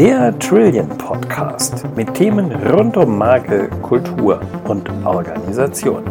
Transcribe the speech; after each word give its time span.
Der 0.00 0.38
Trillion 0.38 0.88
Podcast 0.88 1.84
mit 1.94 2.14
Themen 2.14 2.50
rund 2.72 2.96
um 2.96 3.18
Marke, 3.18 3.68
Kultur 3.82 4.40
und 4.66 4.88
Organisation. 5.04 6.02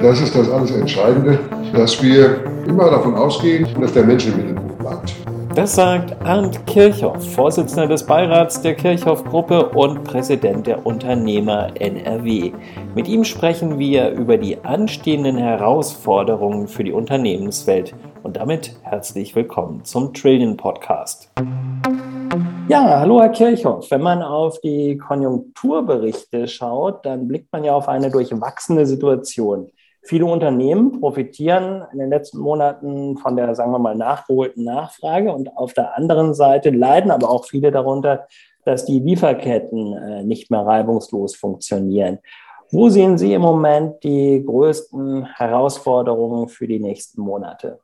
Das 0.00 0.22
ist 0.22 0.34
das 0.34 0.50
alles 0.50 0.70
Entscheidende, 0.70 1.38
dass 1.74 2.02
wir 2.02 2.40
immer 2.66 2.90
davon 2.90 3.14
ausgehen, 3.14 3.68
dass 3.78 3.92
der 3.92 4.04
Mensch 4.04 4.26
im 4.28 4.38
Mittelpunkt 4.38 4.78
bleibt. 4.78 5.14
Das 5.54 5.74
sagt 5.74 6.16
Arndt 6.24 6.66
Kirchhoff, 6.66 7.30
Vorsitzender 7.34 7.88
des 7.88 8.06
Beirats 8.06 8.62
der 8.62 8.74
Kirchhoff-Gruppe 8.74 9.68
und 9.68 10.04
Präsident 10.04 10.66
der 10.66 10.86
Unternehmer 10.86 11.68
NRW. 11.78 12.52
Mit 12.94 13.06
ihm 13.06 13.24
sprechen 13.24 13.78
wir 13.78 14.12
über 14.12 14.38
die 14.38 14.64
anstehenden 14.64 15.36
Herausforderungen 15.36 16.68
für 16.68 16.84
die 16.84 16.92
Unternehmenswelt. 16.92 17.94
Und 18.22 18.38
damit 18.38 18.76
herzlich 18.80 19.36
willkommen 19.36 19.84
zum 19.84 20.14
Trillion 20.14 20.56
Podcast. 20.56 21.28
Ja, 22.68 23.00
hallo 23.00 23.18
Herr 23.22 23.30
Kirchhoff. 23.30 23.90
Wenn 23.90 24.02
man 24.02 24.22
auf 24.22 24.60
die 24.60 24.98
Konjunkturberichte 24.98 26.46
schaut, 26.46 27.06
dann 27.06 27.26
blickt 27.26 27.50
man 27.50 27.64
ja 27.64 27.72
auf 27.72 27.88
eine 27.88 28.10
durchwachsene 28.10 28.84
Situation. 28.84 29.70
Viele 30.02 30.26
Unternehmen 30.26 31.00
profitieren 31.00 31.86
in 31.94 31.98
den 31.98 32.10
letzten 32.10 32.40
Monaten 32.40 33.16
von 33.16 33.36
der, 33.36 33.54
sagen 33.54 33.72
wir 33.72 33.78
mal, 33.78 33.96
nachgeholten 33.96 34.64
Nachfrage 34.64 35.32
und 35.32 35.56
auf 35.56 35.72
der 35.72 35.96
anderen 35.96 36.34
Seite 36.34 36.68
leiden 36.68 37.10
aber 37.10 37.30
auch 37.30 37.46
viele 37.46 37.70
darunter, 37.70 38.26
dass 38.66 38.84
die 38.84 39.00
Lieferketten 39.00 39.94
äh, 39.94 40.22
nicht 40.24 40.50
mehr 40.50 40.60
reibungslos 40.60 41.36
funktionieren. 41.36 42.18
Wo 42.70 42.90
sehen 42.90 43.16
Sie 43.16 43.32
im 43.32 43.40
Moment 43.40 44.04
die 44.04 44.44
größten 44.44 45.24
Herausforderungen 45.24 46.48
für 46.48 46.66
die 46.66 46.80
nächsten 46.80 47.22
Monate? 47.22 47.80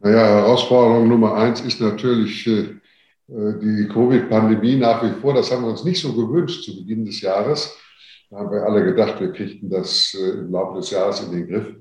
Naja, 0.00 0.24
Herausforderung 0.24 1.08
Nummer 1.08 1.34
eins 1.34 1.60
ist 1.60 1.78
natürlich 1.78 2.46
äh, 2.46 2.79
die 3.30 3.88
Covid-Pandemie 3.88 4.76
nach 4.76 5.02
wie 5.04 5.20
vor. 5.20 5.34
Das 5.34 5.52
haben 5.52 5.62
wir 5.62 5.70
uns 5.70 5.84
nicht 5.84 6.00
so 6.00 6.12
gewünscht 6.12 6.64
zu 6.64 6.76
Beginn 6.76 7.04
des 7.04 7.20
Jahres. 7.20 7.76
Da 8.28 8.38
haben 8.38 8.50
wir 8.50 8.64
alle 8.64 8.84
gedacht, 8.84 9.20
wir 9.20 9.32
kriegten 9.32 9.70
das 9.70 10.16
äh, 10.18 10.40
im 10.40 10.50
Laufe 10.50 10.78
des 10.78 10.90
Jahres 10.90 11.20
in 11.20 11.32
den 11.32 11.46
Griff. 11.46 11.76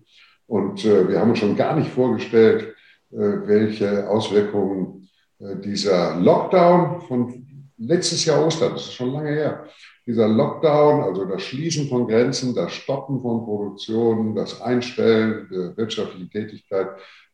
Und 0.47 0.85
äh, 0.85 1.07
wir 1.07 1.19
haben 1.19 1.31
uns 1.31 1.39
schon 1.39 1.55
gar 1.55 1.75
nicht 1.75 1.91
vorgestellt, 1.91 2.75
welche 3.11 4.07
Auswirkungen 4.07 5.09
dieser 5.39 6.15
Lockdown 6.19 7.01
von 7.07 7.47
letztes 7.79 8.23
Jahr 8.25 8.45
Ostern, 8.45 8.73
das 8.73 8.83
ist 8.83 8.93
schon 8.93 9.13
lange 9.13 9.31
her, 9.31 9.65
dieser 10.05 10.27
Lockdown, 10.27 11.01
also 11.01 11.25
das 11.25 11.41
Schließen 11.41 11.87
von 11.87 12.07
Grenzen, 12.07 12.53
das 12.53 12.71
Stoppen 12.71 13.19
von 13.19 13.45
Produktionen, 13.45 14.35
das 14.35 14.61
Einstellen 14.61 15.47
der 15.49 15.75
wirtschaftlichen 15.75 16.29
Tätigkeit, 16.29 16.89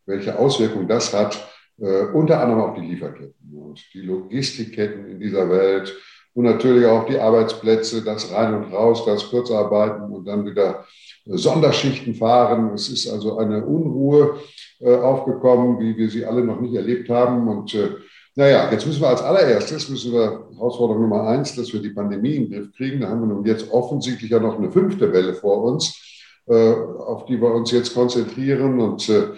welche 0.06 0.40
Auswirkungen 0.40 0.88
das 0.88 1.14
hat 1.14 1.46
äh, 1.80 2.06
unter 2.14 2.42
anderem 2.42 2.62
auf 2.62 2.76
die 2.76 2.86
Lieferketten 2.86 3.58
und 3.58 3.82
die 3.94 4.02
Logistikketten 4.02 5.08
in 5.10 5.20
dieser 5.20 5.50
Welt 5.50 5.96
und 6.36 6.44
natürlich 6.44 6.86
auch 6.86 7.06
die 7.06 7.18
Arbeitsplätze, 7.18 8.04
das 8.04 8.32
Rein 8.32 8.54
und 8.54 8.74
Raus, 8.74 9.06
das 9.06 9.30
Kurzarbeiten 9.30 10.12
und 10.12 10.26
dann 10.26 10.46
wieder 10.46 10.86
Sonderschichten 11.26 12.14
fahren. 12.14 12.74
Es 12.74 12.90
ist 12.90 13.10
also 13.10 13.38
eine 13.38 13.66
Unruhe 13.66 14.36
äh, 14.80 14.96
aufgekommen, 14.96 15.80
wie 15.80 15.98
wir 15.98 16.10
sie 16.10 16.26
alle 16.26 16.44
noch 16.44 16.60
nicht 16.60 16.76
erlebt 16.76 17.10
haben. 17.10 17.48
Und 17.48 17.74
äh, 17.74 17.90
naja, 18.36 18.70
jetzt 18.70 18.86
müssen 18.86 19.02
wir 19.02 19.10
als 19.10 19.22
allererstes, 19.22 19.90
müssen 19.90 20.12
wir 20.12 20.50
Herausforderung 20.54 21.04
Nummer 21.04 21.28
eins, 21.28 21.56
dass 21.56 21.72
wir 21.72 21.82
die 21.82 21.90
Pandemie 21.92 22.36
in 22.36 22.50
den 22.50 22.52
Griff 22.52 22.76
kriegen. 22.76 23.00
Da 23.00 23.08
haben 23.10 23.22
wir 23.22 23.34
nun 23.34 23.46
jetzt 23.46 23.72
offensichtlich 23.72 24.30
ja 24.30 24.40
noch 24.40 24.58
eine 24.58 24.72
fünfte 24.72 25.12
Welle 25.14 25.34
vor 25.34 25.64
uns, 25.64 26.02
äh, 26.48 26.74
auf 26.74 27.26
die 27.26 27.42
wir 27.42 27.54
uns 27.54 27.72
jetzt 27.72 27.94
konzentrieren. 27.94 28.82
Und 28.82 29.08
äh, 29.08 29.30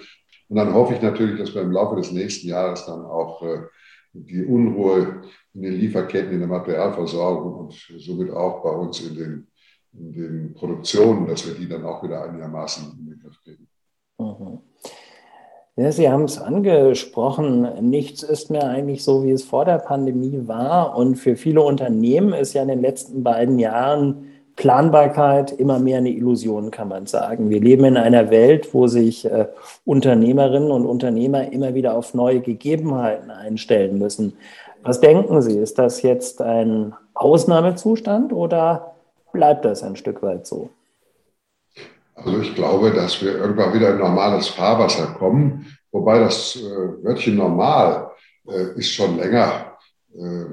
und 0.49 0.55
dann 0.55 0.73
hoffe 0.73 0.93
ich 0.93 1.01
natürlich, 1.01 1.39
dass 1.39 1.53
wir 1.53 1.61
im 1.61 1.71
Laufe 1.71 1.95
des 1.95 2.11
nächsten 2.11 2.47
Jahres 2.47 2.85
dann 2.85 3.03
auch 3.05 3.41
äh, 3.43 3.63
die 4.13 4.45
Unruhe 4.45 5.23
in 5.53 5.61
den 5.61 5.73
Lieferketten, 5.73 6.31
in 6.31 6.39
der 6.39 6.47
Materialversorgung 6.47 7.55
und 7.55 7.73
somit 7.97 8.31
auch 8.31 8.63
bei 8.63 8.71
uns 8.71 9.01
in 9.01 9.15
den, 9.15 9.47
in 9.93 10.11
den 10.13 10.53
Produktionen, 10.53 11.27
dass 11.27 11.45
wir 11.45 11.53
die 11.53 11.67
dann 11.67 11.85
auch 11.85 12.03
wieder 12.03 12.23
einigermaßen 12.23 12.97
in 12.99 13.05
den 13.05 13.19
Griff 13.19 13.37
kriegen. 13.43 13.67
Mhm. 14.19 14.59
Ja, 15.79 15.91
Sie 15.91 16.09
haben 16.09 16.23
es 16.23 16.39
angesprochen, 16.39 17.87
nichts 17.87 18.23
ist 18.23 18.49
mehr 18.49 18.67
eigentlich 18.67 19.03
so, 19.03 19.23
wie 19.23 19.29
es 19.29 19.43
vor 19.43 19.63
der 19.63 19.77
Pandemie 19.77 20.47
war. 20.47 20.97
Und 20.97 21.17
für 21.17 21.35
viele 21.35 21.61
Unternehmen 21.61 22.33
ist 22.33 22.53
ja 22.53 22.63
in 22.63 22.69
den 22.69 22.81
letzten 22.81 23.21
beiden 23.21 23.59
Jahren 23.59 24.26
Planbarkeit 24.57 25.51
immer 25.51 25.79
mehr 25.79 25.99
eine 25.99 26.09
Illusion, 26.09 26.71
kann 26.71 26.89
man 26.89 27.05
sagen. 27.05 27.49
Wir 27.49 27.61
leben 27.61 27.85
in 27.85 27.95
einer 27.95 28.31
Welt, 28.31 28.73
wo 28.73 28.87
sich 28.87 29.23
äh, 29.23 29.47
Unternehmerinnen 29.85 30.71
und 30.71 30.85
Unternehmer 30.85 31.53
immer 31.53 31.75
wieder 31.75 31.95
auf 31.95 32.13
neue 32.13 32.41
Gegebenheiten 32.41 33.31
einstellen 33.31 33.99
müssen. 33.99 34.33
Was 34.81 34.99
denken 34.99 35.41
Sie? 35.41 35.57
Ist 35.57 35.77
das 35.77 36.01
jetzt 36.01 36.41
ein 36.41 36.93
Ausnahmezustand 37.13 38.33
oder 38.33 38.95
bleibt 39.31 39.63
das 39.63 39.83
ein 39.83 39.95
Stück 39.95 40.23
weit 40.23 40.47
so? 40.47 40.69
Also 42.15 42.39
ich 42.39 42.55
glaube, 42.55 42.91
dass 42.91 43.21
wir 43.21 43.37
irgendwann 43.37 43.73
wieder 43.73 43.91
in 43.91 43.99
normales 43.99 44.47
Fahrwasser 44.47 45.05
kommen, 45.19 45.67
wobei 45.91 46.19
das 46.19 46.55
äh, 46.55 47.03
Wörtchen 47.03 47.35
normal 47.35 48.09
äh, 48.47 48.75
ist 48.75 48.91
schon 48.91 49.17
länger 49.17 49.77
äh, 50.15 50.45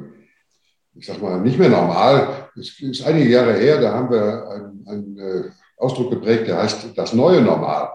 ich 0.96 1.06
sag 1.06 1.20
mal, 1.20 1.40
nicht 1.40 1.58
mehr 1.58 1.68
normal. 1.68 2.48
Es 2.58 2.80
ist 2.80 3.04
einige 3.06 3.30
Jahre 3.30 3.54
her, 3.54 3.80
da 3.80 3.92
haben 3.92 4.10
wir 4.10 4.48
einen, 4.48 4.86
einen 4.86 5.18
äh, 5.18 5.50
Ausdruck 5.76 6.10
geprägt, 6.10 6.48
der 6.48 6.62
heißt 6.62 6.96
das 6.96 7.12
neue 7.12 7.40
Normal. 7.40 7.90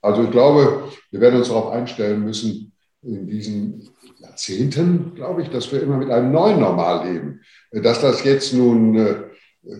Also 0.00 0.22
ich 0.22 0.30
glaube, 0.30 0.90
wir 1.10 1.20
werden 1.20 1.36
uns 1.36 1.48
darauf 1.48 1.72
einstellen 1.72 2.22
müssen, 2.22 2.72
in 3.02 3.26
diesen 3.26 3.88
Jahrzehnten, 4.18 5.14
glaube 5.14 5.42
ich, 5.42 5.48
dass 5.50 5.70
wir 5.72 5.82
immer 5.82 5.98
mit 5.98 6.10
einem 6.10 6.32
neuen 6.32 6.60
Normal 6.60 7.06
leben. 7.06 7.40
Dass 7.70 8.00
das 8.00 8.24
jetzt 8.24 8.54
nun 8.54 8.96
äh, 8.96 9.16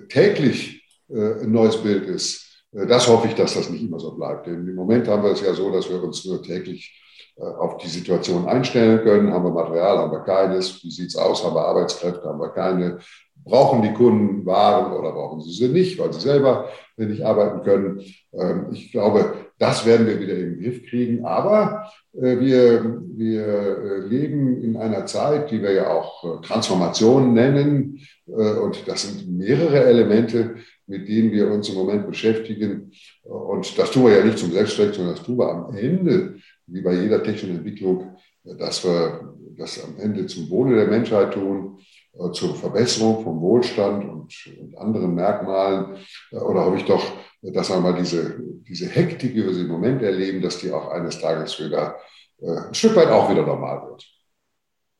täglich 0.09 0.85
äh, 1.09 1.43
ein 1.43 1.53
neues 1.53 1.77
Bild 1.83 2.05
ist, 2.05 2.43
das 2.73 3.07
hoffe 3.07 3.29
ich, 3.29 3.35
dass 3.35 3.55
das 3.55 3.71
nicht 3.71 3.85
immer 3.85 4.01
so 4.01 4.17
bleibt. 4.17 4.49
Denn 4.49 4.67
im 4.67 4.75
Moment 4.75 5.07
haben 5.07 5.23
wir 5.23 5.31
es 5.31 5.41
ja 5.41 5.55
so, 5.55 5.71
dass 5.71 5.89
wir 5.89 6.03
uns 6.03 6.25
nur 6.25 6.43
täglich 6.43 7.04
auf 7.37 7.79
die 7.79 7.89
Situation 7.89 8.47
einstellen 8.47 9.03
können. 9.03 9.33
Haben 9.33 9.45
wir 9.45 9.51
Material, 9.51 9.99
haben 9.99 10.13
wir 10.13 10.21
keines? 10.21 10.83
Wie 10.85 10.91
sieht 10.91 11.09
es 11.09 11.17
aus? 11.17 11.45
Haben 11.45 11.57
wir 11.57 11.67
Arbeitskräfte, 11.67 12.29
haben 12.29 12.41
wir 12.41 12.51
keine? 12.51 12.99
Brauchen 13.45 13.83
die 13.83 13.93
Kunden 13.93 14.47
Waren 14.47 14.93
oder 14.93 15.13
brauchen 15.13 15.43
sie 15.43 15.53
sie 15.53 15.69
nicht, 15.69 15.99
weil 15.99 16.13
sie 16.13 16.21
selber 16.21 16.71
nicht 16.97 17.23
arbeiten 17.23 17.63
können? 17.63 18.01
Ähm, 18.33 18.69
ich 18.73 18.93
glaube, 18.93 19.35
das 19.59 19.85
werden 19.85 20.07
wir 20.07 20.21
wieder 20.21 20.35
in 20.35 20.55
den 20.55 20.63
Griff 20.63 20.87
kriegen. 20.87 21.25
Aber 21.25 21.91
äh, 22.15 22.39
wir, 22.39 23.03
wir 23.17 23.47
äh, 23.47 23.99
leben 24.07 24.63
in 24.63 24.77
einer 24.77 25.05
Zeit, 25.07 25.51
die 25.51 25.61
wir 25.61 25.73
ja 25.73 25.91
auch 25.91 26.43
Transformation 26.43 27.35
nennen. 27.35 28.01
Und 28.27 28.89
das 28.89 29.03
sind 29.03 29.29
mehrere 29.29 29.85
Elemente, 29.85 30.55
mit 30.87 31.09
denen 31.09 31.31
wir 31.31 31.51
uns 31.51 31.69
im 31.69 31.75
Moment 31.75 32.07
beschäftigen. 32.07 32.93
Und 33.23 33.79
das 33.79 33.91
tun 33.91 34.07
wir 34.07 34.19
ja 34.19 34.25
nicht 34.25 34.39
zum 34.39 34.53
Selbstzweck, 34.53 34.95
sondern 34.95 35.15
das 35.15 35.25
tun 35.25 35.39
wir 35.39 35.51
am 35.51 35.77
Ende 35.77 36.37
wie 36.67 36.81
bei 36.81 36.95
jeder 36.95 37.23
technischen 37.23 37.57
Entwicklung, 37.57 38.17
dass 38.45 38.85
wir 38.85 39.35
das 39.57 39.83
am 39.85 39.99
Ende 39.99 40.27
zum 40.27 40.51
Wohle 40.51 40.77
der 40.77 40.87
Menschheit 40.87 41.35
tun, 41.35 41.79
äh, 42.19 42.31
zur 42.33 42.55
Verbesserung 42.55 43.23
vom 43.23 43.41
Wohlstand 43.41 44.05
und, 44.05 44.33
und 44.61 44.79
anderen 44.79 45.15
Merkmalen. 45.15 45.97
Äh, 46.31 46.37
oder 46.37 46.65
habe 46.65 46.77
ich 46.77 46.85
doch, 46.85 47.03
dass 47.43 47.71
einmal 47.71 47.95
diese, 47.95 48.41
diese 48.69 48.87
Hektik, 48.87 49.35
die 49.35 49.45
wir 49.45 49.57
im 49.57 49.69
Moment 49.69 50.03
erleben, 50.03 50.43
dass 50.43 50.59
die 50.59 50.73
auch 50.73 50.89
eines 50.89 51.21
Tages 51.21 51.59
wieder 51.61 51.97
äh, 52.41 52.69
ein 52.69 52.75
Stück 52.75 52.97
weit 52.97 53.09
auch 53.09 53.31
wieder 53.31 53.45
normal 53.45 53.89
wird. 53.89 54.05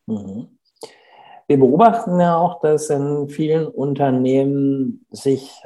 Mhm. 0.07 0.49
Wir 1.47 1.59
beobachten 1.59 2.19
ja 2.21 2.39
auch, 2.39 2.61
dass 2.61 2.89
in 2.89 3.29
vielen 3.29 3.67
Unternehmen 3.67 5.05
sich 5.11 5.61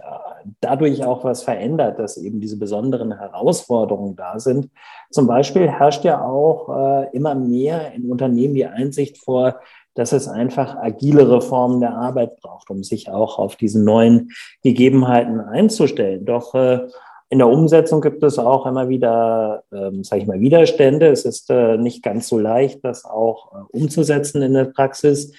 dadurch 0.60 1.04
auch 1.04 1.24
was 1.24 1.42
verändert, 1.42 1.98
dass 1.98 2.16
eben 2.16 2.40
diese 2.40 2.58
besonderen 2.58 3.16
Herausforderungen 3.16 4.16
da 4.16 4.38
sind. 4.38 4.70
Zum 5.10 5.26
Beispiel 5.26 5.68
herrscht 5.68 6.04
ja 6.04 6.22
auch 6.24 6.68
äh, 6.68 7.16
immer 7.16 7.34
mehr 7.34 7.92
in 7.92 8.10
Unternehmen 8.10 8.54
die 8.54 8.66
Einsicht 8.66 9.18
vor, 9.18 9.60
dass 9.94 10.12
es 10.12 10.28
einfach 10.28 10.76
agilere 10.76 11.40
Formen 11.40 11.80
der 11.80 11.96
Arbeit 11.96 12.36
braucht, 12.36 12.70
um 12.70 12.84
sich 12.84 13.10
auch 13.10 13.38
auf 13.38 13.56
diese 13.56 13.82
neuen 13.82 14.30
Gegebenheiten 14.62 15.40
einzustellen. 15.40 16.24
Doch 16.24 16.54
äh, 16.54 16.86
in 17.30 17.38
der 17.38 17.48
Umsetzung 17.48 18.00
gibt 18.00 18.22
es 18.22 18.38
auch 18.38 18.64
immer 18.64 18.88
wieder, 18.88 19.64
ähm, 19.72 20.02
sage 20.04 20.22
ich 20.22 20.28
mal, 20.28 20.40
Widerstände. 20.40 21.08
Es 21.08 21.24
ist 21.24 21.50
äh, 21.50 21.76
nicht 21.76 22.02
ganz 22.02 22.28
so 22.28 22.38
leicht, 22.38 22.84
das 22.84 23.04
auch 23.04 23.66
umzusetzen 23.70 24.40
in 24.42 24.54
der 24.54 24.66
Praxis. 24.66 25.32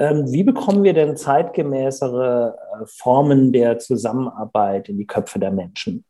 Ähm, 0.00 0.32
wie 0.32 0.42
bekommen 0.42 0.82
wir 0.82 0.94
denn 0.94 1.14
zeitgemäßere 1.14 2.56
äh, 2.56 2.86
Formen 2.86 3.52
der 3.52 3.78
Zusammenarbeit 3.78 4.88
in 4.88 4.96
die 4.96 5.06
Köpfe 5.06 5.38
der 5.38 5.50
Menschen? 5.50 6.06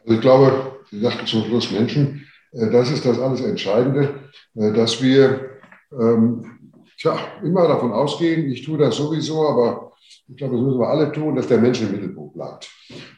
Also 0.00 0.14
ich 0.14 0.20
glaube, 0.22 0.78
Sie 0.90 1.00
sagten 1.00 1.26
zum 1.26 1.44
Schluss 1.44 1.70
Menschen, 1.70 2.26
äh, 2.52 2.70
das 2.70 2.90
ist 2.90 3.04
das 3.04 3.18
alles 3.20 3.42
Entscheidende, 3.42 4.14
äh, 4.54 4.72
dass 4.72 5.02
wir 5.02 5.50
ähm, 5.92 6.72
tja, 6.98 7.18
immer 7.44 7.68
davon 7.68 7.92
ausgehen, 7.92 8.50
ich 8.50 8.64
tue 8.64 8.78
das 8.78 8.96
sowieso, 8.96 9.46
aber 9.46 9.92
ich 10.26 10.36
glaube, 10.36 10.56
das 10.56 10.64
müssen 10.64 10.80
wir 10.80 10.88
alle 10.88 11.12
tun, 11.12 11.36
dass 11.36 11.46
der 11.46 11.58
Mensch 11.58 11.82
im 11.82 11.92
Mittelpunkt 11.92 12.32
bleibt. 12.32 12.70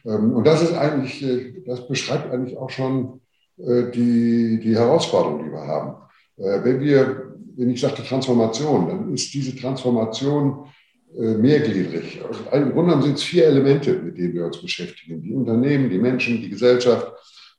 Ähm, 0.05 0.33
und 0.35 0.45
das 0.49 0.63
ist 0.63 0.75
eigentlich, 0.75 1.25
das 1.65 1.87
beschreibt 1.87 2.33
eigentlich 2.33 2.59
auch 2.59 2.71
schon 2.71 3.21
die, 3.57 4.59
die 4.59 4.75
Herausforderung, 4.75 5.45
die 5.45 5.53
wir 5.53 5.67
haben. 5.67 5.97
Wenn 6.39 6.81
wir 6.81 7.30
wenn 7.61 7.71
ich 7.71 7.81
sagte 7.81 8.03
Transformation, 8.03 8.89
dann 8.89 9.15
ist 9.15 9.35
diese 9.35 9.55
Transformation 9.55 10.67
äh, 11.15 11.35
mehrgliedrig. 11.35 12.21
Also 12.51 12.65
Im 12.65 12.73
Grunde 12.73 13.03
sind 13.03 13.19
es 13.19 13.23
vier 13.23 13.47
Elemente, 13.47 13.93
mit 13.93 14.17
denen 14.17 14.33
wir 14.33 14.47
uns 14.47 14.63
beschäftigen. 14.63 15.21
Die 15.21 15.35
Unternehmen, 15.35 15.91
die 15.91 15.99
Menschen, 15.99 16.41
die 16.41 16.49
Gesellschaft. 16.49 17.13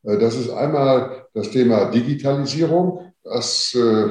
Äh, 0.03 0.17
das 0.17 0.35
ist 0.35 0.49
einmal 0.49 1.27
das 1.35 1.51
Thema 1.51 1.85
Digitalisierung. 1.91 3.13
Das 3.23 3.75
äh, 3.75 4.09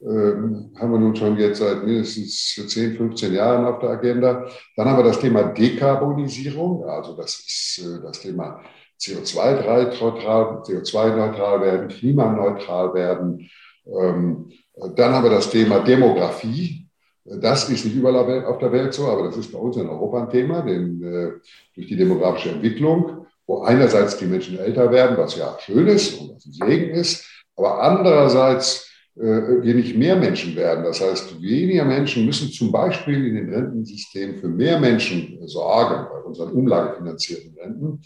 ähm, 0.00 0.72
haben 0.78 0.92
wir 0.92 0.98
nun 0.98 1.14
schon 1.14 1.36
jetzt 1.36 1.58
seit 1.58 1.84
mindestens 1.84 2.64
10, 2.66 2.96
15 2.96 3.34
Jahren 3.34 3.66
auf 3.66 3.80
der 3.80 3.90
Agenda. 3.90 4.46
Dann 4.76 4.88
haben 4.88 4.98
wir 4.98 5.04
das 5.04 5.20
Thema 5.20 5.42
Dekarbonisierung, 5.42 6.84
also 6.84 7.14
das 7.14 7.34
ist 7.34 7.84
äh, 7.84 8.00
das 8.02 8.20
Thema 8.20 8.62
CO2-neutral 8.98 10.62
CO2 10.62 11.60
werden, 11.60 11.88
klimaneutral 11.88 12.94
werden. 12.94 13.50
Ähm, 13.86 14.52
dann 14.94 15.12
haben 15.12 15.24
wir 15.24 15.30
das 15.30 15.50
Thema 15.50 15.80
Demografie. 15.80 16.86
Das 17.24 17.68
ist 17.68 17.84
nicht 17.84 17.96
überall 17.96 18.44
auf 18.46 18.58
der 18.58 18.72
Welt 18.72 18.94
so, 18.94 19.06
aber 19.06 19.24
das 19.24 19.36
ist 19.36 19.52
bei 19.52 19.58
uns 19.58 19.76
in 19.76 19.88
Europa 19.88 20.22
ein 20.22 20.30
Thema, 20.30 20.62
denn 20.62 21.02
äh, 21.02 21.32
durch 21.74 21.86
die 21.86 21.96
demografische 21.96 22.50
Entwicklung, 22.50 23.26
wo 23.46 23.62
einerseits 23.62 24.16
die 24.16 24.26
Menschen 24.26 24.58
älter 24.58 24.90
werden, 24.90 25.16
was 25.16 25.36
ja 25.36 25.56
schön 25.60 25.86
ist 25.88 26.18
und 26.18 26.34
was 26.34 26.46
ein 26.46 26.52
Segen 26.52 26.90
ist, 26.90 27.26
aber 27.56 27.82
andererseits 27.82 28.90
äh, 29.16 29.20
wir 29.62 29.74
nicht 29.74 29.96
mehr 29.96 30.16
Menschen 30.16 30.56
werden. 30.56 30.84
Das 30.84 31.00
heißt, 31.00 31.42
weniger 31.42 31.84
Menschen 31.84 32.24
müssen 32.24 32.50
zum 32.50 32.72
Beispiel 32.72 33.26
in 33.26 33.34
den 33.34 33.52
Rentensystemen 33.52 34.38
für 34.38 34.48
mehr 34.48 34.80
Menschen 34.80 35.38
sorgen, 35.46 36.06
bei 36.10 36.20
unseren 36.20 36.52
umlagefinanzierten 36.52 37.54
Renten. 37.58 38.00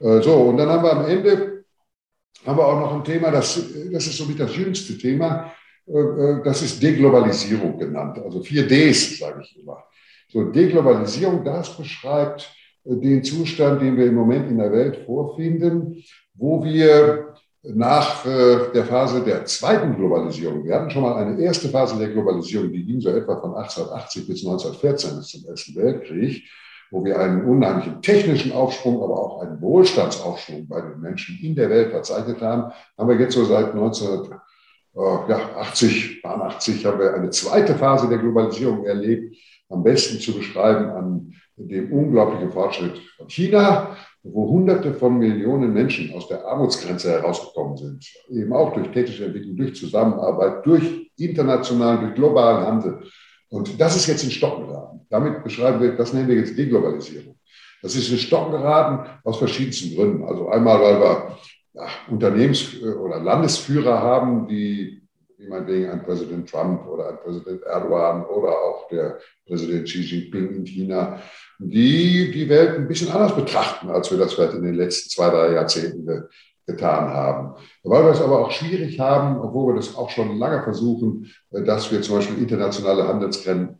Äh, 0.00 0.22
so, 0.22 0.34
und 0.34 0.56
dann 0.56 0.70
haben 0.70 0.84
wir 0.84 0.92
am 0.92 1.06
Ende 1.06 1.52
haben 2.46 2.58
wir 2.58 2.66
auch 2.66 2.80
noch 2.80 2.94
ein 2.94 3.04
Thema, 3.04 3.30
das, 3.30 3.60
das 3.92 4.06
ist 4.06 4.16
somit 4.16 4.40
das 4.40 4.56
jüngste 4.56 4.98
Thema, 4.98 5.46
äh, 5.46 5.61
das 5.86 6.62
ist 6.62 6.82
Deglobalisierung 6.82 7.78
genannt, 7.78 8.18
also 8.24 8.40
vier 8.42 8.66
Ds, 8.66 9.18
sage 9.18 9.42
ich 9.42 9.60
immer. 9.60 9.82
So, 10.28 10.44
Deglobalisierung, 10.44 11.44
das 11.44 11.76
beschreibt 11.76 12.54
den 12.84 13.22
Zustand, 13.22 13.82
den 13.82 13.96
wir 13.96 14.06
im 14.06 14.14
Moment 14.14 14.50
in 14.50 14.58
der 14.58 14.72
Welt 14.72 15.04
vorfinden, 15.06 16.02
wo 16.34 16.64
wir 16.64 17.34
nach 17.62 18.26
äh, 18.26 18.72
der 18.74 18.84
Phase 18.84 19.22
der 19.22 19.44
zweiten 19.44 19.94
Globalisierung, 19.94 20.64
wir 20.64 20.74
hatten 20.74 20.90
schon 20.90 21.02
mal 21.02 21.14
eine 21.14 21.40
erste 21.40 21.68
Phase 21.68 21.96
der 21.96 22.08
Globalisierung, 22.08 22.72
die 22.72 22.84
ging 22.84 23.00
so 23.00 23.10
etwa 23.10 23.40
von 23.40 23.54
1880 23.54 24.26
bis 24.26 24.44
1914 24.44 25.16
bis 25.16 25.28
zum 25.28 25.44
Ersten 25.48 25.76
Weltkrieg, 25.76 26.42
wo 26.90 27.04
wir 27.04 27.20
einen 27.20 27.44
unheimlichen 27.44 28.02
technischen 28.02 28.52
Aufschwung, 28.52 29.02
aber 29.02 29.16
auch 29.16 29.42
einen 29.42 29.60
Wohlstandsaufschwung 29.60 30.66
bei 30.66 30.80
den 30.80 31.00
Menschen 31.00 31.38
in 31.40 31.54
der 31.54 31.70
Welt 31.70 31.92
verzeichnet 31.92 32.40
haben, 32.40 32.72
haben 32.98 33.08
wir 33.08 33.16
jetzt 33.16 33.34
so 33.34 33.44
seit 33.44 33.74
1980, 34.94 36.24
80 36.24 36.86
haben 36.86 36.98
wir 36.98 37.14
eine 37.14 37.30
zweite 37.30 37.74
Phase 37.74 38.08
der 38.08 38.18
Globalisierung 38.18 38.84
erlebt, 38.84 39.36
am 39.68 39.82
besten 39.82 40.18
zu 40.18 40.34
beschreiben 40.34 40.90
an 40.90 41.34
dem 41.56 41.92
unglaublichen 41.92 42.50
Fortschritt 42.50 43.00
von 43.16 43.28
China 43.28 43.96
wo 44.22 44.48
Hunderte 44.48 44.94
von 44.94 45.18
Millionen 45.18 45.72
Menschen 45.72 46.14
aus 46.14 46.28
der 46.28 46.44
Armutsgrenze 46.44 47.10
herausgekommen 47.10 47.76
sind, 47.76 48.06
eben 48.30 48.52
auch 48.52 48.72
durch 48.72 48.90
technische 48.92 49.26
Entwicklung, 49.26 49.56
durch 49.56 49.74
Zusammenarbeit, 49.74 50.64
durch 50.64 51.10
internationalen, 51.18 52.00
durch 52.02 52.14
globalen 52.14 52.64
Handel. 52.64 53.02
Und 53.48 53.80
das 53.80 53.96
ist 53.96 54.06
jetzt 54.06 54.22
in 54.22 54.30
Stocken 54.30 54.68
geraten. 54.68 55.00
Damit 55.10 55.42
beschreiben 55.42 55.80
wir, 55.80 55.96
das 55.96 56.12
nennen 56.12 56.28
wir 56.28 56.36
jetzt 56.36 56.56
Deglobalisierung. 56.56 57.36
Das 57.82 57.96
ist 57.96 58.10
in 58.10 58.18
Stocken 58.18 58.52
geraten 58.52 59.10
aus 59.24 59.38
verschiedensten 59.38 59.96
Gründen. 59.96 60.24
Also 60.24 60.48
einmal, 60.48 60.80
weil 60.80 61.00
wir 61.00 61.36
ja, 61.74 61.86
Unternehmens- 62.10 62.82
oder 62.82 63.20
Landesführer 63.20 64.00
haben, 64.00 64.46
die 64.46 65.02
wie 65.42 65.48
meinetwegen 65.48 65.90
ein 65.90 66.04
Präsident 66.04 66.48
Trump 66.48 66.86
oder 66.86 67.10
ein 67.10 67.18
Präsident 67.18 67.62
Erdogan 67.62 68.24
oder 68.26 68.50
auch 68.50 68.88
der 68.88 69.18
Präsident 69.46 69.86
Xi 69.86 70.00
Jinping 70.00 70.54
in 70.54 70.64
China, 70.64 71.18
die 71.58 72.30
die 72.30 72.48
Welt 72.48 72.76
ein 72.76 72.88
bisschen 72.88 73.10
anders 73.10 73.34
betrachten, 73.34 73.90
als 73.90 74.10
wir 74.10 74.18
das 74.18 74.34
vielleicht 74.34 74.54
in 74.54 74.62
den 74.62 74.74
letzten 74.74 75.10
zwei, 75.10 75.30
drei 75.30 75.52
Jahrzehnten 75.52 76.28
getan 76.66 77.08
haben. 77.08 77.54
Weil 77.82 78.04
wir 78.04 78.12
es 78.12 78.20
aber 78.20 78.40
auch 78.40 78.50
schwierig 78.52 79.00
haben, 79.00 79.40
obwohl 79.40 79.72
wir 79.72 79.76
das 79.76 79.96
auch 79.96 80.10
schon 80.10 80.38
lange 80.38 80.62
versuchen, 80.62 81.28
dass 81.50 81.90
wir 81.90 82.02
zum 82.02 82.16
Beispiel 82.16 82.38
internationale 82.38 83.06
Handelsgrenzen 83.08 83.76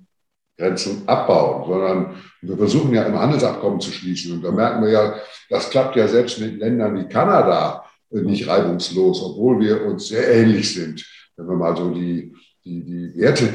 abbauen, 1.06 1.64
sondern 1.68 2.16
wir 2.40 2.56
versuchen 2.56 2.92
ja 2.92 3.04
ein 3.04 3.18
Handelsabkommen 3.18 3.80
zu 3.80 3.92
schließen. 3.92 4.34
Und 4.34 4.42
da 4.42 4.50
merken 4.50 4.82
wir 4.82 4.90
ja, 4.90 5.14
das 5.48 5.70
klappt 5.70 5.94
ja 5.94 6.08
selbst 6.08 6.40
mit 6.40 6.58
Ländern 6.58 6.96
wie 6.96 7.08
Kanada 7.08 7.81
nicht 8.12 8.46
reibungslos, 8.46 9.22
obwohl 9.22 9.60
wir 9.60 9.84
uns 9.86 10.08
sehr 10.08 10.28
ähnlich 10.28 10.74
sind 10.74 11.04
wenn 11.36 11.46
wir 11.46 11.56
mal 11.56 11.76
so 11.76 11.90
die, 11.90 12.34
die, 12.64 12.84
die, 12.84 13.16
Werte, 13.16 13.48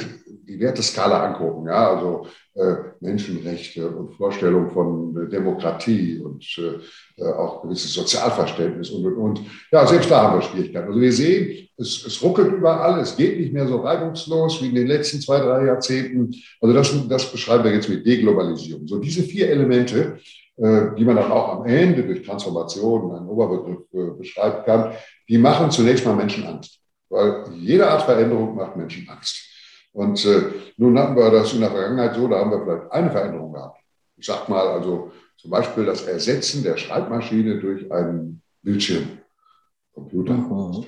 die 0.48 0.59
Werteskala 0.59 1.25
angucken, 1.25 1.68
ja, 1.68 1.95
also 1.95 2.27
äh, 2.56 2.75
Menschenrechte 3.00 3.89
und 3.89 4.15
Vorstellung 4.15 4.71
von 4.71 5.30
Demokratie 5.30 6.19
und 6.19 6.44
äh, 7.18 7.24
auch 7.24 7.62
gewisses 7.62 7.94
Sozialverständnis 7.94 8.89
und, 8.89 9.06
und, 9.06 9.15
und. 9.15 9.42
Ja, 9.71 9.86
selbst 9.86 10.09
da 10.09 10.24
haben 10.24 10.39
wir 10.39 10.42
Schwierigkeiten. 10.42 10.88
Also 10.88 11.00
wir 11.00 11.13
sehen, 11.13 11.69
es, 11.77 12.06
es 12.06 12.21
ruckelt 12.21 12.51
überall, 12.51 13.00
es 13.00 13.15
geht 13.15 13.39
nicht 13.39 13.54
mehr 13.54 13.68
so 13.68 13.77
reibungslos 13.77 14.62
wie 14.62 14.69
in 14.69 14.75
den 14.75 14.88
letzten 14.88 15.21
zwei, 15.21 15.39
drei 15.39 15.65
Jahrzehnten. 15.65 16.33
Also 16.59 16.74
das, 16.74 17.07
das 17.07 17.31
beschreiben 17.31 17.63
wir 17.63 17.74
jetzt 17.74 17.89
mit 17.89 18.06
Deglobalisierung. 18.06 18.88
So 18.88 19.00
diese 19.00 19.24
vier 19.24 19.50
Elemente, 19.50 20.18
äh, 20.18 20.19
die 20.57 21.06
man 21.06 21.15
dann 21.15 21.31
auch 21.31 21.59
am 21.59 21.65
Ende 21.65 22.04
durch 22.04 22.24
Transformation, 22.24 23.15
einen 23.15 23.27
Oberbegriff 23.27 23.81
äh, 23.94 24.18
beschreiben 24.18 24.63
kann, 24.65 24.94
die 25.30 25.38
machen 25.38 25.69
zunächst 25.69 26.06
mal 26.06 26.15
Menschen 26.15 26.48
Angst. 26.48 26.80
Weil 27.09 27.45
jede 27.54 27.88
Art 27.88 28.01
Veränderung 28.04 28.56
macht 28.56 28.75
Menschen 28.75 29.07
Angst. 29.07 29.38
Und 29.94 30.24
äh, 30.25 30.44
nun 30.77 30.98
hatten 30.98 31.15
wir 31.15 31.30
das 31.30 31.54
in 31.54 31.62
der 31.62 31.71
Vergangenheit 31.71 32.15
so, 32.15 32.27
da 32.27 32.39
haben 32.39 32.51
wir 32.51 32.63
vielleicht 32.63 32.92
eine 32.92 33.12
Veränderung 33.12 33.54
gehabt. 33.54 33.80
Ich 34.18 34.25
sag 34.25 34.50
mal, 34.50 34.68
also 34.68 35.12
zum 35.38 35.51
Beispiel 35.51 35.86
das 35.86 36.04
Ersetzen 36.04 36.63
der 36.63 36.77
Schreibmaschine 36.77 37.59
durch 37.59 37.92
einen 37.92 38.42
Bildschirmcomputer. 38.63 40.33
Mhm. 40.33 40.86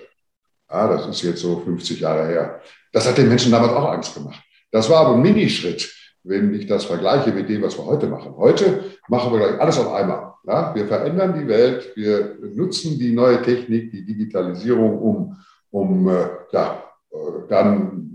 Ja, 0.69 0.87
das 0.87 1.07
ist 1.07 1.21
jetzt 1.21 1.41
so 1.41 1.59
50 1.59 1.99
Jahre 1.99 2.27
her. 2.27 2.61
Das 2.91 3.07
hat 3.07 3.17
den 3.17 3.29
Menschen 3.29 3.51
damals 3.51 3.73
auch 3.73 3.91
Angst 3.91 4.13
gemacht. 4.13 4.41
Das 4.71 4.89
war 4.89 5.05
aber 5.05 5.15
ein 5.15 5.21
Minischritt, 5.21 5.91
wenn 6.29 6.53
ich 6.53 6.67
das 6.67 6.85
vergleiche 6.85 7.31
mit 7.31 7.49
dem, 7.49 7.63
was 7.63 7.77
wir 7.77 7.85
heute 7.85 8.07
machen. 8.07 8.35
Heute 8.37 8.83
machen 9.09 9.33
wir 9.33 9.39
gleich 9.39 9.59
alles 9.59 9.79
auf 9.79 9.91
einmal. 9.93 10.33
Ja, 10.47 10.73
wir 10.73 10.87
verändern 10.87 11.37
die 11.37 11.47
Welt, 11.47 11.91
wir 11.95 12.37
nutzen 12.55 12.97
die 12.97 13.11
neue 13.11 13.41
Technik, 13.41 13.91
die 13.91 14.05
Digitalisierung, 14.05 14.99
um 14.99 15.35
um 15.71 16.07
äh, 16.07 16.27
ja, 16.51 16.83
äh, 17.11 17.17
dann 17.47 18.08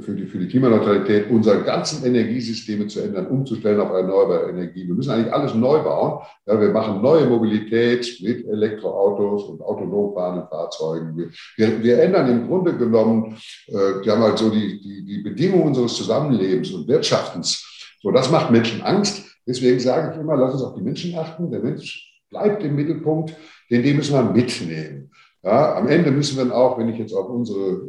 für 0.00 0.14
die, 0.14 0.26
für 0.26 0.38
die 0.38 0.48
Klimaneutralität 0.48 1.30
unsere 1.30 1.62
ganzen 1.62 2.06
Energiesysteme 2.06 2.86
zu 2.86 3.00
ändern, 3.00 3.26
umzustellen 3.26 3.80
auf 3.80 3.90
erneuerbare 3.90 4.48
Energie. 4.48 4.86
Wir 4.86 4.94
müssen 4.94 5.10
eigentlich 5.10 5.32
alles 5.32 5.54
neu 5.54 5.82
bauen. 5.82 6.22
Ja, 6.46 6.58
wir 6.58 6.70
machen 6.70 7.02
neue 7.02 7.26
Mobilität 7.26 8.18
mit 8.22 8.46
Elektroautos 8.48 9.44
und 9.44 9.60
autonom 9.60 10.14
fahrenden 10.14 10.48
Fahrzeugen. 10.48 11.16
Wir, 11.16 11.28
wir, 11.56 11.82
wir 11.82 12.02
ändern 12.02 12.30
im 12.30 12.46
Grunde 12.46 12.74
genommen, 12.76 13.36
äh, 13.68 13.72
wir 13.72 14.12
haben 14.12 14.22
halt 14.22 14.38
so 14.38 14.48
die, 14.48 14.80
die, 14.80 15.04
die 15.04 15.18
Bedingungen 15.18 15.64
unseres 15.64 15.94
Zusammenlebens 15.94 16.70
und 16.70 16.88
Wirtschaftens. 16.88 17.62
So, 18.02 18.10
das 18.10 18.30
macht 18.30 18.50
Menschen 18.50 18.80
Angst. 18.80 19.22
Deswegen 19.46 19.78
sage 19.80 20.14
ich 20.14 20.20
immer, 20.20 20.36
lass 20.36 20.54
uns 20.54 20.62
auf 20.62 20.74
die 20.74 20.82
Menschen 20.82 21.14
achten. 21.18 21.50
Der 21.50 21.60
Mensch 21.60 22.22
bleibt 22.30 22.62
im 22.62 22.74
Mittelpunkt, 22.74 23.36
den, 23.70 23.82
den 23.82 23.96
müssen 23.96 24.14
wir 24.14 24.22
mitnehmen. 24.22 25.10
Ja, 25.42 25.76
am 25.76 25.88
Ende 25.88 26.10
müssen 26.10 26.38
wir 26.38 26.56
auch, 26.56 26.78
wenn 26.78 26.88
ich 26.88 26.98
jetzt 26.98 27.12
auf 27.12 27.28
unsere 27.28 27.82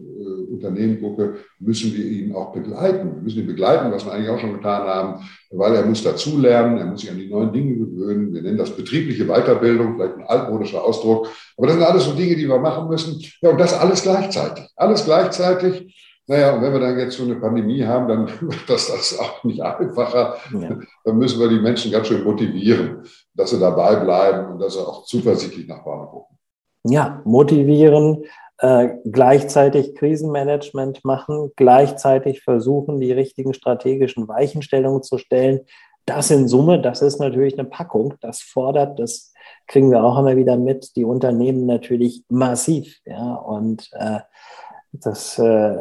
Unternehmen 0.55 1.01
gucke, 1.01 1.35
müssen 1.59 1.93
wir 1.93 2.05
ihn 2.05 2.35
auch 2.35 2.51
begleiten. 2.51 3.15
Wir 3.15 3.21
müssen 3.21 3.39
ihn 3.39 3.47
begleiten, 3.47 3.91
was 3.91 4.05
wir 4.05 4.13
eigentlich 4.13 4.29
auch 4.29 4.39
schon 4.39 4.53
getan 4.53 4.88
haben, 4.88 5.24
weil 5.51 5.75
er 5.75 5.85
muss 5.85 6.03
dazulernen, 6.03 6.77
er 6.77 6.85
muss 6.85 7.01
sich 7.01 7.12
an 7.12 7.17
die 7.17 7.29
neuen 7.29 7.53
Dinge 7.53 7.75
gewöhnen. 7.75 8.33
Wir 8.33 8.41
nennen 8.41 8.57
das 8.57 8.75
betriebliche 8.75 9.25
Weiterbildung, 9.25 9.95
vielleicht 9.95 10.15
ein 10.15 10.25
altmodischer 10.27 10.83
Ausdruck. 10.83 11.29
Aber 11.57 11.67
das 11.67 11.75
sind 11.75 11.85
alles 11.85 12.05
so 12.05 12.13
Dinge, 12.13 12.35
die 12.35 12.47
wir 12.47 12.59
machen 12.59 12.88
müssen. 12.89 13.21
Ja, 13.41 13.50
und 13.51 13.59
das 13.59 13.74
alles 13.74 14.01
gleichzeitig. 14.01 14.65
Alles 14.75 15.05
gleichzeitig. 15.05 15.95
Naja, 16.27 16.55
und 16.55 16.63
wenn 16.63 16.74
wir 16.74 16.79
dann 16.79 16.97
jetzt 16.97 17.17
so 17.17 17.24
eine 17.24 17.35
Pandemie 17.35 17.83
haben, 17.83 18.07
dann 18.07 18.27
wird 18.41 18.67
das, 18.67 18.88
das 18.88 19.19
auch 19.19 19.43
nicht 19.43 19.62
einfacher. 19.62 20.38
Ja. 20.53 20.79
Dann 21.03 21.17
müssen 21.17 21.39
wir 21.39 21.50
die 21.50 21.59
Menschen 21.59 21.91
ganz 21.91 22.07
schön 22.07 22.24
motivieren, 22.24 23.03
dass 23.33 23.51
sie 23.51 23.59
dabei 23.59 23.95
bleiben 23.97 24.53
und 24.53 24.59
dass 24.59 24.74
sie 24.74 24.79
auch 24.79 25.05
zuversichtlich 25.05 25.67
nach 25.67 25.83
vorne 25.83 26.07
gucken 26.07 26.35
ja, 26.85 27.21
motivieren, 27.25 28.25
äh, 28.59 28.89
gleichzeitig 29.05 29.95
Krisenmanagement 29.95 31.03
machen, 31.03 31.51
gleichzeitig 31.55 32.41
versuchen, 32.41 33.00
die 33.00 33.12
richtigen 33.12 33.53
strategischen 33.53 34.27
Weichenstellungen 34.27 35.03
zu 35.03 35.17
stellen. 35.17 35.62
Das 36.05 36.29
in 36.29 36.47
Summe, 36.47 36.81
das 36.81 37.01
ist 37.01 37.19
natürlich 37.19 37.57
eine 37.57 37.67
Packung. 37.67 38.13
Das 38.21 38.41
fordert, 38.41 39.00
das 39.00 39.33
kriegen 39.67 39.91
wir 39.91 40.03
auch 40.03 40.19
immer 40.19 40.35
wieder 40.35 40.55
mit, 40.55 40.95
die 40.95 41.03
Unternehmen 41.03 41.65
natürlich 41.65 42.24
massiv. 42.29 43.00
Ja, 43.05 43.35
und 43.35 43.89
äh, 43.93 44.19
das 44.91 45.38
äh, 45.39 45.75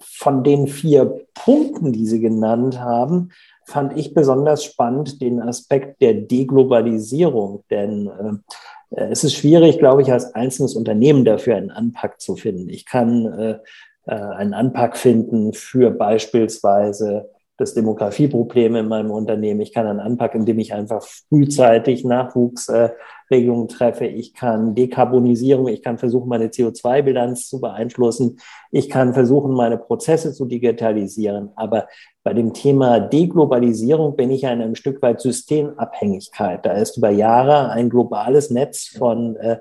von 0.00 0.42
den 0.42 0.66
vier 0.66 1.26
Punkten, 1.34 1.92
die 1.92 2.06
Sie 2.06 2.20
genannt 2.20 2.80
haben, 2.80 3.30
fand 3.66 3.96
ich 3.96 4.14
besonders 4.14 4.64
spannend 4.64 5.20
den 5.22 5.40
Aspekt 5.40 6.00
der 6.00 6.14
Deglobalisierung. 6.14 7.64
Denn 7.70 8.06
äh, 8.08 8.54
es 8.96 9.24
ist 9.24 9.34
schwierig, 9.34 9.78
glaube 9.78 10.02
ich, 10.02 10.12
als 10.12 10.34
einzelnes 10.34 10.74
Unternehmen 10.74 11.24
dafür 11.24 11.56
einen 11.56 11.70
Anpack 11.70 12.20
zu 12.20 12.36
finden. 12.36 12.68
Ich 12.68 12.86
kann 12.86 13.26
äh, 13.26 13.58
einen 14.06 14.54
Anpack 14.54 14.96
finden 14.96 15.52
für 15.52 15.90
beispielsweise 15.90 17.30
das 17.56 17.74
Demografieproblem 17.74 18.76
in 18.76 18.88
meinem 18.88 19.10
Unternehmen. 19.10 19.60
Ich 19.60 19.72
kann 19.72 19.86
einen 19.86 20.00
Anpacken, 20.00 20.40
indem 20.40 20.58
ich 20.58 20.74
einfach 20.74 21.02
frühzeitig 21.28 22.04
Nachwuchsregelungen 22.04 23.68
treffe. 23.68 24.06
Ich 24.06 24.34
kann 24.34 24.74
Dekarbonisierung, 24.74 25.68
ich 25.68 25.82
kann 25.82 25.98
versuchen, 25.98 26.28
meine 26.28 26.48
CO2-Bilanz 26.48 27.48
zu 27.48 27.60
beeinflussen. 27.60 28.38
Ich 28.72 28.90
kann 28.90 29.14
versuchen, 29.14 29.52
meine 29.52 29.78
Prozesse 29.78 30.32
zu 30.32 30.46
digitalisieren. 30.46 31.50
Aber 31.54 31.86
bei 32.24 32.34
dem 32.34 32.54
Thema 32.54 32.98
Deglobalisierung 32.98 34.16
bin 34.16 34.30
ich 34.30 34.42
in 34.42 34.48
einem 34.48 34.74
Stück 34.74 35.00
weit 35.02 35.20
Systemabhängigkeit. 35.20 36.66
Da 36.66 36.72
ist 36.72 36.96
über 36.96 37.10
Jahre 37.10 37.70
ein 37.70 37.88
globales 37.88 38.50
Netz 38.50 38.88
von 38.98 39.36
äh, 39.36 39.58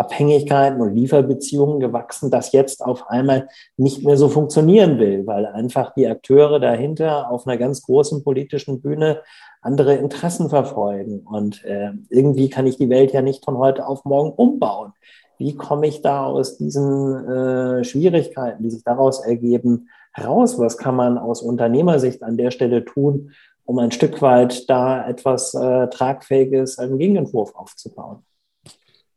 Abhängigkeiten 0.00 0.80
und 0.80 0.94
Lieferbeziehungen 0.94 1.78
gewachsen, 1.78 2.30
das 2.30 2.52
jetzt 2.52 2.82
auf 2.82 3.10
einmal 3.10 3.48
nicht 3.76 4.02
mehr 4.02 4.16
so 4.16 4.30
funktionieren 4.30 4.98
will, 4.98 5.26
weil 5.26 5.44
einfach 5.44 5.92
die 5.92 6.08
Akteure 6.08 6.58
dahinter 6.58 7.30
auf 7.30 7.46
einer 7.46 7.58
ganz 7.58 7.82
großen 7.82 8.24
politischen 8.24 8.80
Bühne 8.80 9.20
andere 9.60 9.96
Interessen 9.96 10.48
verfolgen. 10.48 11.20
Und 11.20 11.62
äh, 11.66 11.90
irgendwie 12.08 12.48
kann 12.48 12.66
ich 12.66 12.78
die 12.78 12.88
Welt 12.88 13.12
ja 13.12 13.20
nicht 13.20 13.44
von 13.44 13.58
heute 13.58 13.86
auf 13.86 14.06
morgen 14.06 14.30
umbauen. 14.30 14.92
Wie 15.36 15.54
komme 15.54 15.86
ich 15.86 16.00
da 16.00 16.24
aus 16.24 16.56
diesen 16.56 17.28
äh, 17.28 17.84
Schwierigkeiten, 17.84 18.62
die 18.62 18.70
sich 18.70 18.82
daraus 18.82 19.20
ergeben, 19.20 19.90
raus? 20.18 20.58
Was 20.58 20.78
kann 20.78 20.96
man 20.96 21.18
aus 21.18 21.42
Unternehmersicht 21.42 22.22
an 22.22 22.38
der 22.38 22.50
Stelle 22.50 22.86
tun, 22.86 23.32
um 23.66 23.78
ein 23.78 23.92
Stück 23.92 24.22
weit 24.22 24.68
da 24.70 25.06
etwas 25.06 25.52
äh, 25.52 25.88
Tragfähiges, 25.88 26.78
einen 26.78 26.98
Gegenentwurf 26.98 27.54
aufzubauen? 27.54 28.24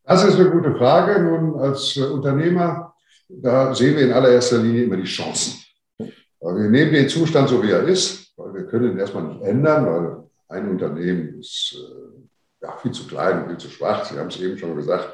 Das 0.06 0.24
ist 0.26 0.36
eine 0.36 0.50
gute 0.50 0.76
Frage. 0.76 1.22
Nun, 1.22 1.60
als 1.60 1.96
äh, 1.96 2.02
Unternehmer, 2.02 2.94
da 3.30 3.74
sehen 3.74 3.96
wir 3.96 4.06
in 4.06 4.12
allererster 4.12 4.58
Linie 4.58 4.84
immer 4.84 4.98
die 4.98 5.04
Chancen. 5.04 5.60
Wir 5.98 6.70
nehmen 6.70 6.92
den 6.92 7.08
Zustand 7.08 7.48
so, 7.48 7.64
wie 7.64 7.72
er 7.72 7.84
ist, 7.84 8.34
weil 8.36 8.54
wir 8.54 8.66
können 8.66 8.92
ihn 8.92 9.00
erstmal 9.00 9.24
nicht 9.24 9.42
ändern, 9.44 9.86
weil 9.86 10.24
ein 10.50 10.70
Unternehmen 10.70 11.40
ist 11.40 11.78
äh, 11.78 12.66
ja, 12.66 12.76
viel 12.82 12.92
zu 12.92 13.08
klein, 13.08 13.48
viel 13.48 13.58
zu 13.58 13.70
schwach. 13.70 14.04
Sie 14.04 14.20
haben 14.20 14.28
es 14.28 14.40
eben 14.40 14.58
schon 14.58 14.76
gesagt. 14.76 15.14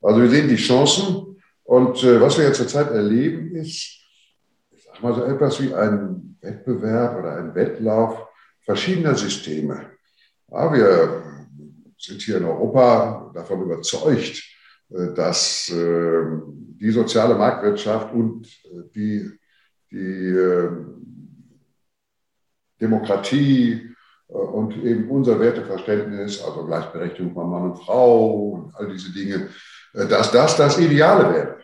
Also 0.00 0.20
wir 0.20 0.30
sehen 0.30 0.48
die 0.48 0.56
Chancen. 0.56 1.42
Und 1.64 2.02
äh, 2.04 2.20
was 2.20 2.38
wir 2.38 2.44
jetzt 2.44 2.58
zurzeit 2.58 2.90
erleben, 2.92 3.56
ist, 3.56 3.98
ich 4.70 4.84
sage 4.84 4.98
mal 5.02 5.14
so 5.14 5.24
etwas 5.24 5.60
wie 5.60 5.74
ein 5.74 6.36
Wettbewerb 6.40 7.18
oder 7.18 7.36
ein 7.36 7.54
Wettlauf 7.54 8.28
verschiedener 8.64 9.16
Systeme. 9.16 9.90
Ja, 10.48 10.72
wir 10.72 11.22
sind 12.02 12.20
hier 12.20 12.38
in 12.38 12.44
Europa 12.44 13.30
davon 13.34 13.62
überzeugt, 13.62 14.42
äh, 14.90 15.14
dass 15.14 15.70
äh, 15.70 16.22
die 16.80 16.90
soziale 16.90 17.34
Marktwirtschaft 17.36 18.12
und 18.12 18.46
äh, 18.64 18.82
die, 18.94 19.30
die 19.90 20.34
Demokratie 22.80 23.94
und 24.26 24.82
eben 24.82 25.10
unser 25.10 25.38
Werteverständnis, 25.38 26.42
also 26.42 26.64
Gleichberechtigung 26.64 27.34
von 27.34 27.50
Mann 27.50 27.70
und 27.72 27.76
Frau 27.76 28.48
und 28.48 28.74
all 28.74 28.88
diese 28.88 29.12
Dinge, 29.12 29.50
dass 29.92 30.32
das 30.32 30.56
das 30.56 30.78
Ideale 30.78 31.58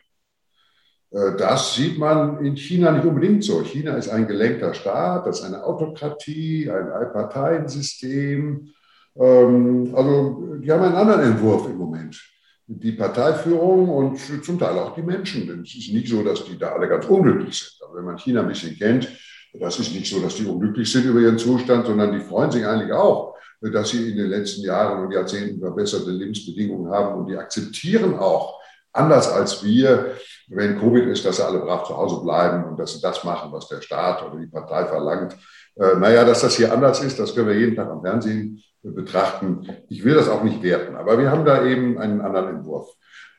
wäre. 1.10 1.36
Das 1.38 1.74
sieht 1.74 1.96
man 1.96 2.44
in 2.44 2.54
China 2.54 2.92
nicht 2.92 3.06
unbedingt 3.06 3.42
so. 3.42 3.62
China 3.62 3.96
ist 3.96 4.10
ein 4.10 4.28
gelenkter 4.28 4.74
Staat, 4.74 5.26
das 5.26 5.40
ist 5.40 5.46
eine 5.46 5.64
Autokratie, 5.64 6.70
ein 6.70 6.90
Allparteiensystem. 6.90 8.74
Ähm, 9.18 9.92
also 9.94 10.56
die 10.58 10.70
haben 10.70 10.82
einen 10.82 10.94
anderen 10.94 11.20
Entwurf 11.32 11.66
im 11.66 11.76
Moment. 11.76 12.20
Die 12.66 12.92
Parteiführung 12.92 13.88
und 13.88 14.44
zum 14.44 14.58
Teil 14.58 14.78
auch 14.78 14.94
die 14.94 15.02
Menschen. 15.02 15.46
Denn 15.46 15.62
es 15.62 15.74
ist 15.74 15.92
nicht 15.92 16.08
so, 16.08 16.22
dass 16.22 16.44
die 16.44 16.58
da 16.58 16.72
alle 16.72 16.88
ganz 16.88 17.06
unglücklich 17.06 17.58
sind. 17.58 17.86
Aber 17.86 17.98
wenn 17.98 18.04
man 18.04 18.18
China 18.18 18.42
ein 18.42 18.48
bisschen 18.48 18.76
kennt, 18.76 19.08
das 19.54 19.78
ist 19.78 19.94
nicht 19.94 20.10
so, 20.10 20.20
dass 20.20 20.36
die 20.36 20.44
unglücklich 20.44 20.90
sind 20.90 21.06
über 21.06 21.20
ihren 21.20 21.38
Zustand, 21.38 21.86
sondern 21.86 22.12
die 22.12 22.20
freuen 22.20 22.50
sich 22.50 22.66
eigentlich 22.66 22.92
auch, 22.92 23.34
dass 23.60 23.90
sie 23.90 24.10
in 24.10 24.16
den 24.18 24.28
letzten 24.28 24.62
Jahren 24.62 25.04
und 25.04 25.12
Jahrzehnten 25.12 25.58
verbesserte 25.58 26.10
Lebensbedingungen 26.10 26.92
haben. 26.92 27.18
Und 27.18 27.26
die 27.28 27.36
akzeptieren 27.36 28.18
auch, 28.18 28.60
anders 28.92 29.30
als 29.30 29.64
wir, 29.64 30.16
wenn 30.48 30.78
Covid 30.78 31.06
ist, 31.06 31.24
dass 31.24 31.36
sie 31.36 31.46
alle 31.46 31.60
brav 31.60 31.86
zu 31.86 31.96
Hause 31.96 32.22
bleiben 32.22 32.64
und 32.64 32.78
dass 32.78 32.92
sie 32.92 33.00
das 33.00 33.24
machen, 33.24 33.50
was 33.52 33.68
der 33.68 33.80
Staat 33.80 34.22
oder 34.22 34.38
die 34.38 34.46
Partei 34.46 34.84
verlangt. 34.84 35.36
Äh, 35.76 35.96
naja, 35.96 36.24
dass 36.24 36.42
das 36.42 36.56
hier 36.56 36.72
anders 36.72 37.02
ist, 37.02 37.18
das 37.18 37.34
können 37.34 37.48
wir 37.48 37.58
jeden 37.58 37.76
Tag 37.76 37.88
am 37.88 38.02
Fernsehen 38.02 38.62
betrachten. 38.82 39.68
Ich 39.88 40.04
will 40.04 40.14
das 40.14 40.28
auch 40.28 40.42
nicht 40.42 40.62
werten, 40.62 40.96
aber 40.96 41.18
wir 41.18 41.30
haben 41.30 41.44
da 41.44 41.64
eben 41.64 41.98
einen 41.98 42.20
anderen 42.20 42.56
Entwurf. 42.56 42.88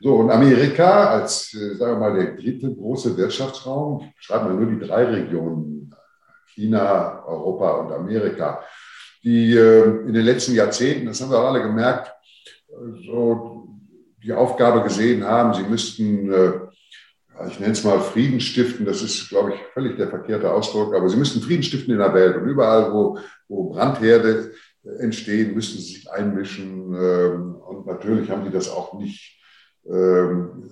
So, 0.01 0.15
und 0.15 0.31
Amerika 0.31 1.09
als, 1.09 1.53
äh, 1.53 1.75
sagen 1.75 1.99
wir 1.99 2.09
mal, 2.09 2.15
der 2.15 2.35
dritte 2.35 2.73
große 2.73 3.17
Wirtschaftsraum, 3.17 4.13
schreibt 4.17 4.45
man 4.45 4.55
nur 4.55 4.71
die 4.71 4.85
drei 4.85 5.05
Regionen, 5.05 5.93
China, 6.47 7.23
Europa 7.25 7.71
und 7.71 7.91
Amerika, 7.91 8.63
die 9.23 9.53
äh, 9.55 9.83
in 10.07 10.13
den 10.13 10.25
letzten 10.25 10.53
Jahrzehnten, 10.53 11.07
das 11.07 11.21
haben 11.21 11.31
wir 11.31 11.39
alle 11.39 11.61
gemerkt, 11.61 12.13
so 13.05 13.67
die 14.23 14.33
Aufgabe 14.33 14.83
gesehen 14.83 15.25
haben, 15.25 15.53
sie 15.53 15.63
müssten, 15.63 16.31
äh, 16.31 16.51
ich 17.49 17.59
nenne 17.59 17.73
es 17.73 17.83
mal 17.83 17.99
Frieden 17.99 18.39
stiften, 18.39 18.85
das 18.85 19.01
ist, 19.01 19.29
glaube 19.29 19.53
ich, 19.53 19.59
völlig 19.73 19.97
der 19.97 20.09
verkehrte 20.09 20.51
Ausdruck, 20.51 20.93
aber 20.93 21.09
sie 21.09 21.17
müssten 21.17 21.41
Frieden 21.41 21.63
stiften 21.63 21.93
in 21.93 21.99
der 21.99 22.13
Welt 22.13 22.37
und 22.37 22.47
überall, 22.47 22.91
wo, 22.93 23.17
wo 23.47 23.69
Brandherde 23.71 24.51
entstehen, 24.97 25.53
müssen 25.53 25.77
sie 25.77 25.93
sich 25.93 26.11
einmischen. 26.11 26.93
Ähm, 26.93 27.55
und 27.55 27.85
natürlich 27.85 28.29
haben 28.29 28.43
die 28.43 28.51
das 28.51 28.69
auch 28.69 28.93
nicht 28.93 29.39
ähm, 29.85 30.69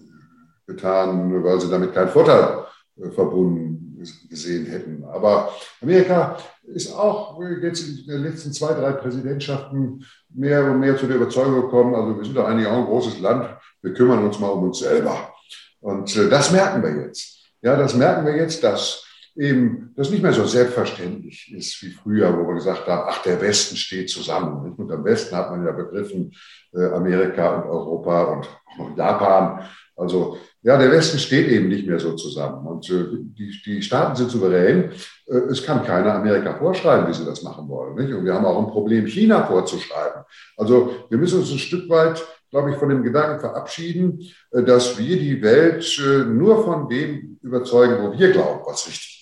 getan, 0.66 1.44
weil 1.44 1.60
sie 1.62 1.70
damit 1.70 1.94
keinen 1.94 2.10
Vorteil 2.10 2.66
äh, 3.02 3.10
verbunden 3.12 3.88
gesehen 4.30 4.66
hätten. 4.66 5.04
Aber 5.06 5.52
Amerika 5.82 6.38
ist 6.64 6.94
auch 6.94 7.42
jetzt 7.62 7.88
in 7.88 8.06
den 8.08 8.24
letzten 8.24 8.54
zwei, 8.54 8.74
drei 8.74 8.92
Präsidentschaften 8.92 10.06
mehr 10.30 10.66
und 10.66 10.80
mehr 10.80 10.98
zu 10.98 11.08
der 11.08 11.18
Überzeugung 11.18 11.62
gekommen, 11.62 11.96
also 11.96 12.18
wir 12.18 12.24
sind 12.24 12.38
doch 12.38 12.46
eigentlich 12.46 12.68
auch 12.68 12.78
ein 12.78 12.86
großes 12.86 13.20
Land, 13.20 13.50
wir 13.82 13.94
kümmern 13.94 14.24
uns 14.24 14.40
mal 14.40 14.50
um 14.50 14.64
uns 14.64 14.80
selber. 14.80 15.34
Und 15.80 16.16
äh, 16.16 16.30
das 16.30 16.52
merken 16.52 16.84
wir 16.84 17.06
jetzt. 17.06 17.38
Ja, 17.62 17.76
das 17.76 17.96
merken 17.96 18.26
wir 18.26 18.36
jetzt, 18.36 18.64
dass 18.64 19.07
eben 19.38 19.94
das 19.96 20.10
nicht 20.10 20.24
mehr 20.24 20.34
so 20.34 20.46
selbstverständlich 20.46 21.54
ist 21.56 21.82
wie 21.84 21.92
früher, 21.92 22.36
wo 22.38 22.48
wir 22.48 22.56
gesagt 22.56 22.88
haben, 22.88 23.08
ach, 23.08 23.22
der 23.24 23.40
Westen 23.40 23.76
steht 23.76 24.10
zusammen. 24.10 24.74
Und 24.74 24.92
am 24.92 25.04
Westen 25.04 25.36
hat 25.36 25.52
man 25.52 25.66
ja 25.66 25.72
begriffen 25.72 26.34
äh, 26.74 26.86
Amerika 26.86 27.58
und 27.58 27.70
Europa 27.70 28.24
und 28.24 28.50
auch 28.66 28.78
noch 28.78 28.98
Japan. 28.98 29.64
Also 29.96 30.38
ja, 30.62 30.78
der 30.78 30.92
Westen 30.92 31.20
steht 31.20 31.48
eben 31.48 31.70
nicht 31.70 31.88
mehr 31.88 32.00
so 32.00 32.14
zusammen. 32.14 32.66
Und 32.66 32.90
äh, 32.90 33.06
die, 33.12 33.62
die 33.66 33.82
Staaten 33.82 34.16
sind 34.16 34.32
souverän. 34.32 34.92
Äh, 35.28 35.38
es 35.50 35.64
kann 35.64 35.86
keiner 35.86 36.16
Amerika 36.16 36.56
vorschreiben, 36.56 37.08
wie 37.08 37.14
sie 37.14 37.26
das 37.26 37.44
machen 37.44 37.68
wollen. 37.68 37.96
Nicht? 37.96 38.14
Und 38.14 38.26
wir 38.26 38.34
haben 38.34 38.46
auch 38.46 38.60
ein 38.60 38.72
Problem, 38.72 39.06
China 39.08 39.44
vorzuschreiben. 39.46 40.24
Also 40.58 41.06
wir 41.10 41.18
müssen 41.18 41.40
uns 41.40 41.52
ein 41.52 41.60
Stück 41.60 41.90
weit 41.90 42.24
glaube 42.50 42.72
ich, 42.72 42.78
von 42.78 42.88
dem 42.88 43.04
Gedanken 43.04 43.42
verabschieden, 43.42 44.22
dass 44.52 44.98
wir 44.98 45.18
die 45.18 45.42
Welt 45.42 45.86
nur 46.30 46.64
von 46.64 46.88
dem 46.88 47.38
überzeugen, 47.42 47.98
wo 48.02 48.18
wir 48.18 48.32
glauben, 48.32 48.62
was 48.66 48.88
richtig 48.88 49.17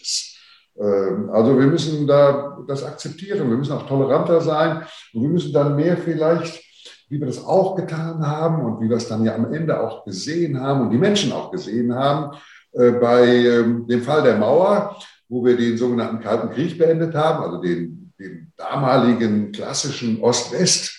also 0.77 1.57
wir 1.57 1.67
müssen 1.67 2.05
da 2.05 2.57
das 2.67 2.83
akzeptieren, 2.83 3.49
wir 3.49 3.57
müssen 3.57 3.71
auch 3.71 3.87
toleranter 3.87 4.41
sein 4.41 4.83
und 5.13 5.21
wir 5.21 5.29
müssen 5.29 5.53
dann 5.53 5.75
mehr 5.75 5.97
vielleicht, 5.97 6.61
wie 7.09 7.19
wir 7.19 7.27
das 7.27 7.45
auch 7.45 7.75
getan 7.75 8.25
haben 8.25 8.65
und 8.65 8.81
wie 8.81 8.89
wir 8.89 8.97
es 8.97 9.07
dann 9.07 9.23
ja 9.23 9.35
am 9.35 9.53
Ende 9.53 9.79
auch 9.79 10.03
gesehen 10.03 10.59
haben 10.59 10.81
und 10.81 10.89
die 10.89 10.97
Menschen 10.97 11.31
auch 11.31 11.51
gesehen 11.51 11.95
haben, 11.95 12.35
äh, 12.73 12.91
bei 12.91 13.25
ähm, 13.25 13.87
dem 13.87 14.01
Fall 14.01 14.23
der 14.23 14.37
Mauer, 14.37 14.97
wo 15.29 15.45
wir 15.45 15.55
den 15.55 15.77
sogenannten 15.77 16.19
Kalten 16.19 16.49
Krieg 16.49 16.77
beendet 16.77 17.15
haben, 17.15 17.43
also 17.43 17.61
den, 17.61 18.11
den 18.19 18.51
damaligen 18.57 19.51
klassischen 19.51 20.21
Ost-West- 20.21 20.91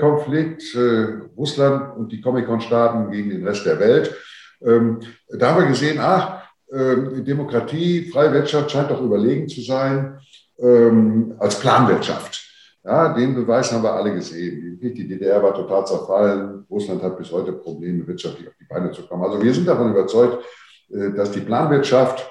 Konflikt, 0.00 0.74
äh, 0.74 1.20
Russland 1.36 1.96
und 1.96 2.10
die 2.10 2.20
Comic-Con-Staaten 2.20 3.12
gegen 3.12 3.30
den 3.30 3.46
Rest 3.46 3.64
der 3.64 3.78
Welt. 3.78 4.12
Ähm, 4.60 4.98
da 5.28 5.50
haben 5.50 5.62
wir 5.62 5.68
gesehen, 5.68 5.98
ach, 6.00 6.41
ähm, 6.72 7.24
Demokratie, 7.24 8.10
freie 8.10 8.32
Wirtschaft 8.32 8.70
scheint 8.70 8.90
doch 8.90 9.00
überlegen 9.00 9.48
zu 9.48 9.60
sein 9.60 10.18
ähm, 10.58 11.34
als 11.38 11.58
Planwirtschaft. 11.60 12.48
Ja, 12.84 13.14
den 13.14 13.34
Beweis 13.34 13.70
haben 13.70 13.84
wir 13.84 13.92
alle 13.92 14.12
gesehen. 14.14 14.80
Die 14.80 15.06
DDR 15.06 15.40
war 15.42 15.54
total 15.54 15.86
zerfallen. 15.86 16.66
Russland 16.68 17.02
hat 17.02 17.16
bis 17.16 17.30
heute 17.30 17.52
Probleme, 17.52 18.04
wirtschaftlich 18.06 18.48
auf 18.48 18.54
die 18.58 18.64
Beine 18.64 18.90
zu 18.90 19.06
kommen. 19.06 19.22
Also 19.22 19.40
wir 19.40 19.54
sind 19.54 19.68
davon 19.68 19.92
überzeugt, 19.92 20.44
äh, 20.90 21.12
dass 21.12 21.30
die 21.30 21.40
Planwirtschaft, 21.40 22.28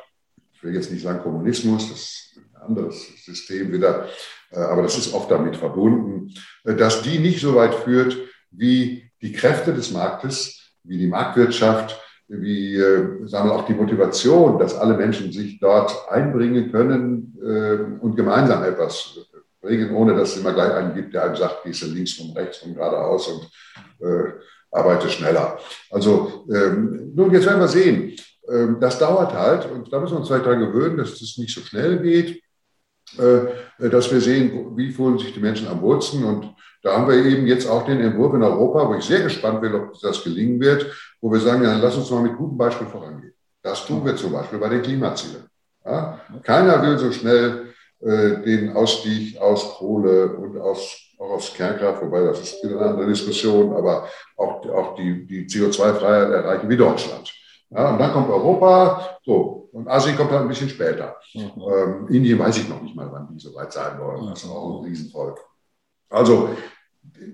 ich 0.54 0.64
will 0.64 0.74
jetzt 0.74 0.92
nicht 0.92 1.04
sagen 1.04 1.22
Kommunismus, 1.22 1.90
das 1.90 2.00
ist 2.00 2.40
ein 2.54 2.62
anderes 2.62 3.24
System 3.24 3.72
wieder, 3.72 4.08
äh, 4.52 4.60
aber 4.60 4.82
das 4.82 4.98
ist 4.98 5.14
oft 5.14 5.32
damit 5.32 5.56
verbunden, 5.56 6.34
äh, 6.66 6.76
dass 6.76 7.02
die 7.02 7.20
nicht 7.20 7.40
so 7.40 7.56
weit 7.56 7.76
führt, 7.76 8.18
wie 8.52 9.10
die 9.22 9.32
Kräfte 9.32 9.74
des 9.74 9.92
Marktes, 9.92 10.74
wie 10.84 10.98
die 10.98 11.08
Marktwirtschaft, 11.08 11.98
wie 12.34 12.76
äh, 12.76 13.28
sagen 13.28 13.50
wir 13.50 13.56
auch 13.56 13.66
die 13.66 13.74
Motivation, 13.74 14.58
dass 14.58 14.78
alle 14.78 14.96
Menschen 14.96 15.32
sich 15.32 15.60
dort 15.60 16.10
einbringen 16.10 16.72
können 16.72 17.28
und 18.02 18.16
gemeinsam 18.16 18.64
etwas 18.64 19.18
bringen, 19.62 19.96
ohne 19.96 20.16
dass 20.16 20.34
es 20.34 20.38
immer 20.38 20.54
gleich 20.54 20.74
einen 20.74 20.96
gibt, 20.96 21.14
der 21.14 21.26
einem 21.26 21.36
sagt, 21.36 21.64
gehst 21.64 21.84
du 21.84 21.88
links 21.88 22.20
und 22.20 22.36
rechts 22.36 22.64
und 22.64 22.76
geradeaus 22.76 23.28
und 23.28 23.50
äh, 24.06 24.32
arbeite 24.72 25.10
schneller. 25.10 25.60
Also 25.92 26.46
ähm, 26.52 27.12
nun, 27.14 27.32
jetzt 27.32 27.46
werden 27.46 27.60
wir 27.60 27.68
sehen. 27.68 28.16
ähm, 28.52 28.78
das 28.80 28.98
dauert 28.98 29.34
halt 29.34 29.70
und 29.72 29.92
da 29.94 30.00
müssen 30.00 30.14
wir 30.14 30.20
uns 30.20 30.32
halt 30.32 30.46
daran 30.46 30.60
gewöhnen, 30.60 30.98
dass 30.98 31.22
es 31.22 31.38
nicht 31.38 31.54
so 31.54 31.62
schnell 31.62 32.00
geht, 32.00 32.42
äh, 33.18 33.90
dass 33.90 34.12
wir 34.12 34.22
sehen, 34.22 34.76
wie 34.76 34.92
fühlen 34.92 35.20
sich 35.20 35.34
die 35.34 35.40
Menschen 35.40 35.68
am 35.68 35.82
Wurzeln 35.82 36.24
und 36.24 36.56
da 36.84 36.98
haben 36.98 37.08
wir 37.08 37.24
eben 37.24 37.46
jetzt 37.46 37.70
auch 37.70 37.86
den 37.86 38.00
Entwurf 38.00 38.34
in 38.34 38.42
Europa, 38.42 38.90
wo 38.90 38.96
ich 38.96 39.04
sehr 39.04 39.22
gespannt 39.22 39.62
bin, 39.62 39.76
ob 39.76 40.00
das 40.02 40.24
gelingen 40.24 40.60
wird, 40.60 40.88
wo 41.22 41.32
wir 41.32 41.40
sagen, 41.40 41.64
ja, 41.64 41.78
lass 41.78 41.96
uns 41.96 42.10
mal 42.10 42.24
mit 42.24 42.36
gutem 42.36 42.58
Beispiel 42.58 42.88
vorangehen. 42.88 43.34
Das 43.62 43.86
tun 43.86 44.04
wir 44.04 44.16
zum 44.16 44.34
Beispiel 44.34 44.60
bei 44.60 44.70
den 44.70 44.82
Klimazielen. 44.82 45.48
Ja? 45.86 46.20
Keiner 46.44 46.82
will 46.82 46.98
so 46.98 47.12
schnell 47.12 47.74
äh, 48.00 48.42
den 48.42 48.76
Ausstieg 48.76 49.40
aus 49.40 49.76
Kohle 49.76 50.36
und 50.36 50.60
aus, 50.60 50.98
auch 51.20 51.32
aus 51.32 51.54
Kernkraft, 51.54 52.02
wobei 52.02 52.22
das 52.22 52.42
ist 52.42 52.66
eine 52.66 52.80
andere 52.80 53.08
Diskussion, 53.08 53.76
aber 53.76 54.08
auch, 54.36 54.66
auch 54.70 54.96
die, 54.96 55.26
die 55.28 55.46
CO2-Freiheit 55.46 56.32
erreichen 56.32 56.70
wie 56.70 56.78
Deutschland. 56.78 57.32
Ja, 57.70 57.92
und 57.92 58.00
dann 58.00 58.12
kommt 58.12 58.30
Europa, 58.30 59.18
so, 59.24 59.70
und 59.72 59.88
Asien 59.88 60.18
kommt 60.18 60.32
dann 60.32 60.42
ein 60.42 60.48
bisschen 60.50 60.70
später. 60.70 61.16
Mhm. 61.34 61.52
Ähm, 61.62 62.08
Indien 62.10 62.40
weiß 62.40 62.58
ich 62.58 62.68
noch 62.68 62.82
nicht 62.82 62.96
mal, 62.96 63.10
wann 63.12 63.30
die 63.32 63.40
so 63.40 63.54
weit 63.56 63.72
sein 63.72 63.98
wollen. 64.00 64.28
Das 64.28 64.44
ist 64.44 64.50
auch 64.50 64.80
ein 64.80 64.86
Riesenvolk. 64.86 65.40
Also 66.10 66.50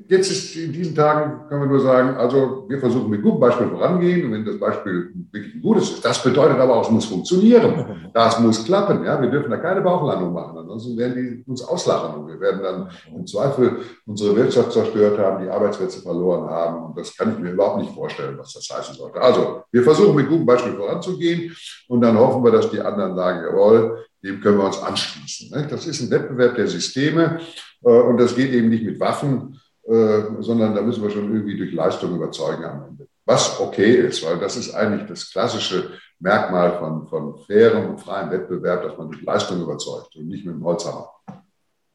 jetzt 0.07 0.31
ist 0.31 0.55
in 0.55 0.71
diesen 0.71 0.95
Tagen, 0.95 1.47
können 1.47 1.61
wir 1.61 1.67
nur 1.67 1.79
sagen, 1.79 2.15
also 2.17 2.65
wir 2.67 2.79
versuchen 2.79 3.09
mit 3.09 3.21
gutem 3.21 3.39
Beispiel 3.39 3.67
vorangehen 3.67 4.25
und 4.25 4.31
wenn 4.33 4.45
das 4.45 4.59
Beispiel 4.59 5.11
wirklich 5.31 5.55
ein 5.55 5.61
gutes 5.61 5.91
ist, 5.91 6.05
das 6.05 6.21
bedeutet 6.23 6.57
aber 6.59 6.75
auch, 6.75 6.83
es 6.83 6.91
muss 6.91 7.05
funktionieren. 7.05 8.11
Das 8.13 8.39
muss 8.39 8.65
klappen. 8.65 9.03
Ja? 9.03 9.21
Wir 9.21 9.29
dürfen 9.29 9.51
da 9.51 9.57
keine 9.57 9.81
Bauchlandung 9.81 10.33
machen, 10.33 10.57
ansonsten 10.57 10.97
werden 10.97 11.15
die 11.15 11.49
uns 11.49 11.63
auslachen 11.63 12.21
und 12.21 12.27
wir 12.27 12.39
werden 12.39 12.61
dann 12.61 12.89
im 13.15 13.25
Zweifel 13.25 13.77
unsere 14.05 14.35
Wirtschaft 14.35 14.71
zerstört 14.71 15.19
haben, 15.19 15.43
die 15.43 15.49
Arbeitsplätze 15.49 16.01
verloren 16.01 16.49
haben 16.49 16.85
und 16.85 16.97
das 16.97 17.15
kann 17.15 17.33
ich 17.33 17.39
mir 17.39 17.51
überhaupt 17.51 17.79
nicht 17.79 17.93
vorstellen, 17.93 18.37
was 18.37 18.53
das 18.53 18.67
heißen 18.69 18.95
sollte. 18.95 19.21
Also 19.21 19.63
wir 19.71 19.83
versuchen 19.83 20.15
mit 20.15 20.29
gutem 20.29 20.45
Beispiel 20.45 20.73
voranzugehen 20.73 21.55
und 21.87 22.01
dann 22.01 22.17
hoffen 22.17 22.43
wir, 22.43 22.51
dass 22.51 22.69
die 22.69 22.81
anderen 22.81 23.15
sagen, 23.15 23.43
jawohl, 23.43 24.05
dem 24.23 24.41
können 24.41 24.57
wir 24.57 24.65
uns 24.65 24.81
anschließen. 24.81 25.67
Das 25.69 25.85
ist 25.85 26.01
ein 26.01 26.11
Wettbewerb 26.11 26.55
der 26.55 26.67
Systeme 26.67 27.39
äh, 27.83 27.89
und 27.89 28.17
das 28.17 28.35
geht 28.35 28.51
eben 28.51 28.69
nicht 28.69 28.83
mit 28.83 28.99
Waffen, 28.99 29.59
äh, 29.83 30.21
sondern 30.39 30.75
da 30.75 30.81
müssen 30.81 31.03
wir 31.03 31.09
schon 31.09 31.33
irgendwie 31.33 31.57
durch 31.57 31.73
Leistung 31.73 32.15
überzeugen 32.15 32.65
am 32.65 32.85
Ende. 32.89 33.07
Was 33.25 33.59
okay 33.59 33.91
ist, 33.91 34.25
weil 34.25 34.39
das 34.39 34.55
ist 34.55 34.73
eigentlich 34.73 35.07
das 35.07 35.31
klassische 35.31 35.91
Merkmal 36.19 36.77
von, 36.79 37.07
von 37.07 37.37
fairem 37.39 37.91
und 37.91 37.99
freiem 37.99 38.31
Wettbewerb, 38.31 38.83
dass 38.83 38.97
man 38.97 39.11
durch 39.11 39.21
Leistung 39.21 39.61
überzeugt 39.61 40.15
und 40.15 40.27
nicht 40.27 40.45
mit 40.45 40.55
dem 40.55 40.63
Holzhammer. 40.63 41.09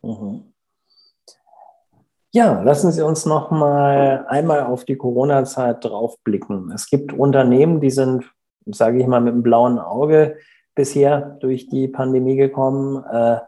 Mhm. 0.02 0.52
Ja, 2.35 2.62
lassen 2.62 2.93
Sie 2.93 3.05
uns 3.05 3.26
noch 3.26 3.50
mal 3.50 4.25
einmal 4.26 4.62
auf 4.62 4.87
die 4.87 4.97
Corona-Zeit 4.97 5.85
draufblicken. 5.85 6.71
Es 6.73 6.88
gibt 6.88 7.12
Unternehmen, 7.12 7.81
die 7.81 7.91
sind, 7.91 8.25
sage 8.64 9.00
ich 9.00 9.07
mal, 9.07 9.21
mit 9.21 9.35
einem 9.35 9.43
blauen 9.43 9.79
Auge 9.79 10.38
bisher 10.75 11.37
durch 11.41 11.69
die 11.69 11.88
Pandemie 11.88 12.37
gekommen. 12.37 13.05
Äh, 13.05 13.38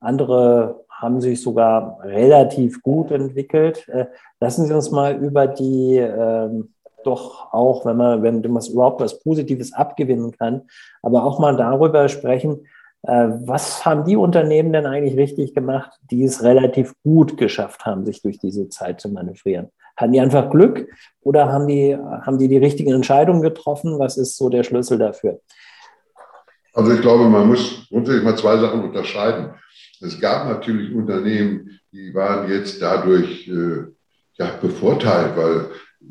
andere 0.00 0.84
haben 0.90 1.20
sich 1.20 1.42
sogar 1.42 1.98
relativ 2.02 2.82
gut 2.82 3.10
entwickelt. 3.10 3.88
Äh, 3.88 4.06
lassen 4.40 4.66
Sie 4.66 4.74
uns 4.74 4.90
mal 4.90 5.16
über 5.16 5.46
die 5.46 5.96
ähm, 5.96 6.72
doch 7.04 7.52
auch, 7.52 7.84
wenn 7.84 7.96
man, 7.96 8.22
wenn 8.22 8.40
man 8.40 8.64
überhaupt 8.66 9.00
was 9.00 9.20
Positives 9.20 9.72
abgewinnen 9.72 10.32
kann, 10.32 10.62
aber 11.02 11.24
auch 11.24 11.38
mal 11.38 11.56
darüber 11.56 12.08
sprechen, 12.08 12.66
äh, 13.02 13.28
was 13.44 13.84
haben 13.84 14.04
die 14.04 14.16
Unternehmen 14.16 14.72
denn 14.72 14.86
eigentlich 14.86 15.16
richtig 15.16 15.54
gemacht, 15.54 15.90
die 16.10 16.22
es 16.22 16.42
relativ 16.42 16.94
gut 17.02 17.36
geschafft 17.36 17.84
haben, 17.84 18.04
sich 18.04 18.22
durch 18.22 18.38
diese 18.38 18.68
Zeit 18.68 19.00
zu 19.00 19.08
manövrieren? 19.08 19.70
Hatten 19.96 20.12
die 20.12 20.20
einfach 20.20 20.50
Glück 20.50 20.88
oder 21.20 21.52
haben 21.52 21.66
die, 21.66 21.96
haben 21.96 22.38
die 22.38 22.48
die 22.48 22.58
richtigen 22.58 22.92
Entscheidungen 22.92 23.42
getroffen? 23.42 23.98
Was 23.98 24.16
ist 24.16 24.36
so 24.36 24.48
der 24.48 24.62
Schlüssel 24.62 24.98
dafür? 24.98 25.40
Also 26.72 26.92
ich 26.92 27.00
glaube, 27.00 27.28
man 27.28 27.48
muss 27.48 27.86
grundsätzlich 27.88 28.24
mal 28.24 28.36
zwei 28.36 28.56
Sachen 28.56 28.82
unterscheiden. 28.82 29.50
Es 30.00 30.18
gab 30.18 30.48
natürlich 30.48 30.94
Unternehmen, 30.94 31.78
die 31.92 32.14
waren 32.14 32.50
jetzt 32.50 32.80
dadurch 32.80 33.46
äh, 33.46 33.84
ja, 34.38 34.56
bevorteilt, 34.60 35.36
weil 35.36 35.66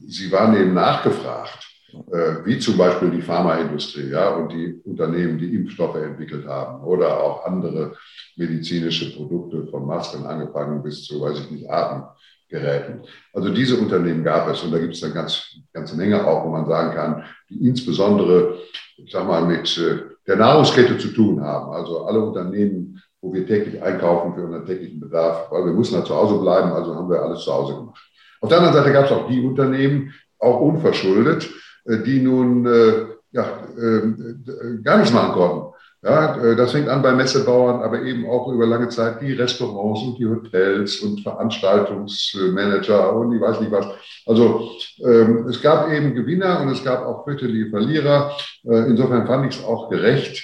sie 0.07 0.31
waren 0.31 0.55
eben 0.55 0.73
nachgefragt, 0.73 1.67
äh, 2.11 2.45
wie 2.45 2.59
zum 2.59 2.77
Beispiel 2.77 3.09
die 3.09 3.21
Pharmaindustrie 3.21 4.09
ja, 4.09 4.29
und 4.29 4.51
die 4.51 4.79
Unternehmen, 4.85 5.39
die 5.39 5.55
Impfstoffe 5.55 5.95
entwickelt 5.95 6.47
haben 6.47 6.83
oder 6.83 7.19
auch 7.19 7.45
andere 7.45 7.95
medizinische 8.37 9.15
Produkte 9.15 9.67
von 9.67 9.85
Masken 9.85 10.25
angefangen 10.25 10.83
bis 10.83 11.03
zu, 11.03 11.19
weiß 11.19 11.39
ich 11.39 11.51
nicht, 11.51 11.69
Atemgeräten. 11.69 13.01
Also 13.33 13.49
diese 13.49 13.77
Unternehmen 13.77 14.23
gab 14.23 14.47
es 14.47 14.61
und 14.63 14.71
da 14.71 14.77
gibt 14.77 14.93
es 14.93 15.03
eine 15.03 15.13
ganz, 15.13 15.55
ganze 15.73 15.97
Menge 15.97 16.25
auch, 16.25 16.45
wo 16.45 16.49
man 16.49 16.67
sagen 16.67 16.95
kann, 16.95 17.23
die 17.49 17.67
insbesondere, 17.67 18.59
ich 18.97 19.11
sag 19.11 19.27
mal, 19.27 19.45
mit 19.45 19.77
äh, 19.77 20.10
der 20.27 20.35
Nahrungskette 20.35 20.97
zu 20.97 21.09
tun 21.09 21.41
haben. 21.41 21.71
Also 21.71 22.05
alle 22.05 22.19
Unternehmen, 22.19 23.01
wo 23.21 23.33
wir 23.33 23.45
täglich 23.45 23.81
einkaufen 23.81 24.33
für 24.33 24.45
unseren 24.45 24.65
täglichen 24.65 24.99
Bedarf, 24.99 25.51
weil 25.51 25.65
wir 25.65 25.73
mussten 25.73 25.95
halt 25.95 26.07
zu 26.07 26.15
Hause 26.15 26.39
bleiben, 26.39 26.71
also 26.71 26.95
haben 26.95 27.09
wir 27.09 27.21
alles 27.21 27.43
zu 27.43 27.53
Hause 27.53 27.75
gemacht. 27.75 28.01
Auf 28.41 28.49
der 28.49 28.57
anderen 28.57 28.75
Seite 28.75 28.93
gab 28.93 29.05
es 29.05 29.11
auch 29.11 29.27
die 29.27 29.45
Unternehmen, 29.45 30.13
auch 30.39 30.59
unverschuldet, 30.59 31.49
äh, 31.85 31.99
die 31.99 32.21
nun 32.21 32.65
äh, 32.65 33.05
ja, 33.31 33.45
äh, 33.77 34.81
gar 34.83 34.97
nichts 34.97 35.13
machen 35.13 35.33
konnten. 35.33 35.70
Ja, 36.03 36.35
äh, 36.35 36.55
das 36.55 36.71
fängt 36.71 36.89
an 36.89 37.03
bei 37.03 37.13
Messebauern, 37.13 37.83
aber 37.83 38.01
eben 38.01 38.27
auch 38.27 38.51
über 38.51 38.65
lange 38.65 38.89
Zeit 38.89 39.21
die 39.21 39.33
Restaurants 39.33 40.01
und 40.01 40.17
die 40.17 40.27
Hotels 40.27 40.99
und 41.01 41.21
Veranstaltungsmanager 41.21 43.15
und 43.15 43.35
ich 43.35 43.41
weiß 43.41 43.59
nicht 43.61 43.71
was. 43.71 43.85
Also 44.25 44.71
ähm, 45.05 45.45
es 45.47 45.61
gab 45.61 45.91
eben 45.91 46.15
Gewinner 46.15 46.61
und 46.61 46.69
es 46.69 46.83
gab 46.83 47.05
auch 47.05 47.23
fürchterliche 47.23 47.69
Verlierer. 47.69 48.35
Äh, 48.63 48.87
insofern 48.87 49.27
fand 49.27 49.45
ich 49.47 49.59
es 49.59 49.63
auch 49.63 49.89
gerecht, 49.89 50.43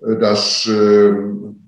äh, 0.00 0.18
dass 0.18 0.66
äh, 0.66 1.12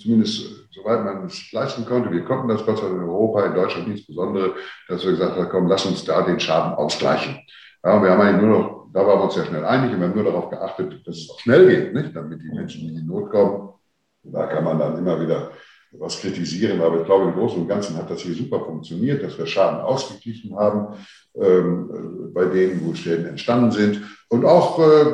zumindest 0.01 0.57
soweit 0.71 1.05
man 1.05 1.27
es 1.27 1.53
leisten 1.53 1.85
konnte, 1.85 2.11
wir 2.11 2.25
konnten 2.25 2.49
das 2.49 2.65
Gott 2.65 2.79
sei 2.79 2.85
Dank 2.85 3.03
in 3.03 3.09
Europa, 3.09 3.47
in 3.47 3.55
Deutschland 3.55 3.89
insbesondere, 3.89 4.55
dass 4.89 5.05
wir 5.05 5.13
gesagt 5.13 5.37
haben, 5.37 5.49
komm, 5.51 5.67
lass 5.67 5.85
uns 5.85 6.05
da 6.05 6.23
den 6.23 6.39
Schaden 6.41 6.75
ausgleichen. 6.75 7.39
Ja, 7.85 8.03
wir 8.03 8.11
haben 8.11 8.21
eigentlich 8.21 8.43
nur 8.43 8.59
noch 8.59 8.76
da 8.97 9.07
waren 9.07 9.19
wir 9.19 9.25
uns 9.25 9.35
sehr 9.35 9.45
schnell 9.45 9.63
einig 9.63 9.93
und 9.93 10.01
wir 10.01 10.09
haben 10.09 10.15
nur 10.15 10.25
darauf 10.25 10.49
geachtet, 10.49 11.07
dass 11.07 11.19
es 11.19 11.31
auch 11.31 11.39
schnell 11.41 11.69
geht, 11.69 11.93
nicht? 11.93 12.17
damit 12.17 12.41
die 12.43 12.49
Menschen 12.49 12.87
nicht 12.87 12.99
in 12.99 13.07
Not 13.07 13.31
kommen. 13.31 13.75
Und 14.23 14.33
da 14.33 14.47
kann 14.47 14.65
man 14.65 14.79
dann 14.79 14.97
immer 14.97 15.21
wieder 15.21 15.51
was 15.99 16.21
kritisieren, 16.21 16.81
aber 16.81 17.01
ich 17.01 17.07
glaube, 17.07 17.27
im 17.27 17.35
Großen 17.35 17.61
und 17.61 17.69
Ganzen 17.69 17.97
hat 17.97 18.11
das 18.11 18.21
hier 18.21 18.35
super 18.35 18.61
funktioniert, 18.61 19.23
dass 19.23 19.39
wir 19.39 19.47
Schaden 19.47 19.81
ausgeglichen 19.81 20.57
haben 20.57 20.97
ähm, 21.39 22.33
bei 22.33 22.47
denen, 22.47 22.85
wo 22.85 22.95
Schäden 22.95 23.27
entstanden 23.27 23.71
sind. 23.71 24.03
Und 24.29 24.45
auch 24.45 24.79
äh, 24.81 25.05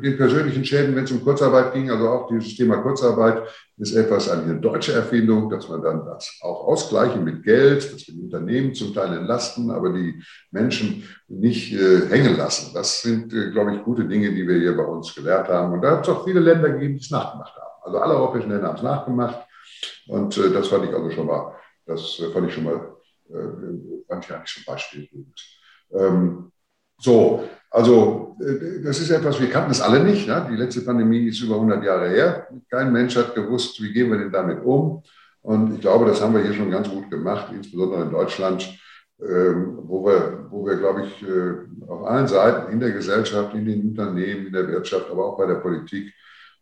den 0.00 0.16
persönlichen 0.16 0.64
Schäden, 0.64 0.96
wenn 0.96 1.04
es 1.04 1.12
um 1.12 1.22
Kurzarbeit 1.22 1.74
ging, 1.74 1.90
also 1.90 2.08
auch 2.08 2.28
dieses 2.28 2.56
Thema 2.56 2.78
Kurzarbeit 2.78 3.42
ist 3.76 3.94
etwas 3.94 4.30
eine 4.30 4.60
deutsche 4.60 4.92
Erfindung, 4.92 5.50
dass 5.50 5.68
man 5.68 5.82
dann 5.82 6.06
das 6.06 6.38
auch 6.40 6.68
ausgleichen 6.68 7.24
mit 7.24 7.42
Geld, 7.42 7.92
dass 7.92 8.06
wir 8.06 8.14
die 8.14 8.22
Unternehmen 8.22 8.74
zum 8.74 8.94
Teil 8.94 9.12
entlasten, 9.12 9.70
aber 9.70 9.92
die 9.92 10.22
Menschen 10.50 11.04
nicht 11.28 11.72
äh, 11.74 12.08
hängen 12.08 12.36
lassen. 12.36 12.72
Das 12.72 13.02
sind, 13.02 13.32
äh, 13.34 13.50
glaube 13.50 13.74
ich, 13.74 13.82
gute 13.82 14.04
Dinge, 14.04 14.30
die 14.32 14.46
wir 14.46 14.58
hier 14.58 14.76
bei 14.76 14.84
uns 14.84 15.14
gelernt 15.14 15.48
haben. 15.48 15.72
Und 15.72 15.82
da 15.82 15.96
hat 15.96 16.08
es 16.08 16.14
auch 16.14 16.24
viele 16.24 16.40
Länder 16.40 16.70
gegeben, 16.70 16.94
die 16.94 17.04
es 17.04 17.10
nachgemacht 17.10 17.54
haben. 17.54 17.82
Also 17.82 17.98
alle 17.98 18.14
europäischen 18.14 18.50
Länder 18.50 18.68
haben 18.68 18.76
es 18.76 18.82
nachgemacht. 18.82 19.49
Und 20.08 20.36
äh, 20.38 20.50
das 20.50 20.68
fand 20.68 20.84
ich 20.84 20.94
also 20.94 21.10
schon 21.10 21.26
mal, 21.26 21.54
das 21.86 22.18
äh, 22.20 22.30
fand 22.30 22.48
ich 22.48 22.54
schon 22.54 22.64
mal, 22.64 22.96
äh, 23.28 24.06
fand 24.08 24.24
ich 24.24 24.32
eigentlich 24.32 24.50
schon 24.50 24.64
beispielgebend. 24.66 25.40
Ähm, 25.92 26.52
so, 26.98 27.48
also 27.70 28.36
äh, 28.40 28.82
das 28.82 29.00
ist 29.00 29.10
etwas, 29.10 29.40
wir 29.40 29.48
kannten 29.48 29.70
es 29.70 29.80
alle 29.80 30.02
nicht. 30.02 30.26
Ja? 30.26 30.40
Die 30.40 30.56
letzte 30.56 30.82
Pandemie 30.82 31.28
ist 31.28 31.40
über 31.40 31.54
100 31.54 31.84
Jahre 31.84 32.08
her. 32.08 32.48
Kein 32.70 32.92
Mensch 32.92 33.16
hat 33.16 33.34
gewusst, 33.34 33.80
wie 33.82 33.92
gehen 33.92 34.10
wir 34.10 34.18
denn 34.18 34.32
damit 34.32 34.62
um. 34.64 35.02
Und 35.42 35.74
ich 35.74 35.80
glaube, 35.80 36.04
das 36.06 36.20
haben 36.20 36.34
wir 36.34 36.42
hier 36.42 36.52
schon 36.52 36.70
ganz 36.70 36.88
gut 36.88 37.10
gemacht, 37.10 37.50
insbesondere 37.54 38.02
in 38.02 38.10
Deutschland, 38.10 38.78
ähm, 39.20 39.78
wo 39.84 40.04
wir, 40.04 40.46
wo 40.50 40.66
wir, 40.66 40.76
glaube 40.76 41.04
ich, 41.04 41.22
äh, 41.22 41.88
auf 41.90 42.04
allen 42.04 42.26
Seiten 42.26 42.72
in 42.72 42.80
der 42.80 42.90
Gesellschaft, 42.90 43.54
in 43.54 43.64
den 43.64 43.88
Unternehmen, 43.88 44.46
in 44.46 44.52
der 44.52 44.68
Wirtschaft, 44.68 45.10
aber 45.10 45.24
auch 45.24 45.38
bei 45.38 45.46
der 45.46 45.56
Politik 45.56 46.12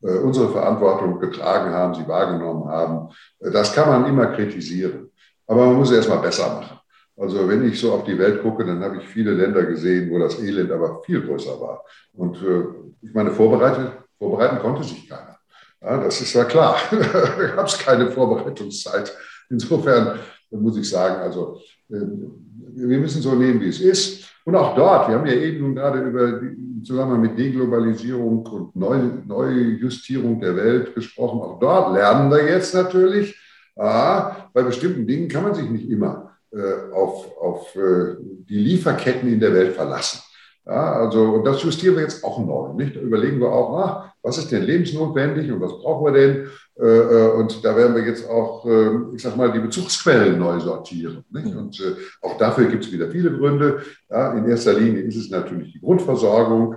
unsere 0.01 0.51
Verantwortung 0.51 1.19
getragen 1.19 1.73
haben, 1.73 1.95
sie 1.95 2.07
wahrgenommen 2.07 2.69
haben. 2.69 3.09
Äh, 3.41 3.51
das 3.51 3.73
kann 3.73 3.89
man 3.89 4.07
immer 4.07 4.27
kritisieren. 4.27 5.11
Aber 5.47 5.67
man 5.67 5.77
muss 5.77 5.91
es 5.91 5.97
erstmal 5.97 6.21
besser 6.21 6.49
machen. 6.49 6.79
Also 7.17 7.49
wenn 7.49 7.65
ich 7.65 7.81
so 7.81 7.93
auf 7.93 8.05
die 8.05 8.19
Welt 8.19 8.43
gucke, 8.43 8.65
dann 8.65 8.83
habe 8.83 8.99
ich 8.99 9.09
viele 9.09 9.33
Länder 9.33 9.65
gesehen, 9.65 10.11
wo 10.11 10.19
das 10.19 10.41
Elend 10.41 10.71
aber 10.71 11.03
viel 11.03 11.27
größer 11.27 11.61
war. 11.61 11.85
Und 12.13 12.37
äh, 12.43 12.65
ich 13.03 13.13
meine, 13.13 13.33
vorbereitet, 13.33 13.93
vorbereiten 14.19 14.59
konnte 14.61 14.85
sich 14.85 15.09
keiner. 15.09 15.37
Ja, 15.81 15.97
das 15.99 16.21
ist 16.21 16.33
ja 16.35 16.45
klar. 16.45 16.77
da 16.91 17.47
gab 17.57 17.67
es 17.67 17.79
keine 17.79 18.11
Vorbereitungszeit. 18.11 19.17
Insofern 19.51 20.19
muss 20.51 20.77
ich 20.77 20.89
sagen, 20.89 21.21
also 21.21 21.59
wir 21.89 22.99
müssen 22.99 23.23
so 23.23 23.35
nehmen, 23.35 23.61
wie 23.61 23.69
es 23.69 23.81
ist. 23.81 24.29
Und 24.45 24.57
auch 24.57 24.75
dort, 24.75 25.09
wir 25.09 25.17
haben 25.17 25.27
ja 25.27 25.35
eben 25.35 25.61
nun 25.61 25.75
gerade 25.75 26.01
über 26.01 26.41
im 26.41 26.83
Zusammenhang 26.83 27.21
mit 27.21 27.39
Deglobalisierung 27.39 28.47
und 28.47 28.77
Neu 28.77 28.99
Neujustierung 29.27 30.41
der 30.41 30.57
Welt 30.57 30.95
gesprochen. 30.95 31.41
Auch 31.41 31.59
dort 31.59 31.95
lernen 31.95 32.31
wir 32.31 32.45
jetzt 32.47 32.73
natürlich, 32.75 33.37
ah, 33.77 34.49
bei 34.55 34.63
bestimmten 34.63 35.07
Dingen 35.07 35.29
kann 35.29 35.43
man 35.43 35.55
sich 35.55 35.69
nicht 35.69 35.91
immer 35.91 36.31
äh, 36.51 36.93
auf, 36.93 37.37
auf 37.39 37.77
äh, 37.77 38.17
die 38.49 38.59
Lieferketten 38.59 39.31
in 39.31 39.41
der 39.41 39.53
Welt 39.53 39.75
verlassen. 39.75 40.21
Ja, 40.69 40.93
also, 40.93 41.23
und 41.23 41.45
das 41.47 41.63
justieren 41.63 41.97
wir 41.97 42.03
jetzt 42.03 42.23
auch 42.23 42.39
neu. 42.39 42.75
Nicht? 42.75 42.95
Da 42.95 43.01
überlegen 43.01 43.41
wir 43.41 43.51
auch, 43.51 43.79
ah, 43.79 44.15
was 44.23 44.37
ist 44.37 44.53
denn 44.53 44.65
lebensnotwendig 44.65 45.51
und 45.51 45.63
was 45.63 45.73
brauchen 45.73 46.05
wir 46.05 46.13
denn? 46.13 46.49
Äh, 46.79 46.87
äh, 46.87 47.31
und 47.33 47.65
da 47.65 47.75
werden 47.75 47.97
wir 47.97 48.05
jetzt 48.05 48.29
auch, 48.29 48.67
äh, 48.67 49.15
ich 49.15 49.23
sag 49.23 49.35
mal, 49.37 49.51
die 49.51 49.61
Bezugsquellen 49.61 50.39
neu 50.39 50.61
sortieren. 50.61 51.25
Nicht? 51.31 51.57
Und 51.57 51.83
auch 52.21 52.37
dafür 52.37 52.67
gibt 52.67 52.85
es 52.85 52.93
wieder 52.93 53.11
viele 53.11 53.33
Gründe. 53.33 53.81
Ja, 54.11 54.35
in 54.35 54.47
erster 54.47 54.75
Linie 54.75 55.03
ist 55.03 55.17
es 55.17 55.31
natürlich 55.31 55.73
die 55.73 55.81
Grundversorgung, 55.81 56.77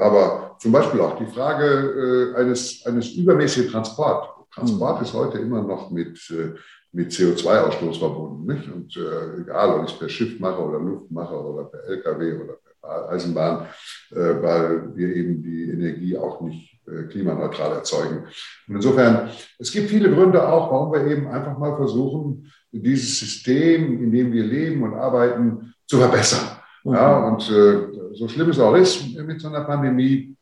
aber 0.00 0.56
zum 0.60 0.72
Beispiel 0.72 1.00
auch 1.00 1.18
die 1.18 1.26
Frage 1.26 2.34
eines, 2.36 2.84
eines 2.86 3.12
übermäßigen 3.12 3.70
Transport. 3.70 4.30
Transport 4.54 5.02
ist 5.02 5.12
heute 5.12 5.38
immer 5.38 5.62
noch 5.62 5.90
mit 5.90 6.18
mit 6.92 7.12
CO2-Ausstoß 7.12 7.98
verbunden. 7.98 8.46
Nicht? 8.46 8.72
Und 8.72 8.96
äh, 8.96 9.40
egal, 9.42 9.78
ob 9.78 9.84
ich 9.84 9.92
es 9.92 9.98
per 9.98 10.08
Schiff 10.08 10.40
mache 10.40 10.62
oder 10.62 10.78
Luft 10.78 11.10
mache 11.10 11.34
oder 11.34 11.64
per 11.64 11.84
LKW 11.84 12.34
oder 12.34 12.54
per 12.54 12.67
Eisenbahn, 12.82 13.66
äh, 14.10 14.42
weil 14.42 14.96
wir 14.96 15.14
eben 15.14 15.42
die 15.42 15.70
Energie 15.70 16.16
auch 16.16 16.40
nicht 16.40 16.80
äh, 16.86 17.04
klimaneutral 17.04 17.72
erzeugen. 17.72 18.24
Und 18.68 18.74
insofern, 18.76 19.30
es 19.58 19.70
gibt 19.72 19.90
viele 19.90 20.10
Gründe 20.10 20.46
auch, 20.46 20.70
warum 20.70 20.92
wir 20.92 21.06
eben 21.06 21.28
einfach 21.28 21.58
mal 21.58 21.76
versuchen, 21.76 22.50
dieses 22.70 23.18
System, 23.18 24.02
in 24.02 24.12
dem 24.12 24.32
wir 24.32 24.44
leben 24.44 24.82
und 24.82 24.94
arbeiten, 24.94 25.74
zu 25.86 25.98
verbessern. 25.98 26.58
Mhm. 26.84 26.94
Ja, 26.94 27.26
und 27.26 27.50
äh, 27.50 28.14
so 28.14 28.28
schlimm 28.28 28.50
es 28.50 28.60
auch 28.60 28.74
ist 28.74 29.16
mit 29.16 29.40
so 29.40 29.48
einer 29.48 29.64
Pandemie, 29.64 30.36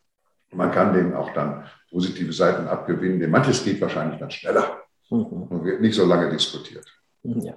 man 0.52 0.70
kann 0.70 0.94
dem 0.94 1.14
auch 1.14 1.32
dann 1.32 1.64
positive 1.90 2.32
Seiten 2.32 2.66
abgewinnen. 2.66 3.20
Denn 3.20 3.30
manches 3.30 3.64
geht 3.64 3.80
wahrscheinlich 3.80 4.18
dann 4.18 4.30
schneller. 4.30 4.82
Mhm. 5.10 5.24
Und 5.24 5.64
wird 5.64 5.80
nicht 5.80 5.94
so 5.94 6.04
lange 6.04 6.30
diskutiert. 6.30 6.86
Ja. 7.22 7.54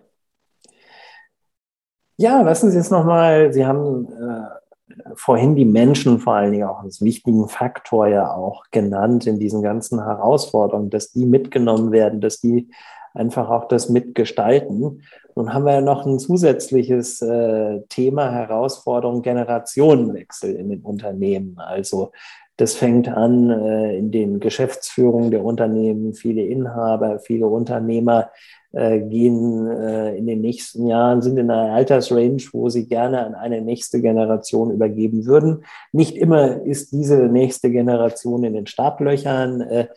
Ja, 2.18 2.42
lassen 2.42 2.70
Sie 2.70 2.78
jetzt 2.78 2.92
nochmal, 2.92 3.54
Sie 3.54 3.66
haben 3.66 4.06
äh, 4.06 4.69
vorhin 5.16 5.56
die 5.56 5.66
Menschen 5.66 6.20
vor 6.20 6.34
allen 6.34 6.52
Dingen 6.52 6.68
auch 6.68 6.82
als 6.82 7.02
wichtigen 7.02 7.48
Faktor 7.48 8.08
ja 8.08 8.34
auch 8.34 8.64
genannt 8.72 9.28
in 9.28 9.40
diesen 9.40 9.62
ganzen 9.62 10.04
Herausforderungen, 10.04 10.90
dass 10.90 11.12
die 11.12 11.26
mitgenommen 11.26 11.92
werden, 11.92 12.22
dass 12.22 12.40
die 12.40 12.70
einfach 13.14 13.50
auch 13.50 13.68
das 13.68 13.90
mitgestalten. 13.90 15.02
Nun 15.36 15.54
haben 15.54 15.66
wir 15.66 15.74
ja 15.74 15.82
noch 15.82 16.06
ein 16.06 16.20
zusätzliches 16.20 17.22
äh, 17.22 17.82
Thema 17.90 18.32
Herausforderung 18.32 19.22
Generationenwechsel 19.22 20.56
in 20.56 20.70
den 20.70 20.82
Unternehmen. 20.82 21.58
Also 21.58 22.12
das 22.58 22.76
fängt 22.76 23.08
an 23.08 23.50
äh, 23.50 23.98
in 23.98 24.12
den 24.12 24.40
Geschäftsführungen 24.40 25.32
der 25.32 25.44
Unternehmen. 25.44 26.14
Viele 26.14 26.44
Inhaber, 26.44 27.20
viele 27.20 27.48
Unternehmer 27.48 28.32
gehen 28.72 29.68
äh, 29.68 30.16
in 30.16 30.28
den 30.28 30.42
nächsten 30.42 30.86
Jahren, 30.86 31.22
sind 31.22 31.38
in 31.38 31.50
einer 31.50 31.74
Altersrange, 31.74 32.44
wo 32.52 32.70
sie 32.70 32.88
gerne 32.88 33.26
an 33.26 33.34
eine 33.34 33.62
nächste 33.62 34.00
Generation 34.00 34.72
übergeben 34.72 35.26
würden. 35.26 35.64
Nicht 35.92 36.16
immer 36.16 36.62
ist 36.62 36.92
diese 36.92 37.18
nächste 37.18 37.72
Generation 37.72 38.44
in 38.44 38.54
den 38.54 38.68
Startlöchern. 38.68 39.62
Äh, 39.62 39.88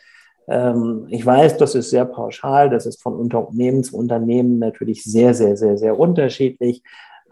ähm, 0.48 1.06
ich 1.10 1.24
weiß, 1.24 1.58
das 1.58 1.74
ist 1.74 1.90
sehr 1.90 2.06
pauschal, 2.06 2.70
das 2.70 2.86
ist 2.86 3.02
von 3.02 3.14
Unternehmen 3.14 3.84
zu 3.84 3.96
Unternehmen 3.96 4.58
natürlich 4.58 5.04
sehr, 5.04 5.34
sehr, 5.34 5.56
sehr, 5.56 5.76
sehr 5.76 5.98
unterschiedlich 5.98 6.82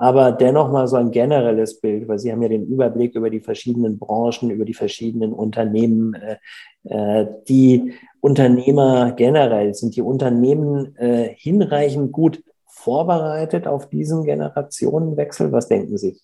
aber 0.01 0.33
dennoch 0.33 0.73
mal 0.73 0.89
so 0.89 0.97
ein 0.97 1.11
generelles 1.11 1.79
Bild, 1.79 2.09
weil 2.09 2.19
Sie 2.19 2.33
haben 2.33 2.41
ja 2.41 2.49
den 2.49 2.67
Überblick 2.67 3.15
über 3.15 3.29
die 3.29 3.41
verschiedenen 3.41 3.99
Branchen, 3.99 4.51
über 4.51 4.65
die 4.65 4.73
verschiedenen 4.73 5.35
Unternehmen. 5.35 6.15
Äh, 6.15 6.39
äh, 6.85 7.27
die 7.47 7.93
Unternehmer 8.21 9.13
generell, 9.13 9.75
sind 9.75 9.95
die 9.97 10.01
Unternehmen 10.01 10.97
äh, 10.97 11.35
hinreichend 11.37 12.13
gut 12.13 12.43
vorbereitet 12.67 13.67
auf 13.67 13.91
diesen 13.91 14.25
Generationenwechsel? 14.25 15.53
Was 15.53 15.69
denken 15.69 15.99
Sie? 15.99 16.19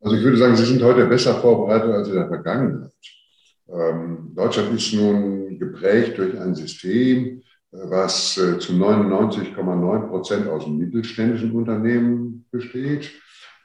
Also 0.00 0.16
ich 0.16 0.22
würde 0.22 0.36
sagen, 0.36 0.54
Sie 0.54 0.64
sind 0.64 0.80
heute 0.80 1.06
besser 1.06 1.34
vorbereitet 1.34 1.90
als 1.90 2.06
in 2.06 2.14
der 2.14 2.28
Vergangenheit. 2.28 2.92
Ähm, 3.68 4.30
Deutschland 4.36 4.72
ist 4.76 4.94
nun 4.94 5.58
geprägt 5.58 6.18
durch 6.18 6.38
ein 6.38 6.54
System, 6.54 7.42
was 7.72 8.36
äh, 8.36 8.58
zu 8.58 8.72
99,9 8.72 10.08
Prozent 10.08 10.48
aus 10.48 10.66
mittelständischen 10.66 11.52
Unternehmen 11.52 12.46
besteht. 12.50 13.10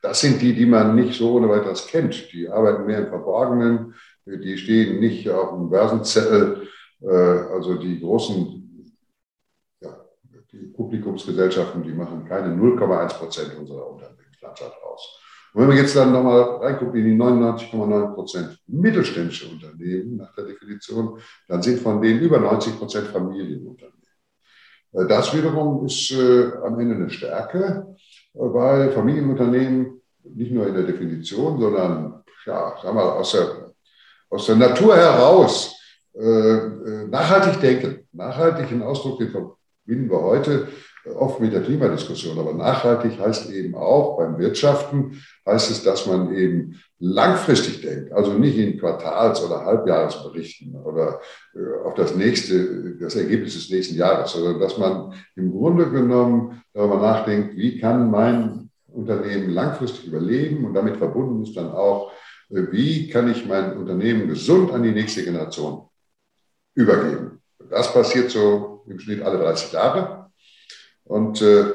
Das 0.01 0.21
sind 0.21 0.41
die, 0.41 0.53
die 0.53 0.67
man 0.67 0.95
nicht 0.95 1.17
so 1.17 1.33
ohne 1.33 1.49
weiteres 1.49 1.87
kennt. 1.87 2.31
Die 2.31 2.47
arbeiten 2.47 2.85
mehr 2.85 2.99
im 2.99 3.07
Verborgenen, 3.07 3.95
die 4.25 4.57
stehen 4.57 4.99
nicht 4.99 5.29
auf 5.29 5.51
dem 5.51 5.69
Börsenzettel. 5.69 6.67
Äh, 7.01 7.07
also 7.07 7.75
die 7.75 7.99
großen 7.99 8.93
ja, 9.81 10.05
die 10.51 10.67
Publikumsgesellschaften, 10.67 11.83
die 11.83 11.93
machen 11.93 12.25
keine 12.25 12.53
0,1 12.55 13.17
Prozent 13.17 13.57
unserer 13.57 13.89
Unternehmenslandschaft 13.89 14.77
aus. 14.83 15.19
Und 15.53 15.61
wenn 15.61 15.69
wir 15.69 15.77
jetzt 15.77 15.95
dann 15.95 16.11
nochmal 16.11 16.41
reingucken 16.57 16.99
in 16.99 17.05
die 17.05 17.23
99,9 17.23 18.13
Prozent 18.13 18.59
mittelständische 18.67 19.49
Unternehmen 19.49 20.17
nach 20.17 20.35
der 20.35 20.45
Definition, 20.45 21.17
dann 21.47 21.61
sind 21.61 21.79
von 21.79 22.01
denen 22.01 22.19
über 22.19 22.39
90 22.39 22.77
Prozent 22.77 23.07
Familienunternehmen. 23.07 23.94
Äh, 24.95 25.05
das 25.07 25.33
wiederum 25.35 25.85
ist 25.85 26.11
äh, 26.11 26.51
am 26.63 26.79
Ende 26.79 26.95
eine 26.95 27.09
Stärke, 27.09 27.95
äh, 28.33 28.39
weil 28.39 28.91
Familienunternehmen 28.91 30.01
nicht 30.23 30.51
nur 30.51 30.67
in 30.67 30.73
der 30.73 30.83
Definition, 30.83 31.59
sondern 31.59 32.23
ja, 32.45 32.75
sagen 32.81 32.97
wir, 32.97 33.15
aus, 33.15 33.31
der, 33.31 33.71
aus 34.29 34.45
der 34.45 34.55
Natur 34.55 34.95
heraus 34.95 35.73
nachhaltig 36.17 37.59
denken. 37.59 38.07
Nachhaltig, 38.13 38.71
ein 38.71 38.81
Ausdruck, 38.81 39.19
den 39.19 39.31
verbinden 39.31 40.09
wir 40.09 40.21
heute 40.21 40.69
oft 41.13 41.41
mit 41.41 41.51
der 41.51 41.61
Klimadiskussion. 41.61 42.39
Aber 42.39 42.53
nachhaltig 42.53 43.19
heißt 43.19 43.51
eben 43.51 43.75
auch 43.75 44.17
beim 44.17 44.37
Wirtschaften, 44.37 45.21
heißt 45.45 45.71
es, 45.71 45.83
dass 45.83 46.05
man 46.05 46.33
eben 46.33 46.81
langfristig 46.99 47.81
denkt, 47.81 48.13
also 48.13 48.33
nicht 48.33 48.57
in 48.57 48.79
Quartals- 48.79 49.43
oder 49.43 49.65
Halbjahresberichten 49.65 50.75
oder 50.75 51.19
äh, 51.53 51.85
auf 51.85 51.93
das 51.95 52.15
nächste, 52.15 52.95
das 52.95 53.15
Ergebnis 53.15 53.55
des 53.55 53.69
nächsten 53.69 53.95
Jahres, 53.95 54.31
sondern 54.31 54.59
dass 54.59 54.77
man 54.77 55.13
im 55.35 55.51
Grunde 55.51 55.89
genommen 55.89 56.61
darüber 56.73 56.97
nachdenkt, 56.97 57.57
wie 57.57 57.79
kann 57.79 58.09
mein 58.09 58.69
Unternehmen 58.87 59.49
langfristig 59.49 60.07
überleben 60.07 60.65
und 60.65 60.73
damit 60.73 60.97
verbunden 60.97 61.43
ist 61.43 61.57
dann 61.57 61.71
auch, 61.71 62.11
äh, 62.49 62.61
wie 62.71 63.09
kann 63.09 63.29
ich 63.29 63.45
mein 63.45 63.77
Unternehmen 63.77 64.27
gesund 64.27 64.71
an 64.71 64.83
die 64.83 64.91
nächste 64.91 65.23
Generation 65.23 65.89
übergeben. 66.75 67.41
Das 67.69 67.91
passiert 67.91 68.31
so 68.31 68.83
im 68.87 68.99
Schnitt 68.99 69.21
alle 69.21 69.39
30 69.39 69.73
Jahre. 69.73 70.31
Und 71.03 71.41
äh, 71.41 71.65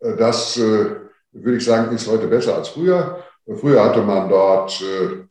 das, 0.00 0.56
äh, 0.58 0.96
würde 1.32 1.56
ich 1.58 1.64
sagen, 1.64 1.94
ist 1.94 2.08
heute 2.08 2.26
besser 2.26 2.56
als 2.56 2.68
früher. 2.68 3.22
Früher 3.46 3.84
hatte 3.84 4.02
man 4.02 4.28
dort 4.28 4.80
äh, 4.80 5.24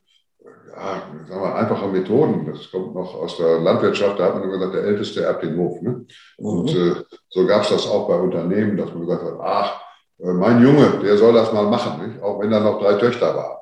ja, 0.80 1.02
sagen 1.28 1.42
wir, 1.42 1.56
einfache 1.56 1.88
Methoden. 1.88 2.46
Das 2.52 2.72
kommt 2.72 2.96
noch 2.96 3.16
aus 3.16 3.38
der 3.38 3.60
Landwirtschaft. 3.60 4.20
Da 4.20 4.26
hat 4.26 4.36
man 4.36 4.44
immer 4.44 4.54
gesagt, 4.54 4.76
der 4.76 4.84
Älteste 4.84 5.24
erbt 5.24 5.44
den 5.44 5.58
Hof. 5.58 5.82
Ne? 5.82 6.06
Und 6.38 6.74
mhm. 6.74 6.92
äh, 6.92 6.96
so 7.30 7.46
gab 7.46 7.64
es 7.64 7.70
das 7.70 7.88
auch 7.88 8.08
bei 8.08 8.16
Unternehmen, 8.16 8.78
dass 8.78 8.90
man 8.90 9.02
gesagt 9.02 9.24
hat, 9.24 9.40
ach, 9.42 9.82
äh, 10.20 10.32
mein 10.32 10.62
Junge, 10.62 11.00
der 11.04 11.18
soll 11.18 11.34
das 11.34 11.54
mal 11.54 11.66
machen, 11.66 12.08
nicht? 12.08 12.22
auch 12.22 12.40
wenn 12.40 12.52
da 12.52 12.60
noch 12.60 12.80
drei 12.80 12.94
Töchter 12.94 13.36
waren. 13.36 13.58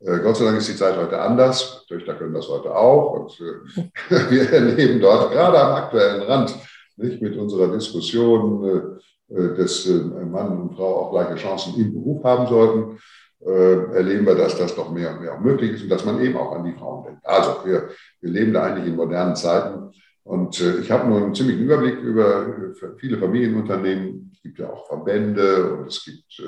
Äh, 0.00 0.22
Gott 0.22 0.36
sei 0.36 0.44
Dank 0.44 0.58
ist 0.58 0.68
die 0.68 0.76
Zeit 0.76 0.96
heute 0.96 1.20
anders. 1.20 1.84
Töchter 1.88 2.14
können 2.14 2.34
das 2.34 2.48
heute 2.48 2.74
auch. 2.74 3.12
Und 3.12 3.40
äh, 3.40 4.10
wir 4.30 4.52
erleben 4.52 5.00
dort 5.00 5.32
gerade 5.32 5.58
am 5.58 5.72
aktuellen 5.72 6.22
Rand 6.22 6.54
nicht, 6.96 7.20
mit 7.20 7.36
unserer 7.36 7.68
Diskussion, 7.68 8.64
äh, 8.64 9.34
äh, 9.34 9.56
dass 9.56 9.86
Mann 9.86 10.60
und 10.60 10.76
Frau 10.76 11.02
auch 11.02 11.10
gleiche 11.12 11.36
Chancen 11.36 11.74
im 11.76 11.92
Beruf 11.92 12.24
haben 12.24 12.46
sollten, 12.46 12.98
erleben 13.46 14.26
wir, 14.26 14.34
dass 14.34 14.58
das 14.58 14.74
doch 14.74 14.90
mehr 14.90 15.12
und 15.12 15.20
mehr 15.20 15.34
auch 15.34 15.40
möglich 15.40 15.72
ist 15.72 15.82
und 15.82 15.88
dass 15.88 16.04
man 16.04 16.20
eben 16.20 16.36
auch 16.36 16.52
an 16.52 16.64
die 16.64 16.72
Frauen 16.72 17.04
denkt. 17.04 17.24
Also 17.24 17.60
wir, 17.64 17.90
wir 18.20 18.30
leben 18.30 18.52
da 18.52 18.64
eigentlich 18.64 18.88
in 18.88 18.96
modernen 18.96 19.36
Zeiten 19.36 19.92
und 20.24 20.60
ich 20.60 20.90
habe 20.90 21.08
nur 21.08 21.22
einen 21.22 21.34
ziemlichen 21.34 21.62
Überblick 21.62 22.00
über 22.00 22.72
viele 22.98 23.18
Familienunternehmen. 23.18 24.32
Es 24.34 24.42
gibt 24.42 24.58
ja 24.58 24.68
auch 24.68 24.88
Verbände 24.88 25.74
und 25.74 25.86
es 25.86 26.04
gibt 26.04 26.42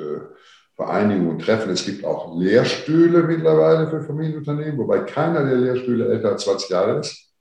Vereinigungen 0.78 1.30
und 1.30 1.42
Treffen. 1.42 1.70
Es 1.72 1.84
gibt 1.84 2.04
auch 2.04 2.38
Lehrstühle 2.38 3.24
mittlerweile 3.24 3.90
für 3.90 4.00
Familienunternehmen, 4.00 4.78
wobei 4.78 5.00
keiner 5.00 5.44
der 5.44 5.56
Lehrstühle 5.56 6.06
älter 6.06 6.30
als 6.30 6.44
20 6.44 6.70
Jahre 6.70 7.00
ist. 7.00 7.34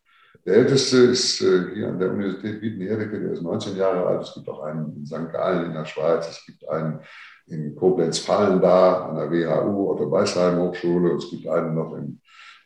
Der 0.43 0.55
älteste 0.55 0.97
ist 0.97 1.41
äh, 1.41 1.75
hier 1.75 1.89
an 1.89 1.99
der 1.99 2.11
Universität 2.11 2.61
Wien-Ehreke, 2.61 3.19
der 3.19 3.33
ist 3.33 3.43
19 3.43 3.77
Jahre 3.77 4.07
alt. 4.07 4.23
Es 4.23 4.33
gibt 4.33 4.49
auch 4.49 4.63
einen 4.63 4.95
in 4.95 5.05
St. 5.05 5.31
Gallen 5.31 5.65
in 5.65 5.73
der 5.73 5.85
Schweiz. 5.85 6.27
Es 6.27 6.43
gibt 6.47 6.67
einen 6.67 6.99
in 7.47 7.75
Koblenz-Fallen 7.75 8.61
da, 8.61 9.07
an 9.07 9.15
der 9.15 9.31
WHU, 9.31 9.91
Otto-Beisheim-Hochschule. 9.91 11.15
Es 11.15 11.29
gibt 11.29 11.47
einen 11.47 11.75
noch 11.75 11.95
in, 11.95 12.19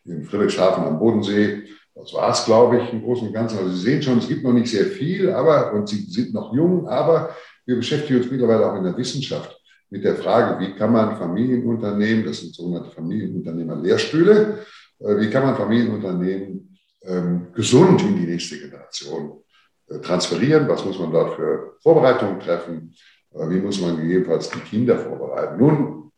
in 0.05 0.23
Friedrichshafen 0.23 0.83
am 0.83 0.99
Bodensee. 0.99 1.63
Das 1.93 2.13
war 2.13 2.31
es, 2.31 2.45
glaube 2.45 2.77
ich, 2.77 2.93
im 2.93 3.03
Großen 3.03 3.27
und 3.27 3.33
Ganzen. 3.33 3.59
Also 3.59 3.71
Sie 3.71 3.81
sehen 3.81 4.01
schon, 4.01 4.17
es 4.17 4.27
gibt 4.27 4.43
noch 4.43 4.53
nicht 4.53 4.69
sehr 4.69 4.85
viel, 4.85 5.29
aber, 5.31 5.73
und 5.73 5.87
Sie 5.87 6.05
sind 6.09 6.33
noch 6.33 6.53
jung, 6.53 6.87
aber 6.87 7.35
wir 7.65 7.75
beschäftigen 7.75 8.21
uns 8.21 8.31
mittlerweile 8.31 8.71
auch 8.71 8.75
in 8.75 8.83
der 8.83 8.97
Wissenschaft 8.97 9.61
mit 9.89 10.03
der 10.05 10.15
Frage, 10.15 10.59
wie 10.59 10.73
kann 10.73 10.93
man 10.93 11.17
Familienunternehmen, 11.17 12.25
das 12.25 12.39
sind 12.39 12.55
sogenannte 12.55 12.91
Familienunternehmer-Lehrstühle, 12.91 14.59
äh, 14.99 15.19
wie 15.19 15.29
kann 15.29 15.43
man 15.43 15.55
Familienunternehmen 15.55 16.77
ähm, 17.03 17.47
gesund 17.53 18.01
in 18.01 18.15
die 18.15 18.31
nächste 18.31 18.57
Generation 18.57 19.43
äh, 19.89 19.99
transferieren? 19.99 20.67
Was 20.67 20.85
muss 20.85 20.97
man 20.97 21.11
dort 21.11 21.35
für 21.35 21.73
Vorbereitungen 21.83 22.39
treffen? 22.39 22.95
Wie 23.33 23.59
muss 23.59 23.79
man 23.79 23.97
gegebenenfalls 23.97 24.49
die 24.49 24.59
Kinder 24.59 24.97
vorbereiten? 24.97 25.57
Nun, 25.57 26.11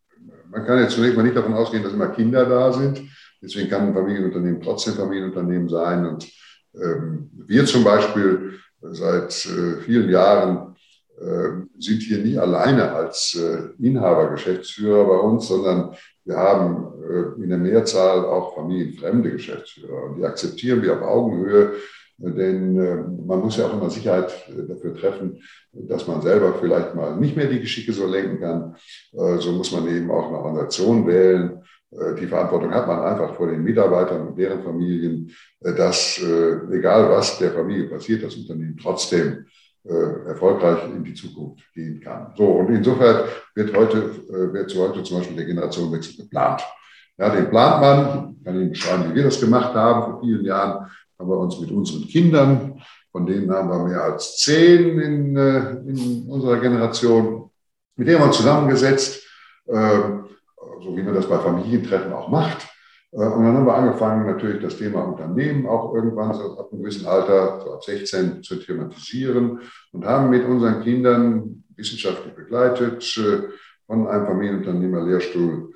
man 0.49 0.65
kann 0.65 0.79
jetzt 0.79 0.95
zunächst 0.95 1.15
mal 1.15 1.23
nicht 1.23 1.35
davon 1.35 1.53
ausgehen, 1.53 1.83
dass 1.83 1.93
immer 1.93 2.09
Kinder 2.09 2.45
da 2.45 2.73
sind. 2.73 3.01
Deswegen 3.41 3.69
kann 3.69 3.87
ein 3.87 3.93
Familienunternehmen 3.93 4.61
trotzdem 4.61 4.93
Familienunternehmen 4.93 5.69
sein. 5.69 6.05
Und 6.05 6.27
ähm, 6.75 7.29
wir 7.47 7.65
zum 7.65 7.83
Beispiel 7.83 8.59
seit 8.81 9.45
äh, 9.45 9.81
vielen 9.81 10.09
Jahren 10.09 10.75
äh, 11.19 11.49
sind 11.77 12.01
hier 12.01 12.19
nie 12.19 12.37
alleine 12.37 12.91
als 12.91 13.35
äh, 13.35 13.83
Inhaber, 13.85 14.31
Geschäftsführer 14.31 15.05
bei 15.05 15.17
uns, 15.17 15.47
sondern 15.47 15.95
wir 16.25 16.37
haben 16.37 16.93
äh, 17.03 17.43
in 17.43 17.49
der 17.49 17.57
Mehrzahl 17.57 18.25
auch 18.25 18.55
familienfremde 18.55 19.31
Geschäftsführer. 19.31 20.03
Und 20.05 20.17
die 20.17 20.25
akzeptieren 20.25 20.81
wir 20.81 20.93
auf 20.93 21.01
Augenhöhe 21.01 21.73
denn 22.31 22.77
äh, 22.79 22.95
man 23.25 23.39
muss 23.39 23.57
ja 23.57 23.67
auch 23.67 23.73
immer 23.73 23.89
Sicherheit 23.89 24.31
äh, 24.47 24.65
dafür 24.67 24.95
treffen, 24.95 25.41
dass 25.73 26.07
man 26.07 26.21
selber 26.21 26.55
vielleicht 26.59 26.95
mal 26.95 27.17
nicht 27.17 27.35
mehr 27.35 27.47
die 27.47 27.59
Geschicke 27.59 27.91
so 27.91 28.07
lenken 28.07 28.39
kann. 28.39 28.75
Äh, 29.11 29.37
so 29.39 29.51
muss 29.51 29.71
man 29.71 29.87
eben 29.87 30.09
auch 30.09 30.29
eine 30.29 30.37
Organisation 30.37 31.05
wählen. 31.05 31.59
Die 32.19 32.25
Verantwortung 32.25 32.73
hat 32.73 32.87
man 32.87 33.03
einfach 33.03 33.35
vor 33.35 33.45
den 33.45 33.61
Mitarbeitern 33.61 34.29
und 34.29 34.35
deren 34.35 34.63
Familien, 34.63 35.29
dass 35.59 36.19
egal 36.71 37.07
was 37.11 37.37
der 37.37 37.51
Familie 37.51 37.87
passiert, 37.87 38.23
das 38.23 38.33
Unternehmen 38.33 38.75
trotzdem 38.81 39.45
erfolgreich 39.83 40.85
in 40.85 41.03
die 41.03 41.13
Zukunft 41.13 41.71
gehen 41.75 42.01
kann. 42.01 42.33
So, 42.35 42.45
und 42.45 42.73
insofern 42.73 43.25
wird 43.53 43.77
heute, 43.77 44.09
wird 44.27 44.75
heute 44.75 45.03
zum 45.03 45.19
Beispiel 45.19 45.37
der 45.37 45.45
Generationenwechsel 45.45 46.23
geplant. 46.23 46.63
Ja, 47.19 47.29
den 47.29 47.51
plant 47.51 47.81
man, 47.81 48.43
kann 48.43 48.55
Ihnen 48.55 48.71
beschreiben, 48.71 49.11
wie 49.11 49.15
wir 49.15 49.25
das 49.25 49.39
gemacht 49.39 49.75
haben 49.75 50.13
vor 50.13 50.21
vielen 50.21 50.45
Jahren 50.45 50.89
haben 51.19 51.29
wir 51.29 51.37
uns 51.37 51.59
mit 51.59 51.71
unseren 51.71 52.07
Kindern, 52.07 52.81
von 53.13 53.27
denen 53.27 53.51
haben 53.51 53.69
wir 53.69 53.83
mehr 53.87 54.03
als 54.03 54.37
zehn 54.37 54.99
in, 54.99 55.37
äh, 55.37 55.71
in 55.87 56.25
unserer 56.27 56.59
Generation, 56.59 57.51
mit 57.95 58.07
denen 58.07 58.17
haben 58.17 58.23
wir 58.23 58.27
uns 58.29 58.37
zusammengesetzt, 58.37 59.23
äh, 59.67 59.99
so 60.81 60.97
wie 60.97 61.03
man 61.03 61.13
das 61.13 61.27
bei 61.27 61.37
Familientreffen 61.37 62.11
auch 62.11 62.27
macht. 62.27 62.67
Äh, 63.11 63.17
und 63.17 63.43
dann 63.43 63.55
haben 63.55 63.67
wir 63.67 63.75
angefangen, 63.75 64.25
natürlich 64.25 64.63
das 64.63 64.77
Thema 64.77 65.03
Unternehmen 65.03 65.67
auch 65.67 65.93
irgendwann 65.93 66.33
so 66.33 66.57
ab 66.57 66.69
einem 66.71 66.81
gewissen 66.81 67.05
Alter, 67.05 67.61
so 67.63 67.73
ab 67.73 67.83
16, 67.83 68.41
zu 68.41 68.55
thematisieren 68.55 69.61
und 69.91 70.05
haben 70.05 70.31
mit 70.31 70.43
unseren 70.45 70.81
Kindern 70.81 71.63
wissenschaftlich 71.75 72.33
begleitet 72.33 73.03
von 73.85 74.07
einem 74.07 74.25
Familienunternehmer-Lehrstuhl 74.25 75.71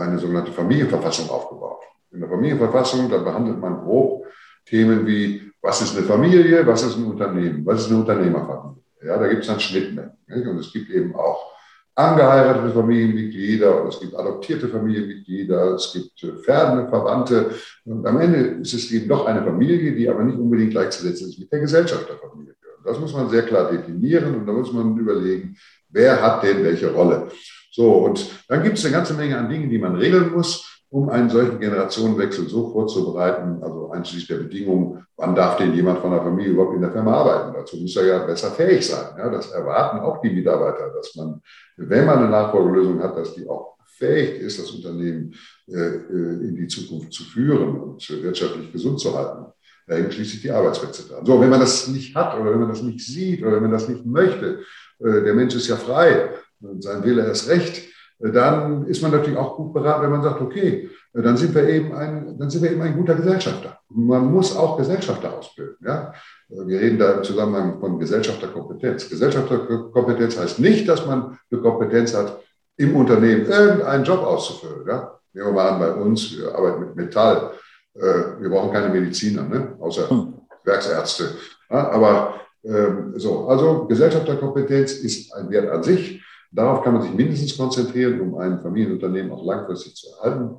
eine 0.00 0.18
sogenannte 0.18 0.52
Familienverfassung 0.52 1.30
aufgebaut. 1.30 1.82
In 2.10 2.20
der 2.20 2.28
Familienverfassung, 2.28 3.10
da 3.10 3.18
behandelt 3.18 3.60
man 3.60 3.84
grob 3.84 4.26
Themen 4.66 5.06
wie, 5.06 5.52
was 5.62 5.80
ist 5.80 5.96
eine 5.96 6.04
Familie, 6.04 6.66
was 6.66 6.82
ist 6.82 6.96
ein 6.96 7.04
Unternehmen, 7.04 7.64
was 7.64 7.82
ist 7.82 7.90
eine 7.90 8.00
Unternehmerfamilie. 8.00 8.82
Ja, 9.04 9.18
da 9.18 9.28
gibt 9.28 9.42
es 9.42 9.48
dann 9.48 9.60
Schnittmengen. 9.60 10.12
Nicht? 10.26 10.46
Und 10.46 10.58
es 10.58 10.72
gibt 10.72 10.90
eben 10.90 11.14
auch 11.14 11.52
angeheiratete 11.94 12.74
Familienmitglieder 12.74 13.82
und 13.82 13.88
es 13.88 14.00
gibt 14.00 14.14
adoptierte 14.14 14.68
Familienmitglieder, 14.68 15.74
es 15.74 15.92
gibt 15.92 16.22
äh, 16.24 16.36
ferne 16.42 16.88
Verwandte. 16.88 17.50
Und 17.84 18.06
am 18.06 18.20
Ende 18.20 18.38
ist 18.60 18.74
es 18.74 18.90
eben 18.90 19.08
doch 19.08 19.26
eine 19.26 19.42
Familie, 19.42 19.92
die 19.92 20.08
aber 20.08 20.22
nicht 20.22 20.38
unbedingt 20.38 20.72
gleichzusetzen 20.72 21.30
ist 21.30 21.38
mit 21.38 21.50
der 21.50 21.60
Gesellschaft 21.60 22.08
der 22.08 22.16
Familie. 22.16 22.54
Das 22.84 23.00
muss 23.00 23.14
man 23.14 23.28
sehr 23.30 23.42
klar 23.42 23.70
definieren 23.70 24.34
und 24.34 24.46
da 24.46 24.52
muss 24.52 24.72
man 24.72 24.96
überlegen, 24.96 25.56
wer 25.88 26.22
hat 26.22 26.42
denn 26.42 26.62
welche 26.62 26.92
Rolle. 26.92 27.28
So, 27.72 27.92
und 28.04 28.26
dann 28.48 28.62
gibt 28.62 28.78
es 28.78 28.84
eine 28.84 28.94
ganze 28.94 29.14
Menge 29.14 29.36
an 29.36 29.48
Dingen, 29.48 29.70
die 29.70 29.78
man 29.78 29.96
regeln 29.96 30.32
muss 30.32 30.75
um 30.90 31.08
einen 31.08 31.28
solchen 31.28 31.58
Generationenwechsel 31.58 32.48
so 32.48 32.70
vorzubereiten, 32.70 33.62
also 33.62 33.90
einschließlich 33.90 34.28
der 34.28 34.36
Bedingungen, 34.36 35.04
wann 35.16 35.34
darf 35.34 35.56
denn 35.56 35.74
jemand 35.74 35.98
von 35.98 36.12
der 36.12 36.22
Familie 36.22 36.52
überhaupt 36.52 36.76
in 36.76 36.82
der 36.82 36.92
Firma 36.92 37.12
arbeiten? 37.12 37.54
Dazu 37.54 37.76
muss 37.76 37.96
er 37.96 38.06
ja 38.06 38.18
besser 38.24 38.50
fähig 38.52 38.86
sein. 38.86 39.16
Ja, 39.18 39.28
das 39.28 39.50
erwarten 39.50 39.98
auch 40.00 40.20
die 40.20 40.30
Mitarbeiter, 40.30 40.92
dass 40.94 41.14
man, 41.16 41.40
wenn 41.76 42.06
man 42.06 42.18
eine 42.18 42.28
Nachfolgelösung 42.28 43.02
hat, 43.02 43.16
dass 43.16 43.34
die 43.34 43.48
auch 43.48 43.76
fähig 43.98 44.40
ist, 44.40 44.58
das 44.58 44.70
Unternehmen 44.70 45.34
äh, 45.68 45.78
äh 45.78 46.48
in 46.48 46.54
die 46.54 46.68
Zukunft 46.68 47.12
zu 47.12 47.24
führen 47.24 47.80
und 47.80 48.22
wirtschaftlich 48.22 48.70
gesund 48.72 49.00
zu 49.00 49.16
halten. 49.16 49.46
Da 49.86 49.94
hängen 49.94 50.12
schließlich 50.12 50.42
die 50.42 50.50
Arbeitsplätze 50.50 51.08
dran. 51.08 51.24
So, 51.24 51.40
wenn 51.40 51.50
man 51.50 51.60
das 51.60 51.88
nicht 51.88 52.14
hat 52.14 52.38
oder 52.38 52.52
wenn 52.52 52.60
man 52.60 52.68
das 52.68 52.82
nicht 52.82 53.00
sieht 53.00 53.42
oder 53.42 53.52
wenn 53.52 53.62
man 53.62 53.72
das 53.72 53.88
nicht 53.88 54.04
möchte, 54.04 54.60
äh, 55.00 55.22
der 55.22 55.34
Mensch 55.34 55.54
ist 55.54 55.68
ja 55.68 55.76
frei 55.76 56.30
und 56.60 56.82
sein 56.82 57.04
Wille 57.04 57.24
erst 57.26 57.48
recht, 57.48 57.95
dann 58.18 58.86
ist 58.86 59.02
man 59.02 59.10
natürlich 59.10 59.38
auch 59.38 59.56
gut 59.56 59.74
beraten, 59.74 60.04
wenn 60.04 60.10
man 60.10 60.22
sagt, 60.22 60.40
okay, 60.40 60.88
dann 61.12 61.36
sind 61.36 61.54
wir 61.54 61.68
eben 61.68 61.94
ein, 61.94 62.38
dann 62.38 62.50
sind 62.50 62.62
wir 62.62 62.70
eben 62.70 62.82
ein 62.82 62.96
guter 62.96 63.14
Gesellschafter. 63.14 63.78
Man 63.88 64.30
muss 64.32 64.56
auch 64.56 64.76
Gesellschafter 64.76 65.36
ausbilden. 65.36 65.76
Ja? 65.86 66.12
Wir 66.48 66.80
reden 66.80 66.98
da 66.98 67.12
im 67.12 67.24
Zusammenhang 67.24 67.80
von 67.80 67.98
Gesellschafterkompetenz. 67.98 69.08
Gesellschafterkompetenz 69.08 70.38
heißt 70.38 70.58
nicht, 70.58 70.88
dass 70.88 71.06
man 71.06 71.38
eine 71.50 71.60
Kompetenz 71.60 72.14
hat, 72.14 72.40
im 72.78 72.94
Unternehmen 72.94 73.46
irgendeinen 73.46 74.04
Job 74.04 74.22
auszufüllen. 74.22 74.86
Ja? 74.86 75.18
Nehmen 75.32 75.48
wir 75.48 75.52
mal 75.52 75.68
an, 75.70 75.80
bei 75.80 75.92
uns, 75.92 76.36
wir 76.36 76.54
arbeiten 76.54 76.80
mit 76.80 76.96
Metall. 76.96 77.52
Äh, 77.94 78.40
wir 78.40 78.50
brauchen 78.50 78.72
keine 78.72 78.88
Mediziner, 78.88 79.42
ne? 79.42 79.76
außer 79.80 80.10
hm. 80.10 80.34
Werksärzte. 80.64 81.30
Ja, 81.70 81.90
aber 81.90 82.34
ähm, 82.64 83.14
so, 83.16 83.48
also 83.48 83.86
Gesellschafterkompetenz 83.86 84.92
ist 84.92 85.32
ein 85.34 85.50
Wert 85.50 85.70
an 85.70 85.82
sich. 85.82 86.22
Darauf 86.56 86.82
kann 86.82 86.94
man 86.94 87.02
sich 87.02 87.12
mindestens 87.12 87.56
konzentrieren, 87.56 88.18
um 88.18 88.38
ein 88.38 88.60
Familienunternehmen 88.60 89.30
auch 89.30 89.44
langfristig 89.44 89.94
zu 89.94 90.08
erhalten. 90.16 90.56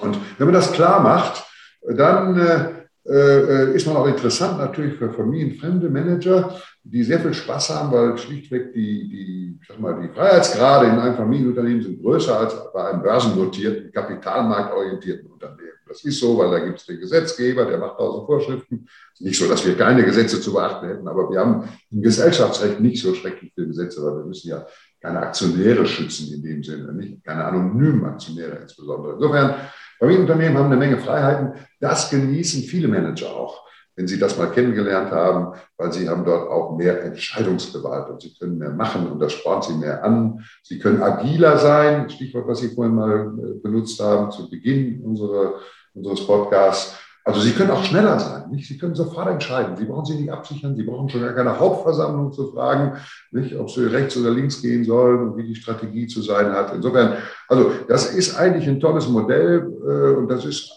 Und 0.00 0.18
wenn 0.38 0.46
man 0.46 0.54
das 0.54 0.70
klar 0.72 1.00
macht, 1.00 1.44
dann 1.82 2.38
äh, 2.38 2.84
äh, 3.06 3.74
ist 3.74 3.86
man 3.86 3.96
auch 3.96 4.06
interessant 4.06 4.58
natürlich 4.58 4.96
für 4.96 5.10
familienfremde 5.10 5.88
Manager, 5.88 6.60
die 6.82 7.02
sehr 7.02 7.20
viel 7.20 7.32
Spaß 7.32 7.70
haben, 7.70 7.92
weil 7.92 8.18
schlichtweg 8.18 8.74
die, 8.74 9.08
die, 9.08 9.58
ich 9.60 9.68
sag 9.68 9.80
mal, 9.80 9.98
die 10.00 10.14
Freiheitsgrade 10.14 10.88
in 10.88 10.98
einem 10.98 11.16
Familienunternehmen 11.16 11.82
sind 11.82 12.02
größer 12.02 12.38
als 12.38 12.54
bei 12.74 12.90
einem 12.90 13.02
börsennotierten, 13.02 13.92
kapitalmarktorientierten 13.92 15.30
Unternehmen. 15.30 15.70
Das 15.86 16.02
ist 16.04 16.18
so, 16.18 16.36
weil 16.38 16.50
da 16.50 16.58
gibt 16.64 16.80
es 16.80 16.86
den 16.86 16.98
Gesetzgeber, 16.98 17.66
der 17.66 17.78
macht 17.78 17.98
tausend 17.98 18.26
Vorschriften. 18.26 18.86
Nicht 19.20 19.38
so, 19.38 19.48
dass 19.48 19.64
wir 19.64 19.76
keine 19.76 20.04
Gesetze 20.04 20.40
zu 20.40 20.52
beachten 20.52 20.86
hätten, 20.86 21.06
aber 21.06 21.30
wir 21.30 21.40
haben 21.40 21.68
im 21.90 22.02
Gesellschaftsrecht 22.02 22.80
nicht 22.80 23.02
so 23.02 23.14
schrecklich 23.14 23.52
viele 23.54 23.68
Gesetze, 23.68 24.02
weil 24.02 24.16
wir 24.16 24.24
müssen 24.24 24.48
ja 24.48 24.66
keine 25.04 25.20
Aktionäre 25.20 25.84
schützen 25.84 26.32
in 26.32 26.42
dem 26.42 26.64
Sinne, 26.64 26.90
nicht 26.94 27.22
keine 27.22 27.44
anonymen 27.44 28.06
Aktionäre 28.06 28.56
insbesondere. 28.62 29.16
Insofern, 29.16 29.54
Familienunternehmen 29.98 30.56
haben 30.56 30.66
eine 30.66 30.78
Menge 30.78 30.96
Freiheiten. 30.96 31.52
Das 31.78 32.08
genießen 32.08 32.62
viele 32.62 32.88
Manager 32.88 33.36
auch, 33.36 33.66
wenn 33.96 34.08
sie 34.08 34.18
das 34.18 34.38
mal 34.38 34.50
kennengelernt 34.50 35.10
haben, 35.10 35.58
weil 35.76 35.92
sie 35.92 36.08
haben 36.08 36.24
dort 36.24 36.50
auch 36.50 36.78
mehr 36.78 37.04
Entscheidungsgewalt 37.04 38.08
und 38.08 38.22
sie 38.22 38.34
können 38.34 38.56
mehr 38.56 38.70
machen 38.70 39.06
und 39.06 39.20
das 39.20 39.34
spornt 39.34 39.64
sie 39.64 39.74
mehr 39.74 40.02
an. 40.02 40.42
Sie 40.62 40.78
können 40.78 41.02
agiler 41.02 41.58
sein, 41.58 42.08
Stichwort, 42.08 42.48
was 42.48 42.60
Sie 42.60 42.74
vorhin 42.74 42.94
mal 42.94 43.34
äh, 43.38 43.60
benutzt 43.62 44.00
haben 44.00 44.30
zu 44.30 44.48
Beginn 44.48 45.02
unserer, 45.04 45.56
unseres 45.92 46.26
Podcasts. 46.26 46.98
Also 47.26 47.40
Sie 47.40 47.52
können 47.52 47.70
auch 47.70 47.82
schneller 47.82 48.20
sein. 48.20 48.50
Nicht? 48.50 48.68
Sie 48.68 48.76
können 48.76 48.94
sofort 48.94 49.28
entscheiden. 49.28 49.76
Sie 49.78 49.86
brauchen 49.86 50.04
sich 50.04 50.20
nicht 50.20 50.30
absichern. 50.30 50.76
Sie 50.76 50.82
brauchen 50.82 51.08
schon 51.08 51.22
gar 51.22 51.32
keine 51.32 51.58
Hauptversammlung 51.58 52.32
zu 52.32 52.52
fragen, 52.52 52.98
nicht? 53.30 53.56
ob 53.56 53.70
Sie 53.70 53.86
rechts 53.86 54.16
oder 54.18 54.30
links 54.30 54.60
gehen 54.60 54.84
sollen 54.84 55.20
und 55.20 55.36
wie 55.38 55.46
die 55.46 55.54
Strategie 55.54 56.06
zu 56.06 56.20
sein 56.20 56.52
hat. 56.52 56.74
Insofern, 56.74 57.14
also 57.48 57.70
das 57.88 58.14
ist 58.14 58.36
eigentlich 58.36 58.68
ein 58.68 58.78
tolles 58.78 59.08
Modell 59.08 59.60
äh, 59.60 60.16
und 60.18 60.28
das 60.28 60.44
ist 60.44 60.70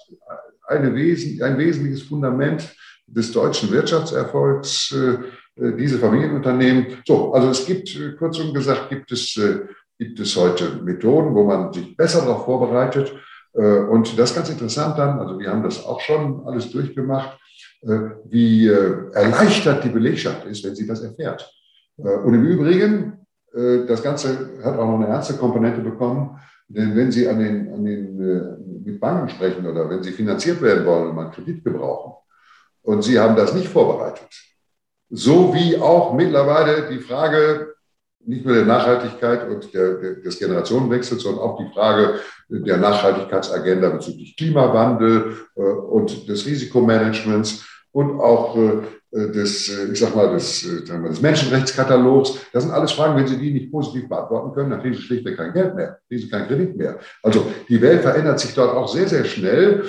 eine 0.67 0.95
Wesen, 0.95 1.43
ein 1.43 1.57
wesentliches 1.57 2.03
Fundament 2.03 2.73
des 3.07 3.33
deutschen 3.33 3.69
Wirtschaftserfolgs, 3.71 4.93
äh, 4.93 5.73
diese 5.77 5.99
Familienunternehmen. 5.99 6.87
So, 7.05 7.33
also 7.33 7.49
es 7.49 7.65
gibt, 7.65 7.93
äh, 7.97 8.13
kurzum 8.13 8.53
gesagt, 8.53 8.89
gibt 8.89 9.11
es, 9.11 9.37
gibt 9.99 10.19
es 10.19 10.35
heute 10.37 10.81
Methoden, 10.81 11.35
wo 11.35 11.43
man 11.43 11.73
sich 11.73 11.97
besser 11.97 12.21
darauf 12.21 12.45
vorbereitet 12.45 13.11
äh, 13.11 13.17
und 13.63 14.17
das 14.19 14.29
ist 14.29 14.35
ganz 14.35 14.49
interessant 14.49 14.97
dann, 14.97 15.19
also 15.19 15.39
wir 15.39 15.49
haben 15.49 15.63
das 15.63 15.83
auch 15.83 15.99
schon 15.99 16.45
alles 16.45 16.69
durchgemacht, 16.69 17.39
äh, 17.81 18.11
wie 18.25 18.67
äh, 18.67 19.11
erleichtert 19.13 19.83
die 19.83 19.89
Belegschaft 19.89 20.45
ist, 20.45 20.63
wenn 20.63 20.75
sie 20.75 20.85
das 20.85 21.01
erfährt. 21.01 21.51
Und 21.97 22.35
im 22.35 22.45
Übrigen, 22.45 23.25
das 23.51 24.03
Ganze 24.03 24.61
hat 24.63 24.77
auch 24.77 24.85
noch 24.85 24.99
eine 24.99 25.07
ernste 25.07 25.33
Komponente 25.33 25.81
bekommen, 25.81 26.39
denn 26.67 26.95
wenn 26.95 27.11
Sie 27.11 27.27
an 27.27 27.39
den, 27.39 27.73
an 27.73 27.83
den, 27.83 28.83
mit 28.83 28.99
Banken 28.99 29.29
sprechen 29.29 29.65
oder 29.65 29.89
wenn 29.89 30.03
Sie 30.03 30.11
finanziert 30.11 30.61
werden 30.61 30.85
wollen 30.85 31.09
und 31.09 31.15
mal 31.15 31.31
Kredit 31.31 31.63
gebrauchen 31.63 32.13
und 32.83 33.01
Sie 33.01 33.19
haben 33.19 33.35
das 33.35 33.55
nicht 33.55 33.67
vorbereitet, 33.67 34.29
so 35.09 35.55
wie 35.55 35.75
auch 35.75 36.13
mittlerweile 36.13 36.87
die 36.87 36.99
Frage 36.99 37.73
nicht 38.27 38.45
nur 38.45 38.55
der 38.55 38.65
Nachhaltigkeit 38.65 39.47
und 39.49 39.73
der, 39.73 39.93
des 40.15 40.37
Generationenwechsels, 40.37 41.23
sondern 41.23 41.41
auch 41.41 41.57
die 41.57 41.73
Frage 41.73 42.19
der 42.49 42.77
Nachhaltigkeitsagenda 42.77 43.89
bezüglich 43.89 44.35
Klimawandel 44.35 45.37
äh, 45.55 45.61
und 45.61 46.27
des 46.27 46.45
Risikomanagements 46.45 47.65
und 47.93 48.19
auch 48.19 48.57
äh, 48.57 48.81
des, 49.11 49.69
äh, 49.69 49.93
ich 49.93 49.99
sag 49.99 50.13
mal, 50.13 50.33
des, 50.33 50.61
des 50.61 51.21
Menschenrechtskatalogs. 51.21 52.33
Das 52.51 52.63
sind 52.63 52.73
alles 52.73 52.91
Fragen, 52.91 53.15
wenn 53.15 53.27
Sie 53.27 53.37
die 53.37 53.51
nicht 53.51 53.71
positiv 53.71 54.09
beantworten 54.09 54.53
können, 54.53 54.71
dann 54.71 54.81
kriegen 54.81 54.95
Sie 54.95 55.03
schlichtweg 55.03 55.37
kein 55.37 55.53
Geld 55.53 55.73
mehr, 55.75 55.99
kriegen 56.09 56.21
Sie 56.21 56.29
keinen 56.29 56.47
Kredit 56.47 56.75
mehr. 56.75 56.99
Also 57.23 57.47
die 57.69 57.81
Welt 57.81 58.01
verändert 58.01 58.41
sich 58.41 58.53
dort 58.53 58.75
auch 58.75 58.89
sehr, 58.89 59.07
sehr 59.07 59.23
schnell, 59.23 59.85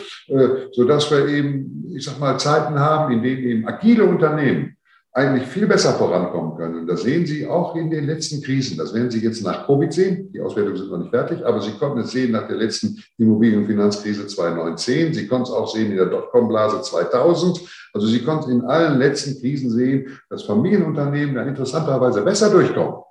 sodass 0.72 1.10
wir 1.10 1.26
eben, 1.26 1.92
ich 1.94 2.04
sag 2.04 2.20
mal, 2.20 2.38
Zeiten 2.38 2.78
haben, 2.78 3.12
in 3.12 3.22
denen 3.22 3.42
eben 3.42 3.68
agile 3.68 4.04
Unternehmen 4.04 4.77
eigentlich 5.18 5.48
viel 5.48 5.66
besser 5.66 5.94
vorankommen 5.94 6.56
können. 6.56 6.78
Und 6.78 6.86
das 6.86 7.02
sehen 7.02 7.26
Sie 7.26 7.44
auch 7.44 7.74
in 7.74 7.90
den 7.90 8.06
letzten 8.06 8.40
Krisen. 8.40 8.78
Das 8.78 8.94
werden 8.94 9.10
Sie 9.10 9.18
jetzt 9.18 9.42
nach 9.42 9.66
Covid 9.66 9.92
sehen. 9.92 10.30
Die 10.32 10.40
Auswertungen 10.40 10.76
sind 10.76 10.92
noch 10.92 10.98
nicht 10.98 11.10
fertig, 11.10 11.44
aber 11.44 11.60
Sie 11.60 11.72
konnten 11.72 11.98
es 11.98 12.12
sehen 12.12 12.30
nach 12.30 12.46
der 12.46 12.56
letzten 12.56 13.02
Immobilien- 13.18 13.62
und 13.62 13.66
Finanzkrise 13.66 14.28
2019. 14.28 15.12
Sie 15.12 15.26
konnten 15.26 15.44
es 15.44 15.50
auch 15.50 15.66
sehen 15.66 15.90
in 15.90 15.96
der 15.96 16.06
Dotcom-Blase 16.06 16.82
2000. 16.82 17.60
Also 17.92 18.06
Sie 18.06 18.22
konnten 18.22 18.52
in 18.52 18.64
allen 18.64 18.98
letzten 18.98 19.40
Krisen 19.40 19.70
sehen, 19.70 20.20
dass 20.30 20.44
Familienunternehmen 20.44 21.34
da 21.34 21.42
interessanterweise 21.42 22.22
besser 22.22 22.50
durchkommen 22.50 23.02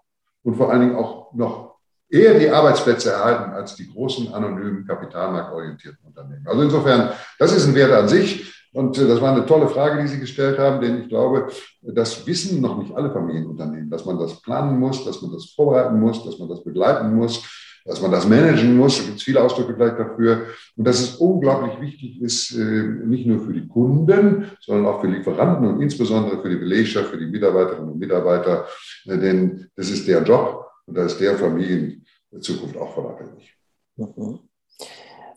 und 0.43 0.56
vor 0.56 0.72
allen 0.72 0.82
Dingen 0.82 0.96
auch 0.96 1.34
noch 1.34 1.76
eher 2.10 2.39
die 2.39 2.50
Arbeitsplätze 2.50 3.12
erhalten 3.12 3.52
als 3.52 3.76
die 3.76 3.91
großen 3.91 4.34
anonymen 4.34 4.88
kapitalmarktorientierten 4.88 6.06
Unternehmen. 6.06 6.48
Also 6.48 6.62
insofern, 6.62 7.12
das 7.38 7.52
ist 7.52 7.67
ein 7.67 7.76
Wert 7.76 7.91
an 7.91 8.08
sich. 8.08 8.57
Und 8.73 8.97
äh, 8.97 9.08
das 9.08 9.21
war 9.21 9.36
eine 9.36 9.45
tolle 9.45 9.67
Frage, 9.67 10.01
die 10.01 10.08
Sie 10.08 10.19
gestellt 10.19 10.60
haben, 10.60 10.82
denn 10.82 11.01
ich 11.01 11.10
glaube, 11.10 11.47
das 11.82 12.25
wissen 12.27 12.62
noch 12.62 12.77
nicht 12.77 12.95
alle 12.95 13.12
Familienunternehmen, 13.12 13.89
dass 13.89 14.06
man 14.06 14.19
das 14.19 14.41
planen 14.41 14.80
muss, 14.80 15.06
dass 15.06 15.21
man 15.21 15.32
das 15.32 15.51
vorbereiten 15.51 15.99
muss, 15.99 16.23
dass 16.23 16.39
man 16.39 16.49
das 16.49 16.63
begleiten 16.63 17.15
muss, 17.15 17.43
dass 17.86 18.01
man 18.01 18.12
das 18.12 18.27
managen 18.27 18.75
muss. 18.75 18.97
Da 18.97 19.06
gibt 19.06 19.17
es 19.17 19.23
viele 19.23 19.41
Ausdrücke 19.41 19.73
vielleicht 19.73 19.97
dafür. 19.97 20.47
Und 20.75 20.86
dass 20.86 20.99
es 20.99 21.15
unglaublich 21.15 21.80
wichtig 21.80 22.21
ist, 22.21 22.51
äh, 22.56 22.84
nicht 23.06 23.25
nur 23.25 23.39
für 23.39 23.53
die 23.53 23.67
Kunden, 23.67 24.51
sondern 24.62 24.86
auch 24.86 25.01
für 25.01 25.08
Lieferanten 25.08 25.67
und 25.67 25.82
insbesondere 25.82 26.41
für 26.41 26.49
die 26.49 26.58
Belegschaft, 26.58 27.10
für 27.10 27.17
die 27.17 27.27
Mitarbeiterinnen 27.27 27.89
und 27.91 27.99
Mitarbeiter. 27.99 28.67
Äh, 29.06 29.17
denn 29.17 29.67
das 29.75 29.89
ist 29.89 30.08
der 30.08 30.23
Job 30.23 30.65
und 30.86 30.97
da 30.97 31.06
ist 31.06 31.19
der 31.19 31.38
Familienzukunft 31.38 32.77
auch 32.77 32.97
abhängig. 32.97 33.56
Mhm. 33.95 34.39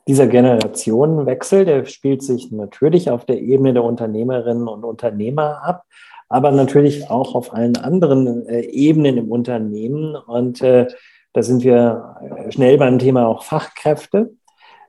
Dieser 0.08 0.26
Generationenwechsel, 0.26 1.64
der 1.64 1.84
spielt 1.84 2.22
sich 2.22 2.50
natürlich 2.50 3.10
auf 3.10 3.24
der 3.24 3.40
Ebene 3.40 3.74
der 3.74 3.84
Unternehmerinnen 3.84 4.66
und 4.66 4.84
Unternehmer 4.84 5.62
ab, 5.62 5.84
aber 6.28 6.50
natürlich 6.50 7.10
auch 7.10 7.34
auf 7.34 7.52
allen 7.52 7.76
anderen 7.76 8.46
äh, 8.46 8.60
Ebenen 8.60 9.18
im 9.18 9.30
Unternehmen. 9.30 10.16
Und 10.16 10.62
äh, 10.62 10.86
da 11.32 11.42
sind 11.42 11.62
wir 11.64 12.16
schnell 12.50 12.78
beim 12.78 12.98
Thema 12.98 13.26
auch 13.26 13.42
Fachkräfte. 13.42 14.30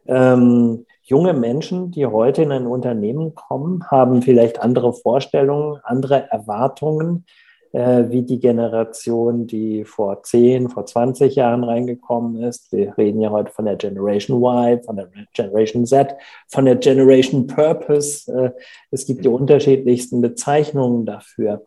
Ähm, 0.08 0.86
junge 1.04 1.34
Menschen, 1.34 1.92
die 1.92 2.06
heute 2.06 2.44
in 2.44 2.52
ein 2.52 2.68
Unternehmen 2.68 3.36
kommen, 3.36 3.84
haben 3.90 4.22
vielleicht 4.22 4.62
andere 4.62 4.94
Vorstellungen, 4.94 5.80
andere 5.84 6.32
Erwartungen 6.32 7.26
äh, 7.74 8.10
wie 8.10 8.24
die 8.24 8.40
Generation, 8.40 9.48
die 9.48 9.86
vor 9.86 10.24
10, 10.24 10.70
vor 10.70 10.86
20 10.86 11.36
Jahren 11.36 11.64
reingekommen 11.64 12.42
ist. 12.44 12.72
Wir 12.72 12.98
reden 12.98 13.22
ja 13.22 13.30
heute 13.30 13.52
von 13.52 13.66
der 13.66 13.76
Generation 13.76 14.42
Y, 14.42 14.84
von 14.84 14.96
der 14.96 15.08
Generation 15.34 15.86
Z, 15.86 16.16
von 16.48 16.66
der 16.66 16.76
Generation 16.76 17.48
Purpose. 17.48 18.32
Äh, 18.32 18.52
es 18.92 19.06
gibt 19.06 19.24
die 19.24 19.30
unterschiedlichsten 19.30 20.22
Bezeichnungen 20.22 21.06
dafür. 21.06 21.66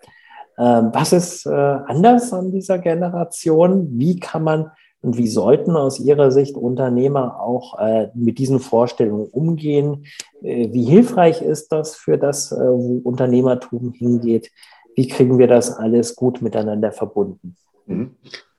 Ähm, 0.59 0.91
was 0.93 1.13
ist 1.13 1.47
äh, 1.47 1.51
anders 1.51 2.33
an 2.33 2.53
dieser 2.53 2.79
Generation? 2.79 3.89
Wie 3.99 4.21
kann 4.21 4.45
man 4.45 4.71
und 5.05 5.19
wie 5.19 5.29
sollten 5.29 5.77
aus 5.77 6.01
Ihrer 6.01 6.31
Sicht 6.31 6.57
Unternehmer 6.57 7.39
auch 7.39 7.79
äh, 7.79 8.09
mit 8.15 8.39
diesen 8.39 8.59
Vorstellungen 8.59 9.27
umgehen? 9.27 10.07
Äh, 10.43 10.73
wie 10.73 10.85
hilfreich 10.85 11.43
ist 11.43 11.73
das 11.73 11.95
für 11.95 12.17
das, 12.17 12.53
äh, 12.53 12.57
wo 12.57 13.03
Unternehmertum 13.05 13.93
hingeht? 13.93 14.51
Wie 14.97 15.09
kriegen 15.09 15.39
wir 15.39 15.47
das 15.47 15.71
alles 15.77 16.15
gut 16.15 16.43
miteinander 16.43 16.93
verbunden? 16.93 17.57
Mhm. 17.87 18.17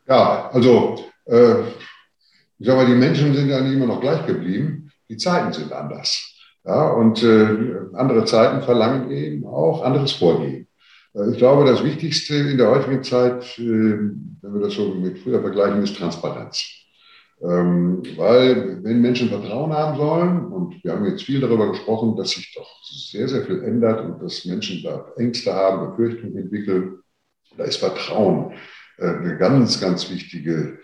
Ja, 0.08 0.50
also 0.52 1.00
äh, 1.26 1.62
ich 2.58 2.68
sage 2.68 2.78
mal, 2.78 2.86
die 2.86 2.96
Menschen 2.96 3.34
sind 3.34 3.50
ja 3.50 3.60
nicht 3.60 3.74
immer 3.74 3.88
noch 3.88 4.02
gleich 4.02 4.26
geblieben. 4.26 4.92
Die 5.10 5.18
Zeiten 5.18 5.52
sind 5.52 5.72
anders. 5.72 6.34
Ja, 6.64 6.90
und 6.92 7.22
äh, 7.24 7.76
andere 7.94 8.26
Zeiten 8.26 8.64
verlangen 8.64 9.12
eben 9.12 9.46
auch 9.46 9.84
anderes 9.84 10.14
Vorgehen. 10.14 10.68
Äh, 11.14 11.32
ich 11.32 11.38
glaube, 11.38 11.66
das 11.66 11.84
Wichtigste 11.84 12.36
in 12.36 12.58
der 12.58 12.70
heutigen 12.70 13.04
Zeit, 13.04 13.44
äh, 13.60 13.62
wenn 13.62 14.54
wir 14.54 14.62
das 14.62 14.74
so 14.74 14.96
mit 14.96 15.20
früher 15.20 15.42
vergleichen, 15.42 15.84
ist 15.84 15.96
Transparenz. 15.96 16.85
Ähm, 17.42 18.02
weil 18.16 18.84
wenn 18.84 19.02
Menschen 19.02 19.30
Vertrauen 19.30 19.74
haben 19.74 19.98
sollen, 19.98 20.46
und 20.46 20.84
wir 20.84 20.94
haben 20.94 21.06
jetzt 21.06 21.24
viel 21.24 21.42
darüber 21.42 21.70
gesprochen, 21.70 22.16
dass 22.16 22.32
sich 22.32 22.54
doch 22.56 22.82
sehr, 22.84 23.28
sehr 23.28 23.44
viel 23.44 23.62
ändert 23.64 24.06
und 24.06 24.24
dass 24.24 24.46
Menschen 24.46 24.82
da 24.84 25.12
Ängste 25.18 25.54
haben, 25.54 25.92
Befürchtungen 25.92 26.38
entwickeln, 26.38 27.00
da 27.58 27.66
ist 27.66 27.78
Vertrauen 27.78 28.54
äh, 28.98 29.08
eine 29.08 29.38
ganz, 29.38 29.80
ganz 29.82 30.10
wichtige 30.10 30.80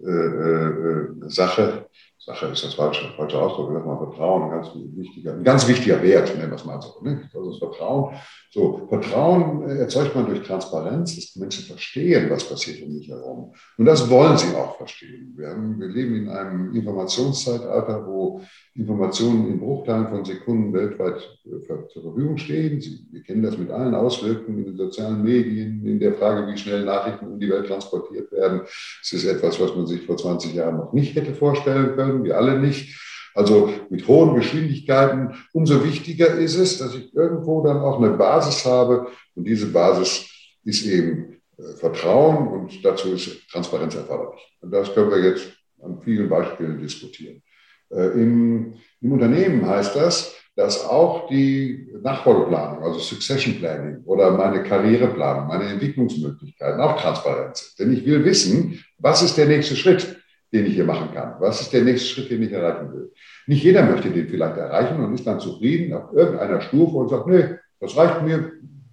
äh, 0.00 0.10
äh, 0.10 1.08
Sache. 1.28 1.88
Sache 2.24 2.46
ist 2.46 2.64
das 2.64 2.72
falsche, 2.72 3.12
falsche 3.16 3.38
Ausdruck, 3.38 3.70
sag 3.74 3.84
mal 3.84 3.98
Vertrauen, 3.98 4.44
ein 4.44 4.50
ganz 4.50 4.70
wichtiger, 4.74 5.34
ein 5.34 5.44
ganz 5.44 5.68
wichtiger 5.68 6.02
Wert, 6.02 6.34
nennen 6.34 6.50
wir 6.50 6.56
es 6.56 6.64
mal 6.64 6.80
so. 6.80 7.02
Ne? 7.02 7.28
Also 7.34 7.50
das 7.50 7.58
Vertrauen. 7.58 8.14
So, 8.50 8.86
Vertrauen 8.88 9.68
erzeugt 9.68 10.14
man 10.14 10.26
durch 10.26 10.42
Transparenz, 10.42 11.16
dass 11.16 11.32
die 11.32 11.40
Menschen 11.40 11.64
verstehen, 11.64 12.30
was 12.30 12.48
passiert 12.48 12.82
um 12.82 12.94
mich 12.94 13.08
herum. 13.08 13.52
Und 13.76 13.84
das 13.84 14.08
wollen 14.08 14.38
sie 14.38 14.54
auch 14.54 14.76
verstehen. 14.76 15.34
Wir, 15.36 15.48
haben, 15.48 15.78
wir 15.78 15.88
leben 15.88 16.14
in 16.14 16.28
einem 16.28 16.72
Informationszeitalter, 16.72 18.06
wo 18.06 18.40
Informationen 18.74 19.48
in 19.48 19.60
Bruchteilen 19.60 20.08
von 20.08 20.24
Sekunden 20.24 20.72
weltweit 20.72 21.16
äh, 21.44 21.88
zur 21.88 22.02
Verfügung 22.02 22.38
stehen. 22.38 22.80
Sie, 22.80 23.04
wir 23.10 23.22
kennen 23.22 23.42
das 23.42 23.58
mit 23.58 23.70
allen 23.70 23.94
Auswirkungen 23.94 24.58
in 24.58 24.64
den 24.64 24.76
sozialen 24.76 25.22
Medien, 25.22 25.84
in 25.84 25.98
der 25.98 26.14
Frage, 26.14 26.50
wie 26.50 26.56
schnell 26.56 26.84
Nachrichten 26.84 27.26
um 27.26 27.38
die 27.38 27.50
Welt 27.50 27.66
transportiert 27.66 28.32
werden. 28.32 28.62
Es 29.02 29.12
ist 29.12 29.24
etwas, 29.24 29.60
was 29.60 29.74
man 29.74 29.86
sich 29.86 30.02
vor 30.06 30.16
20 30.16 30.54
Jahren 30.54 30.76
noch 30.76 30.92
nicht 30.92 31.14
hätte 31.16 31.34
vorstellen 31.34 31.96
können, 31.96 32.13
wir 32.22 32.36
alle 32.36 32.60
nicht. 32.60 33.00
Also 33.34 33.72
mit 33.90 34.06
hohen 34.06 34.36
Geschwindigkeiten. 34.36 35.34
Umso 35.52 35.82
wichtiger 35.82 36.28
ist 36.34 36.56
es, 36.56 36.78
dass 36.78 36.94
ich 36.94 37.12
irgendwo 37.14 37.64
dann 37.64 37.78
auch 37.78 37.98
eine 37.98 38.10
Basis 38.10 38.64
habe. 38.64 39.08
Und 39.34 39.44
diese 39.44 39.66
Basis 39.66 40.26
ist 40.64 40.86
eben 40.86 41.40
äh, 41.58 41.74
Vertrauen 41.76 42.46
und 42.48 42.84
dazu 42.84 43.12
ist 43.12 43.48
Transparenz 43.50 43.96
erforderlich. 43.96 44.40
Und 44.60 44.70
das 44.70 44.94
können 44.94 45.10
wir 45.10 45.30
jetzt 45.30 45.48
an 45.82 46.00
vielen 46.00 46.28
Beispielen 46.28 46.78
diskutieren. 46.78 47.42
Äh, 47.90 48.10
Im, 48.12 48.74
Im 49.00 49.12
Unternehmen 49.12 49.66
heißt 49.66 49.96
das, 49.96 50.34
dass 50.56 50.84
auch 50.84 51.28
die 51.28 51.88
Nachfolgeplanung, 52.02 52.84
also 52.84 53.00
Succession 53.00 53.56
Planning 53.58 54.02
oder 54.04 54.30
meine 54.30 54.62
Karriereplanung, 54.62 55.48
meine 55.48 55.64
Entwicklungsmöglichkeiten 55.64 56.80
auch 56.80 57.00
transparent 57.00 57.56
sind. 57.56 57.78
Denn 57.78 57.92
ich 57.92 58.06
will 58.06 58.24
wissen, 58.24 58.84
was 58.98 59.22
ist 59.22 59.36
der 59.36 59.46
nächste 59.46 59.74
Schritt, 59.74 60.16
den 60.54 60.66
ich 60.66 60.74
hier 60.74 60.84
machen 60.84 61.12
kann? 61.12 61.34
Was 61.40 61.60
ist 61.60 61.72
der 61.72 61.82
nächste 61.82 62.08
Schritt, 62.08 62.30
den 62.30 62.42
ich 62.42 62.52
erreichen 62.52 62.92
will? 62.92 63.12
Nicht 63.46 63.64
jeder 63.64 63.82
möchte 63.84 64.08
den 64.08 64.28
vielleicht 64.28 64.56
erreichen 64.56 65.02
und 65.02 65.12
ist 65.12 65.26
dann 65.26 65.40
zufrieden 65.40 65.92
auf 65.92 66.12
irgendeiner 66.14 66.60
Stufe 66.60 66.96
und 66.96 67.08
sagt, 67.10 67.26
nee, 67.26 67.44
das 67.80 67.96
reicht 67.96 68.22
mir, 68.22 68.52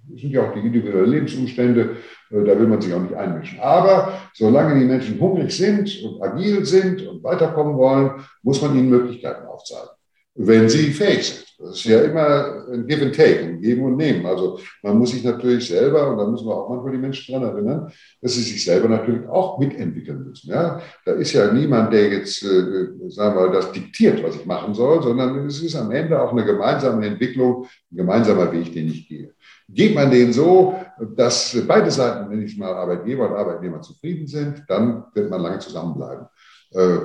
das 0.10 0.21
sind 0.21 0.32
ja 0.32 0.41
auch 0.41 0.54
die 0.54 0.60
individuellen 0.60 1.12
Lebensumstände, 1.12 1.97
äh, 2.32 2.43
da 2.43 2.60
will 2.60 2.67
man 2.67 2.82
sich 2.82 2.91
auch 2.93 3.02
nicht 3.02 3.13
einmischen. 3.13 3.60
Aber 3.60 4.13
solange 4.34 4.80
die 4.80 4.86
Menschen 4.86 5.19
hungrig 5.19 5.56
sind 5.56 6.04
und 6.04 6.21
agil 6.21 6.65
sind 6.65 7.08
und 7.08 7.24
weiterkommen 7.24 7.78
wollen, 7.78 8.12
muss 8.41 8.62
man 8.62 8.76
ihnen 8.76 8.89
Möglichkeiten 8.89 9.45
aufzeigen, 9.45 9.90
wenn 10.36 10.70
sie 10.70 10.91
fähig 10.91 11.24
sind. 11.24 11.52
Das 11.62 11.76
ist 11.78 11.84
ja 11.84 12.02
immer 12.02 12.65
ein 12.72 12.88
Give 12.88 13.06
and 13.06 13.15
Take, 13.15 13.39
ein 13.41 13.62
Geben 13.62 13.84
und 13.84 13.96
Nehmen. 13.96 14.26
Also 14.26 14.60
man 14.82 14.98
muss 14.98 15.12
sich 15.12 15.24
natürlich 15.24 15.67
selber, 15.67 16.10
und 16.10 16.17
da 16.17 16.26
müssen 16.26 16.48
wir 16.48 16.56
auch 16.56 16.70
manchmal 16.70 16.94
die 16.94 16.98
Menschen 16.98 17.34
daran 17.34 17.56
erinnern, 17.56 17.91
dass 18.20 18.34
sie 18.34 18.41
sich 18.41 18.63
selber 18.63 18.89
natürlich 18.89 19.28
auch 19.28 19.60
mitentwickeln 19.60 20.24
müssen. 20.24 20.50
Ja? 20.50 20.82
Da 21.06 21.12
ist 21.13 21.34
ja 21.34 21.52
niemand, 21.54 21.94
der 21.94 22.10
jetzt, 22.10 22.44
äh, 22.44 22.88
sagen 23.10 23.36
wir 23.36 23.48
mal, 23.48 23.52
das 23.52 23.72
diktiert, 23.72 24.24
was 24.24 24.38
ich 24.38 24.46
machen 24.46 24.74
soll, 24.74 25.04
sondern 25.04 25.46
es 25.46 25.62
ist 25.62 25.76
am 25.76 25.91
Ende 25.91 26.20
auch 26.20 26.32
eine 26.32 26.46
gemeinsame 26.46 27.06
Entwicklung, 27.06 27.67
ein 27.91 27.98
gemeinsamer 27.98 28.52
Weg, 28.52 28.74
den 28.74 28.88
ich 28.88 29.08
gehe. 29.08 29.32
Geht 29.70 29.94
man 29.94 30.10
den 30.10 30.34
so, 30.34 30.76
dass 31.15 31.56
beide 31.67 31.91
Seiten, 31.91 32.30
wenn 32.32 32.41
ich 32.41 32.58
mal 32.58 32.74
Arbeitgeber 32.74 33.30
und 33.30 33.36
Arbeitnehmer 33.36 33.82
zufrieden 33.82 34.26
sind, 34.26 34.63
dann 34.67 35.06
wird 35.13 35.30
man 35.30 35.41
lange 35.41 35.60
zusammenbleiben. 35.60 36.26
Äh, 36.72 36.98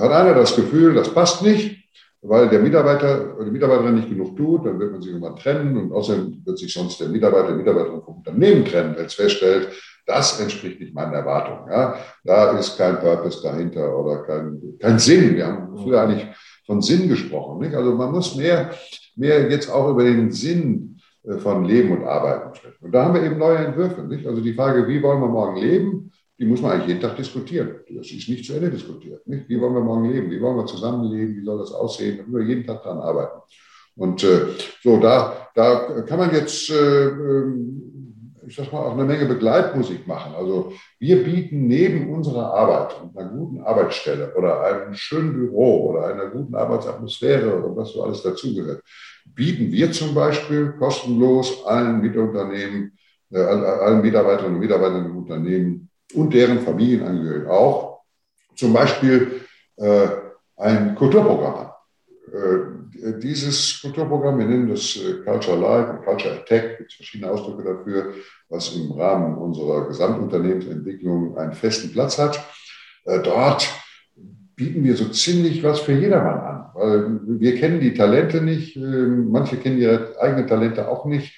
hat 0.00 0.12
einer 0.12 0.34
das 0.34 0.54
Gefühl, 0.54 0.94
das 0.94 1.12
passt 1.12 1.42
nicht, 1.42 1.81
weil 2.22 2.48
der 2.48 2.60
Mitarbeiter 2.60 3.34
oder 3.34 3.46
die 3.46 3.50
Mitarbeiterin 3.50 3.96
nicht 3.96 4.08
genug 4.08 4.36
tut, 4.36 4.64
dann 4.64 4.78
wird 4.78 4.92
man 4.92 5.02
sich 5.02 5.10
irgendwann 5.10 5.36
trennen 5.36 5.76
und 5.76 5.92
außerdem 5.92 6.42
wird 6.44 6.58
sich 6.58 6.72
sonst 6.72 7.00
der 7.00 7.08
Mitarbeiter, 7.08 7.48
die 7.48 7.58
Mitarbeiterin 7.58 8.02
vom 8.02 8.18
Unternehmen 8.18 8.64
trennen, 8.64 8.94
wenn 8.96 9.06
es 9.06 9.14
feststellt, 9.14 9.68
das 10.06 10.40
entspricht 10.40 10.80
nicht 10.80 10.94
meinen 10.94 11.14
Erwartungen. 11.14 11.70
Ja? 11.70 11.96
Da 12.24 12.58
ist 12.58 12.76
kein 12.76 13.00
Purpose 13.00 13.42
dahinter 13.42 13.96
oder 13.96 14.22
kein, 14.22 14.60
kein 14.78 14.98
Sinn. 14.98 15.34
Wir 15.34 15.46
haben 15.46 15.76
früher 15.76 16.02
eigentlich 16.02 16.26
von 16.66 16.80
Sinn 16.80 17.08
gesprochen. 17.08 17.60
Nicht? 17.60 17.74
Also 17.74 17.94
man 17.94 18.12
muss 18.12 18.36
mehr, 18.36 18.70
mehr 19.16 19.50
jetzt 19.50 19.70
auch 19.70 19.90
über 19.90 20.04
den 20.04 20.30
Sinn 20.32 21.00
äh, 21.24 21.38
von 21.38 21.64
Leben 21.64 21.96
und 21.96 22.04
Arbeiten 22.04 22.54
sprechen. 22.54 22.84
Und 22.84 22.92
da 22.92 23.04
haben 23.04 23.14
wir 23.14 23.22
eben 23.22 23.38
neue 23.38 23.58
Entwürfe. 23.58 24.02
Nicht? 24.02 24.26
Also 24.26 24.40
die 24.40 24.54
Frage, 24.54 24.86
wie 24.88 25.02
wollen 25.02 25.20
wir 25.20 25.28
morgen 25.28 25.56
leben, 25.56 26.12
die 26.42 26.48
muss 26.48 26.60
man 26.60 26.72
eigentlich 26.72 26.88
jeden 26.88 27.00
Tag 27.00 27.14
diskutieren. 27.14 27.76
Das 27.88 28.10
ist 28.10 28.28
nicht 28.28 28.44
zu 28.44 28.54
Ende 28.54 28.68
diskutiert. 28.68 29.24
Nicht? 29.28 29.48
Wie 29.48 29.60
wollen 29.60 29.74
wir 29.74 29.80
morgen 29.80 30.10
leben? 30.10 30.28
Wie 30.28 30.40
wollen 30.40 30.56
wir 30.56 30.66
zusammenleben? 30.66 31.36
Wie 31.36 31.44
soll 31.44 31.58
das 31.58 31.70
aussehen? 31.70 32.16
Da 32.16 32.24
müssen 32.24 32.48
wir 32.48 32.54
jeden 32.54 32.66
Tag 32.66 32.82
dran 32.82 32.98
arbeiten. 32.98 33.38
Und 33.94 34.24
äh, 34.24 34.46
so, 34.82 34.98
da, 34.98 35.48
da 35.54 36.02
kann 36.02 36.18
man 36.18 36.34
jetzt, 36.34 36.68
äh, 36.68 37.04
ähm, 37.06 38.34
ich 38.44 38.56
sag 38.56 38.72
mal, 38.72 38.80
auch 38.80 38.94
eine 38.94 39.04
Menge 39.04 39.26
Begleitmusik 39.26 40.08
machen. 40.08 40.34
Also 40.34 40.72
wir 40.98 41.22
bieten 41.22 41.68
neben 41.68 42.12
unserer 42.12 42.52
Arbeit 42.52 43.00
und 43.00 43.16
einer 43.16 43.30
guten 43.30 43.60
Arbeitsstelle 43.60 44.34
oder 44.34 44.62
einem 44.64 44.94
schönen 44.94 45.34
Büro 45.34 45.90
oder 45.90 46.08
einer 46.08 46.26
guten 46.26 46.56
Arbeitsatmosphäre 46.56 47.56
oder 47.56 47.76
was 47.76 47.92
so 47.92 48.02
alles 48.02 48.20
dazugehört, 48.20 48.82
bieten 49.26 49.70
wir 49.70 49.92
zum 49.92 50.12
Beispiel 50.12 50.72
kostenlos 50.72 51.64
allen 51.66 52.00
Mitunternehmen 52.00 52.98
äh, 53.30 53.38
allen 53.38 54.02
Mitarbeiterinnen 54.02 54.56
und 54.56 54.60
Mitarbeitern 54.60 55.06
im 55.06 55.16
Unternehmen 55.16 55.88
und 56.14 56.34
deren 56.34 56.60
Familienangehörigen 56.60 57.48
auch. 57.48 58.00
Zum 58.56 58.72
Beispiel 58.72 59.42
äh, 59.76 60.08
ein 60.56 60.94
Kulturprogramm. 60.94 61.70
Äh, 62.32 63.18
dieses 63.18 63.80
Kulturprogramm, 63.80 64.38
wir 64.38 64.46
nennen 64.46 64.68
das 64.68 64.96
äh, 64.96 65.24
Culture 65.24 65.58
Life 65.58 65.90
und 65.90 66.04
Culture 66.04 66.34
Attack, 66.34 66.78
gibt 66.78 66.90
es 66.90 66.96
verschiedene 66.96 67.30
Ausdrücke 67.30 67.64
dafür, 67.64 68.14
was 68.48 68.74
im 68.76 68.92
Rahmen 68.92 69.36
unserer 69.36 69.88
Gesamtunternehmensentwicklung 69.88 71.36
einen 71.36 71.52
festen 71.52 71.90
Platz 71.92 72.18
hat. 72.18 72.44
Äh, 73.04 73.20
dort 73.20 73.68
bieten 74.54 74.84
wir 74.84 74.96
so 74.96 75.06
ziemlich 75.06 75.62
was 75.62 75.80
für 75.80 75.92
jedermann 75.92 76.38
an, 76.38 76.70
weil 76.74 77.40
wir 77.40 77.56
kennen 77.56 77.80
die 77.80 77.94
Talente 77.94 78.42
nicht, 78.42 78.76
manche 78.76 79.56
kennen 79.56 79.78
ihre 79.78 80.14
eigenen 80.20 80.46
Talente 80.46 80.88
auch 80.88 81.06
nicht. 81.06 81.34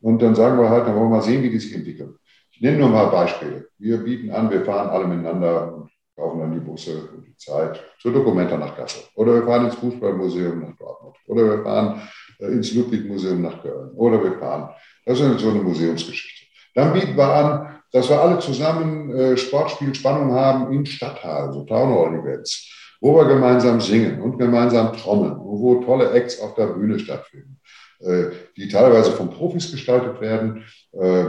Und 0.00 0.22
dann 0.22 0.34
sagen 0.34 0.60
wir 0.60 0.68
halt, 0.68 0.86
dann 0.86 0.94
wollen 0.94 1.10
wir 1.10 1.16
mal 1.16 1.22
sehen, 1.22 1.42
wie 1.42 1.50
die 1.50 1.58
sich 1.58 1.74
entwickeln. 1.74 2.14
Ich 2.58 2.62
nenne 2.62 2.78
nur 2.78 2.88
mal 2.88 3.06
Beispiele. 3.06 3.68
Wir 3.78 3.98
bieten 3.98 4.32
an, 4.32 4.50
wir 4.50 4.64
fahren 4.64 4.88
alle 4.88 5.06
miteinander 5.06 5.88
kaufen 6.16 6.40
dann 6.40 6.52
die 6.52 6.58
Busse 6.58 7.08
und 7.14 7.24
die 7.24 7.36
Zeit 7.36 7.80
zur 8.00 8.12
Dokumenta 8.12 8.56
nach 8.56 8.76
Kassel. 8.76 9.04
Oder 9.14 9.34
wir 9.34 9.44
fahren 9.44 9.66
ins 9.66 9.76
Fußballmuseum 9.76 10.58
nach 10.58 10.76
Dortmund. 10.76 11.14
Oder 11.28 11.44
wir 11.44 11.62
fahren 11.62 12.02
äh, 12.40 12.46
ins 12.46 12.74
Ludwig-Museum 12.74 13.42
nach 13.42 13.62
Köln. 13.62 13.92
Oder 13.94 14.24
wir 14.24 14.36
fahren. 14.40 14.70
Das 15.06 15.20
ist 15.20 15.38
so 15.38 15.50
eine 15.50 15.60
Museumsgeschichte. 15.60 16.46
Dann 16.74 16.92
bieten 16.92 17.16
wir 17.16 17.32
an, 17.32 17.80
dass 17.92 18.08
wir 18.08 18.20
alle 18.20 18.40
zusammen 18.40 19.14
äh, 19.14 19.36
Sportspielspannung 19.36 20.32
haben 20.32 20.72
in 20.72 20.84
Stadthallen, 20.84 21.52
so 21.52 21.62
Townhall-Events, 21.64 22.96
wo 23.00 23.14
wir 23.14 23.26
gemeinsam 23.26 23.80
singen 23.80 24.20
und 24.20 24.36
gemeinsam 24.36 24.92
trommeln 24.94 25.34
und 25.34 25.60
wo 25.60 25.76
tolle 25.84 26.10
Acts 26.10 26.40
auf 26.40 26.56
der 26.56 26.66
Bühne 26.66 26.98
stattfinden, 26.98 27.60
die 28.00 28.68
teilweise 28.68 29.12
von 29.12 29.30
Profis 29.30 29.70
gestaltet 29.72 30.20
werden, 30.20 30.64
äh, 30.92 31.24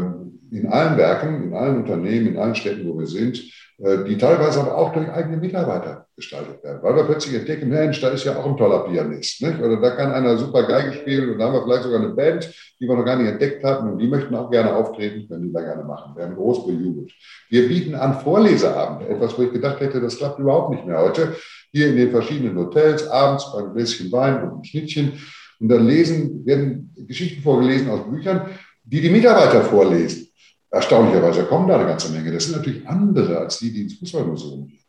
in 0.52 0.68
allen 0.68 0.98
Werken, 0.98 1.44
in 1.44 1.54
allen 1.54 1.78
Unternehmen, 1.78 2.28
in 2.28 2.38
allen 2.38 2.56
Städten, 2.56 2.88
wo 2.88 2.98
wir 2.98 3.08
sind 3.08 3.42
äh, 3.82 4.04
die 4.04 4.18
teilweise 4.18 4.60
aber 4.60 4.76
auch 4.76 4.92
durch 4.92 5.10
eigene 5.10 5.38
Mitarbeiter 5.38 6.06
gestaltet 6.16 6.62
werden. 6.64 6.80
Weil 6.82 6.98
wir 6.98 7.04
plötzlich 7.04 7.36
entdecken, 7.36 7.70
Mensch, 7.70 8.02
da 8.02 8.10
ist 8.10 8.26
ja 8.26 8.36
auch 8.36 8.46
ein 8.46 8.58
toller 8.58 8.80
Pianist. 8.80 9.42
Nicht? 9.42 9.60
Oder 9.62 9.80
da 9.80 9.92
kann 9.92 10.12
einer 10.12 10.38
super 10.38 10.64
Geige 10.64 10.94
spielen 10.94 11.30
und 11.30 11.40
da 11.40 11.46
haben 11.46 11.54
wir 11.54 11.64
vielleicht 11.64 11.84
sogar 11.84 12.00
eine 12.00 12.10
Band, 12.10 12.54
die 12.80 12.88
wir 12.88 12.96
noch 12.96 13.06
gar 13.06 13.16
nicht 13.16 13.32
entdeckt 13.32 13.64
hatten 13.64 13.90
und 13.90 14.00
die 14.00 14.08
möchten 14.08 14.36
auch 14.36 14.52
gerne 14.52 14.76
auftreten, 14.76 15.30
können 15.30 15.48
die 15.48 15.54
da 15.54 15.62
gerne 15.62 15.84
machen. 15.84 16.14
Wir 16.16 16.26
haben 16.26 16.36
groß 16.36 16.66
bejubelt. 16.66 17.14
Wir 17.50 17.70
bieten 17.70 17.96
an 17.96 18.20
Vorleseabende, 18.20 19.08
etwas, 19.08 19.38
wo 19.38 19.44
ich 19.44 19.54
gedacht 19.54 19.80
hätte, 19.80 20.02
das 20.02 20.18
klappt 20.18 20.40
überhaupt 20.40 20.72
nicht 20.72 20.86
mehr 20.86 21.00
heute. 21.00 21.36
Hier 21.72 21.88
in 21.88 21.96
den 21.96 22.12
verschiedenen 22.12 22.58
Hotels, 22.58 23.08
abends 23.08 23.50
beim 23.54 23.74
Gläschen 23.74 24.12
Wein 24.12 24.44
und 24.44 24.50
einem 24.50 24.64
Schnittchen. 24.66 25.14
Und 25.60 25.70
dann 25.70 25.86
lesen, 25.86 26.46
werden 26.46 26.94
Geschichten 27.08 27.42
vorgelesen 27.42 27.90
aus 27.90 28.10
Büchern, 28.10 28.50
die 28.84 29.02
die 29.02 29.10
Mitarbeiter 29.10 29.64
vorlesen. 29.64 30.28
Erstaunlicherweise 30.72 31.44
kommen 31.46 31.68
da 31.68 31.78
eine 31.78 31.88
ganze 31.88 32.12
Menge. 32.12 32.32
Das 32.32 32.46
sind 32.46 32.58
natürlich 32.58 32.88
andere 32.88 33.40
als 33.40 33.60
die, 33.60 33.72
die 33.72 33.82
ins 33.84 34.00
Fußballmuseum 34.00 34.68
gehen. 34.68 34.80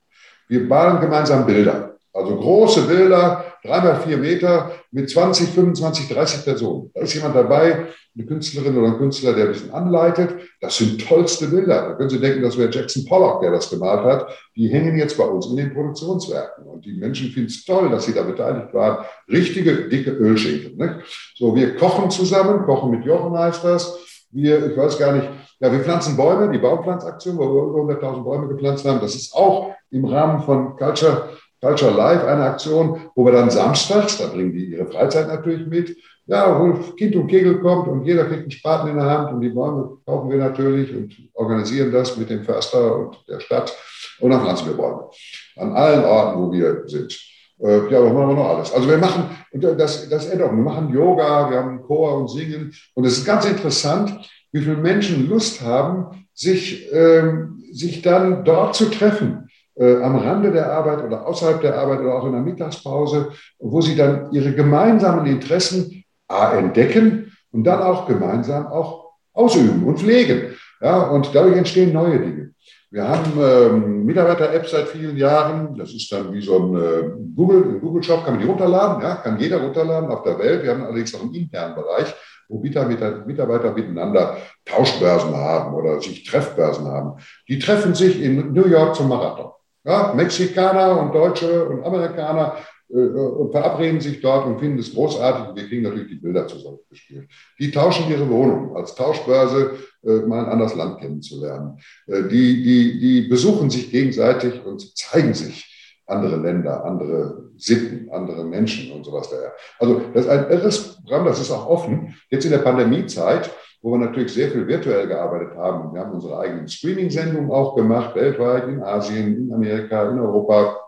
Wir 0.49 0.61
malen 0.61 1.01
gemeinsam 1.01 1.47
Bilder. 1.47 1.97
Also 2.13 2.37
große 2.37 2.83
Bilder, 2.83 3.45
dreimal 3.63 4.01
vier 4.01 4.17
Meter 4.17 4.73
mit 4.91 5.09
20, 5.09 5.49
25, 5.51 6.09
30 6.09 6.45
Personen. 6.45 6.91
Da 6.93 7.03
ist 7.03 7.15
jemand 7.15 7.37
dabei, 7.37 7.87
eine 8.17 8.27
Künstlerin 8.27 8.77
oder 8.77 8.89
ein 8.89 8.99
Künstler, 8.99 9.33
der 9.33 9.47
ein 9.47 9.53
bisschen 9.53 9.71
anleitet. 9.71 10.35
Das 10.61 10.77
sind 10.77 11.01
tollste 11.07 11.47
Bilder. 11.47 11.91
Da 11.91 11.95
können 11.95 12.11
Sie 12.11 12.21
denken, 12.21 12.43
das 12.43 12.59
wäre 12.59 12.71
Jackson 12.71 13.05
Pollock, 13.05 13.41
der 13.43 13.53
das 13.53 13.71
gemalt 13.71 14.03
hat. 14.05 14.29
Die 14.57 14.69
hängen 14.69 14.99
jetzt 14.99 15.17
bei 15.17 15.25
uns 15.25 15.47
in 15.47 15.57
den 15.57 15.73
Produktionswerken. 15.73 16.65
Und 16.65 16.85
die 16.85 16.95
Menschen 16.95 17.31
finden 17.31 17.49
es 17.49 17.65
toll, 17.65 17.89
dass 17.91 18.07
sie 18.07 18.15
da 18.15 18.25
beteiligt 18.25 18.75
waren. 18.75 19.05
Richtige, 19.29 19.89
dicke 19.89 20.11
Ölschinken. 20.11 20.77
Ne? 20.77 21.03
So, 21.37 21.55
wir 21.55 21.77
kochen 21.77 22.11
zusammen, 22.11 22.65
kochen 22.65 22.91
mit 22.91 23.05
Jochen 23.05 23.39
heißt 23.39 23.63
das. 23.63 23.97
Wir, 24.33 24.71
ich 24.71 24.77
weiß 24.77 24.99
gar 24.99 25.13
nicht, 25.13 25.29
ja, 25.61 25.71
wir 25.71 25.81
pflanzen 25.81 26.17
Bäume, 26.17 26.51
die 26.51 26.59
Baumpflanzaktion, 26.59 27.37
wo 27.37 27.43
wir 27.43 27.83
über 27.83 28.01
100.000 28.01 28.25
Bäume 28.25 28.49
gepflanzt 28.49 28.85
haben. 28.85 29.01
Das 29.01 29.15
ist 29.15 29.35
auch 29.35 29.75
im 29.91 30.05
Rahmen 30.05 30.43
von 30.43 30.77
Culture, 30.77 31.31
Culture 31.61 31.93
Live 31.93 32.25
eine 32.25 32.45
Aktion, 32.45 33.01
wo 33.15 33.25
wir 33.25 33.33
dann 33.33 33.51
samstags, 33.51 34.19
da 34.19 34.27
bringen 34.27 34.53
die 34.53 34.67
ihre 34.67 34.87
Freizeit 34.87 35.29
natürlich 35.29 35.67
mit, 35.67 35.97
ja, 36.27 36.59
wo 36.59 36.73
Kind 36.95 37.17
und 37.17 37.27
Kegel 37.27 37.61
kommt 37.61 37.89
und 37.89 38.05
jeder 38.05 38.25
kriegt 38.25 38.43
einen 38.43 38.51
Spaten 38.51 38.89
in 38.89 38.97
der 38.97 39.07
Hand 39.07 39.33
und 39.33 39.41
die 39.41 39.49
Bäume 39.51 39.99
kaufen 40.07 40.31
wir 40.31 40.39
natürlich 40.39 40.95
und 40.95 41.15
organisieren 41.35 41.93
das 41.93 42.17
mit 42.17 42.31
dem 42.31 42.45
Förster 42.45 42.97
und 42.97 43.19
der 43.29 43.41
Stadt 43.41 43.77
und 44.21 44.31
dann 44.31 44.41
pflanzen 44.41 44.69
wir 44.69 44.75
Bäume. 44.75 45.11
An 45.57 45.73
allen 45.73 46.05
Orten, 46.05 46.41
wo 46.41 46.53
wir 46.53 46.85
sind. 46.87 47.19
Äh, 47.59 47.93
ja, 47.93 48.03
was 48.03 48.13
machen 48.13 48.29
wir 48.29 48.35
noch 48.37 48.57
alles? 48.57 48.73
Also 48.73 48.89
wir 48.89 48.97
machen, 48.97 49.25
das, 49.53 50.09
das 50.09 50.27
ändert, 50.29 50.53
wir 50.53 50.63
machen 50.63 50.95
Yoga, 50.95 51.51
wir 51.51 51.59
haben 51.59 51.83
Chor 51.83 52.17
und 52.19 52.29
Singen 52.29 52.73
und 52.95 53.05
es 53.05 53.19
ist 53.19 53.27
ganz 53.27 53.45
interessant, 53.45 54.31
wie 54.53 54.63
viele 54.63 54.77
Menschen 54.77 55.29
Lust 55.29 55.61
haben, 55.61 56.27
sich, 56.33 56.91
ähm, 56.93 57.63
sich 57.73 58.03
dann 58.03 58.45
dort 58.45 58.75
zu 58.75 58.87
treffen, 58.87 59.49
äh, 59.77 60.03
am 60.03 60.16
Rande 60.16 60.51
der 60.51 60.73
Arbeit 60.73 61.05
oder 61.05 61.27
außerhalb 61.27 61.61
der 61.61 61.79
Arbeit 61.79 62.01
oder 62.01 62.14
auch 62.14 62.27
in 62.27 62.33
der 62.33 62.43
Mittagspause, 62.43 63.31
wo 63.59 63.81
sie 63.81 63.97
dann 63.97 64.31
ihre 64.33 64.55
gemeinsamen 64.55 65.27
Interessen 65.27 66.05
A, 66.29 66.53
entdecken 66.53 67.33
und 67.51 67.64
dann 67.64 67.83
auch 67.83 68.07
gemeinsam 68.07 68.66
auch 68.68 69.11
ausüben 69.33 69.85
und 69.85 69.99
pflegen. 69.99 70.55
Ja, 70.81 71.03
und 71.03 71.35
dadurch 71.35 71.57
entstehen 71.57 71.93
neue 71.93 72.18
Dinge. 72.18 72.51
Wir 72.93 73.09
haben 73.09 73.33
ähm, 73.41 74.05
Mitarbeiter-App 74.05 74.66
seit 74.66 74.89
vielen 74.89 75.16
Jahren. 75.16 75.77
Das 75.77 75.93
ist 75.93 76.11
dann 76.11 76.33
wie 76.33 76.43
so 76.43 76.59
ein 76.59 76.77
äh, 76.77 77.03
Google, 77.37 77.62
ein 77.62 77.81
Google-Shop, 77.81 78.25
kann 78.25 78.35
man 78.35 78.43
die 78.43 78.49
runterladen, 78.49 79.03
ja, 79.03 79.16
kann 79.16 79.39
jeder 79.39 79.62
runterladen 79.62 80.11
auf 80.11 80.25
der 80.25 80.39
Welt. 80.39 80.64
Wir 80.64 80.73
haben 80.73 80.83
allerdings 80.83 81.14
auch 81.14 81.23
einen 81.23 81.35
internen 81.35 81.77
Bereich, 81.77 82.12
wo 82.49 82.59
Mitarbeiter 82.59 83.73
miteinander 83.73 84.39
Tauschbörsen 84.64 85.37
haben 85.37 85.75
oder 85.75 86.01
sich 86.01 86.25
Treffbörsen 86.25 86.87
haben. 86.87 87.21
Die 87.49 87.61
treffen 87.61 87.95
sich 87.95 88.21
in 88.21 88.53
New 88.53 88.66
York 88.66 88.97
zum 88.97 89.09
Marathon. 89.09 89.53
Ja, 89.85 90.12
Mexikaner 90.14 91.01
und 91.01 91.14
Deutsche 91.14 91.64
und 91.66 91.85
Amerikaner 91.85 92.57
äh, 92.91 92.97
und 92.97 93.53
verabreden 93.53 94.01
sich 94.01 94.20
dort 94.20 94.47
und 94.47 94.59
finden 94.59 94.78
es 94.78 94.93
großartig. 94.93 95.55
Wir 95.55 95.68
kriegen 95.68 95.83
natürlich 95.83 96.09
die 96.09 96.16
Bilder 96.16 96.47
zusammengespielt. 96.47 97.31
Die 97.59 97.70
tauschen 97.70 98.11
ihre 98.11 98.28
Wohnung 98.28 98.76
als 98.76 98.95
Tauschbörse, 98.95 99.78
äh, 100.03 100.26
mal 100.26 100.45
ein 100.45 100.51
anderes 100.51 100.74
Land 100.74 101.01
kennenzulernen. 101.01 101.78
Äh, 102.07 102.24
die, 102.24 102.62
die, 102.62 102.99
die 102.99 103.20
besuchen 103.28 103.70
sich 103.70 103.91
gegenseitig 103.91 104.64
und 104.64 104.97
zeigen 104.99 105.33
sich 105.33 105.66
andere 106.07 106.37
Länder, 106.37 106.85
andere 106.85 107.51
Sitten, 107.57 108.11
andere 108.11 108.45
Menschen 108.45 108.93
und 108.93 109.05
sowas 109.05 109.31
daher. 109.31 109.53
Also 109.78 110.03
das 110.12 110.24
ist 110.24 110.31
ein 110.31 110.51
irres 110.51 110.97
Programm, 110.97 111.24
das 111.24 111.41
ist 111.41 111.51
auch 111.51 111.66
offen. 111.66 112.16
Jetzt 112.31 112.45
in 112.45 112.51
der 112.51 112.59
Pandemiezeit, 112.59 113.51
wo 113.83 113.93
wir 113.93 113.99
natürlich 113.99 114.33
sehr 114.33 114.51
viel 114.51 114.66
virtuell 114.66 115.07
gearbeitet 115.07 115.57
haben. 115.57 115.93
Wir 115.95 116.01
haben 116.01 116.12
unsere 116.12 116.39
eigenen 116.39 116.68
Streaming-Sendungen 116.68 117.51
auch 117.51 117.74
gemacht, 117.74 118.14
weltweit, 118.14 118.68
in 118.68 118.83
Asien, 118.83 119.37
in 119.37 119.53
Amerika, 119.53 120.11
in 120.11 120.18
Europa, 120.18 120.78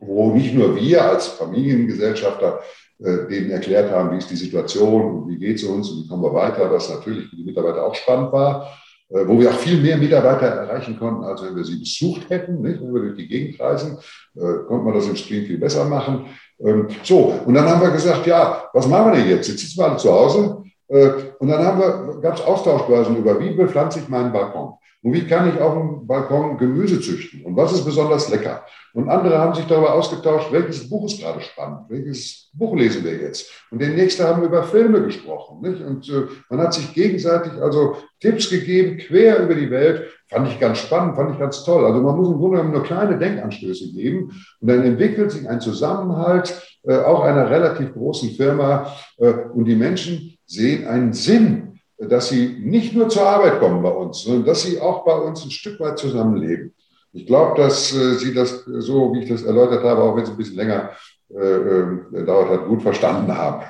wo 0.00 0.32
nicht 0.32 0.54
nur 0.54 0.76
wir 0.76 1.04
als 1.04 1.26
Familiengesellschafter 1.26 2.60
äh, 3.00 3.28
denen 3.28 3.50
erklärt 3.50 3.90
haben, 3.90 4.12
wie 4.12 4.18
ist 4.18 4.30
die 4.30 4.36
Situation 4.36 5.28
wie 5.28 5.38
geht 5.38 5.56
es 5.56 5.64
uns 5.64 5.90
und 5.90 6.04
wie 6.04 6.08
kommen 6.08 6.22
wir 6.22 6.34
weiter, 6.34 6.70
was 6.72 6.88
natürlich 6.88 7.28
für 7.28 7.36
die 7.36 7.44
Mitarbeiter 7.44 7.84
auch 7.84 7.94
spannend 7.94 8.32
war. 8.32 8.68
Äh, 9.10 9.26
wo 9.26 9.40
wir 9.40 9.50
auch 9.50 9.58
viel 9.58 9.80
mehr 9.80 9.96
Mitarbeiter 9.96 10.46
erreichen 10.46 10.98
konnten, 10.98 11.24
als 11.24 11.42
wenn 11.42 11.56
wir 11.56 11.64
sie 11.64 11.78
besucht 11.78 12.28
hätten. 12.28 12.60
Nicht? 12.60 12.80
Wenn 12.82 12.92
wir 12.92 13.00
durch 13.00 13.16
die 13.16 13.26
Gegend 13.26 13.58
reisen, 13.58 13.96
äh, 14.36 14.66
konnte 14.66 14.84
man 14.84 14.94
das 14.94 15.08
im 15.08 15.16
Stream 15.16 15.46
viel 15.46 15.56
besser 15.56 15.86
machen. 15.86 16.26
Ähm, 16.60 16.88
so, 17.02 17.40
und 17.46 17.54
dann 17.54 17.66
haben 17.66 17.80
wir 17.80 17.90
gesagt, 17.90 18.26
ja, 18.26 18.68
was 18.72 18.86
machen 18.86 19.12
wir 19.12 19.18
denn 19.18 19.30
jetzt? 19.30 19.48
Jetzt 19.48 19.60
sitzen 19.60 19.78
wir 19.78 19.86
alle 19.86 19.96
zu 19.96 20.12
Hause. 20.12 20.62
Äh, 20.88 21.10
und 21.38 21.48
dann 21.48 21.64
haben 21.64 21.80
wir, 21.80 22.20
gab 22.20 22.36
es 22.36 22.44
Austauschbörsen 22.44 23.16
über, 23.16 23.38
wie 23.40 23.50
bepflanze 23.50 24.00
ich 24.00 24.08
meinen 24.08 24.32
Balkon? 24.32 24.74
Und 25.00 25.12
wie 25.12 25.26
kann 25.26 25.48
ich 25.48 25.60
auf 25.60 25.74
dem 25.74 26.06
Balkon 26.08 26.58
Gemüse 26.58 27.00
züchten? 27.00 27.44
Und 27.44 27.56
was 27.56 27.72
ist 27.72 27.84
besonders 27.84 28.28
lecker? 28.30 28.64
Und 28.94 29.08
andere 29.08 29.38
haben 29.38 29.54
sich 29.54 29.66
darüber 29.66 29.94
ausgetauscht, 29.94 30.50
welches 30.50 30.90
Buch 30.90 31.06
ist 31.06 31.20
gerade 31.20 31.40
spannend, 31.40 31.82
welches 31.88 32.50
Buch 32.52 32.74
lesen 32.74 33.04
wir 33.04 33.14
jetzt. 33.14 33.48
Und 33.70 33.80
der 33.80 33.90
nächste 33.90 34.26
haben 34.26 34.42
über 34.42 34.64
Filme 34.64 35.00
gesprochen. 35.02 35.60
Nicht? 35.60 35.80
Und 35.80 36.08
äh, 36.08 36.26
man 36.50 36.60
hat 36.60 36.74
sich 36.74 36.92
gegenseitig 36.94 37.52
also 37.62 37.96
Tipps 38.18 38.50
gegeben, 38.50 38.98
quer 38.98 39.44
über 39.44 39.54
die 39.54 39.70
Welt. 39.70 40.08
Fand 40.28 40.48
ich 40.48 40.58
ganz 40.58 40.78
spannend, 40.78 41.14
fand 41.14 41.32
ich 41.32 41.38
ganz 41.38 41.62
toll. 41.64 41.84
Also 41.84 42.00
man 42.00 42.16
muss 42.16 42.28
im 42.28 42.38
Grunde 42.38 42.56
genommen 42.56 42.74
nur 42.74 42.82
kleine 42.82 43.16
Denkanstöße 43.18 43.92
geben. 43.92 44.32
Und 44.60 44.68
dann 44.68 44.82
entwickelt 44.82 45.30
sich 45.30 45.48
ein 45.48 45.60
Zusammenhalt 45.60 46.60
äh, 46.82 46.96
auch 46.96 47.22
einer 47.22 47.48
relativ 47.48 47.92
großen 47.92 48.30
Firma. 48.30 48.92
Äh, 49.18 49.32
und 49.54 49.66
die 49.66 49.76
Menschen 49.76 50.37
sehen 50.48 50.88
einen 50.88 51.12
Sinn 51.12 51.68
dass 51.98 52.28
sie 52.28 52.60
nicht 52.60 52.94
nur 52.94 53.08
zur 53.08 53.28
Arbeit 53.28 53.58
kommen 53.58 53.82
bei 53.82 53.90
uns, 53.90 54.22
sondern 54.22 54.44
dass 54.44 54.62
sie 54.62 54.80
auch 54.80 55.04
bei 55.04 55.16
uns 55.16 55.44
ein 55.44 55.50
Stück 55.50 55.80
weit 55.80 55.98
zusammenleben. 55.98 56.74
Ich 57.12 57.26
glaube, 57.26 57.60
dass 57.60 57.92
äh, 57.94 58.14
Sie 58.14 58.34
das 58.34 58.64
so, 58.64 59.12
wie 59.12 59.20
ich 59.20 59.28
das 59.28 59.42
erläutert 59.42 59.82
habe, 59.82 60.02
auch 60.02 60.14
wenn 60.14 60.22
es 60.22 60.30
ein 60.30 60.36
bisschen 60.36 60.56
länger 60.56 60.90
äh, 61.30 61.40
äh, 61.40 62.24
dauert 62.24 62.50
hat, 62.50 62.66
gut 62.68 62.82
verstanden 62.82 63.36
haben. 63.36 63.64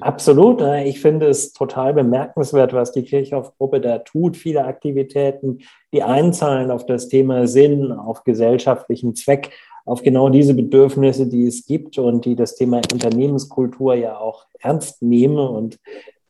Absolut. 0.00 0.62
Ich 0.84 1.00
finde 1.00 1.26
es 1.26 1.52
total 1.52 1.92
bemerkenswert, 1.92 2.72
was 2.72 2.92
die 2.92 3.02
Kirchhoff-Gruppe 3.02 3.80
da 3.80 3.98
tut. 3.98 4.36
Viele 4.36 4.64
Aktivitäten, 4.64 5.58
die 5.92 6.02
einzahlen 6.02 6.70
auf 6.70 6.86
das 6.86 7.08
Thema 7.08 7.46
Sinn, 7.46 7.90
auf 7.92 8.24
gesellschaftlichen 8.24 9.14
Zweck, 9.14 9.50
auf 9.88 10.02
genau 10.02 10.28
diese 10.28 10.52
Bedürfnisse, 10.52 11.26
die 11.26 11.46
es 11.46 11.64
gibt 11.64 11.98
und 11.98 12.26
die 12.26 12.36
das 12.36 12.54
Thema 12.54 12.82
Unternehmenskultur 12.92 13.94
ja 13.94 14.18
auch 14.18 14.44
ernst 14.60 15.00
nehmen 15.00 15.38
und 15.38 15.78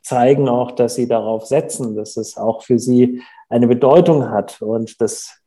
zeigen 0.00 0.48
auch, 0.48 0.70
dass 0.70 0.94
Sie 0.94 1.08
darauf 1.08 1.44
setzen, 1.44 1.96
dass 1.96 2.16
es 2.16 2.36
auch 2.36 2.62
für 2.62 2.78
Sie 2.78 3.20
eine 3.48 3.66
Bedeutung 3.66 4.30
hat. 4.30 4.62
Und 4.62 5.00
das 5.00 5.42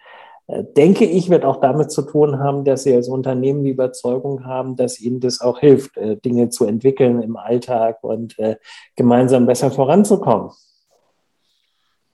äh, 0.48 0.66
denke 0.76 1.06
ich, 1.06 1.30
wird 1.30 1.46
auch 1.46 1.62
damit 1.62 1.90
zu 1.90 2.02
tun 2.02 2.40
haben, 2.40 2.66
dass 2.66 2.84
Sie 2.84 2.94
als 2.94 3.08
Unternehmen 3.08 3.64
die 3.64 3.72
Überzeugung 3.72 4.44
haben, 4.44 4.76
dass 4.76 5.00
Ihnen 5.00 5.22
das 5.22 5.40
auch 5.40 5.60
hilft, 5.60 5.96
äh, 5.96 6.18
Dinge 6.18 6.50
zu 6.50 6.66
entwickeln 6.66 7.22
im 7.22 7.38
Alltag 7.38 8.04
und 8.04 8.38
äh, 8.40 8.58
gemeinsam 8.98 9.46
besser 9.46 9.72
voranzukommen. 9.72 10.52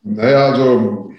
Naja, 0.03 0.51
also 0.51 1.09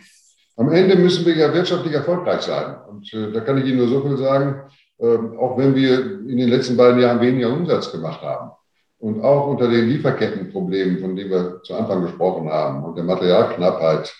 am 0.59 0.73
Ende 0.73 0.97
müssen 0.97 1.25
wir 1.25 1.37
ja 1.37 1.55
wirtschaftlich 1.55 1.95
erfolgreich 1.95 2.43
sein. 2.43 2.77
Und 2.89 3.13
äh, 3.15 3.33
da 3.33 3.41
kann 3.41 3.59
ich 3.59 3.67
Ihnen 3.67 3.79
nur 3.79 3.89
so 3.89 4.03
viel 4.03 4.17
sagen, 4.17 4.63
äh, 4.99 5.17
auch 5.39 5.57
wenn 5.57 5.75
wir 5.75 6.01
in 6.29 6.37
den 6.37 6.49
letzten 6.49 6.77
beiden 6.77 7.01
Jahren 7.01 7.21
weniger 7.21 7.51
Umsatz 7.51 7.93
gemacht 7.93 8.21
haben 8.23 8.51
und 8.99 9.23
auch 9.23 9.47
unter 9.47 9.69
den 9.69 9.89
Lieferkettenproblemen, 9.89 10.99
von 10.99 11.15
denen 11.15 11.31
wir 11.31 11.63
zu 11.63 11.75
Anfang 11.75 12.03
gesprochen 12.03 12.51
haben, 12.51 12.83
und 12.83 12.97
der 12.97 13.05
Materialknappheit 13.05 14.13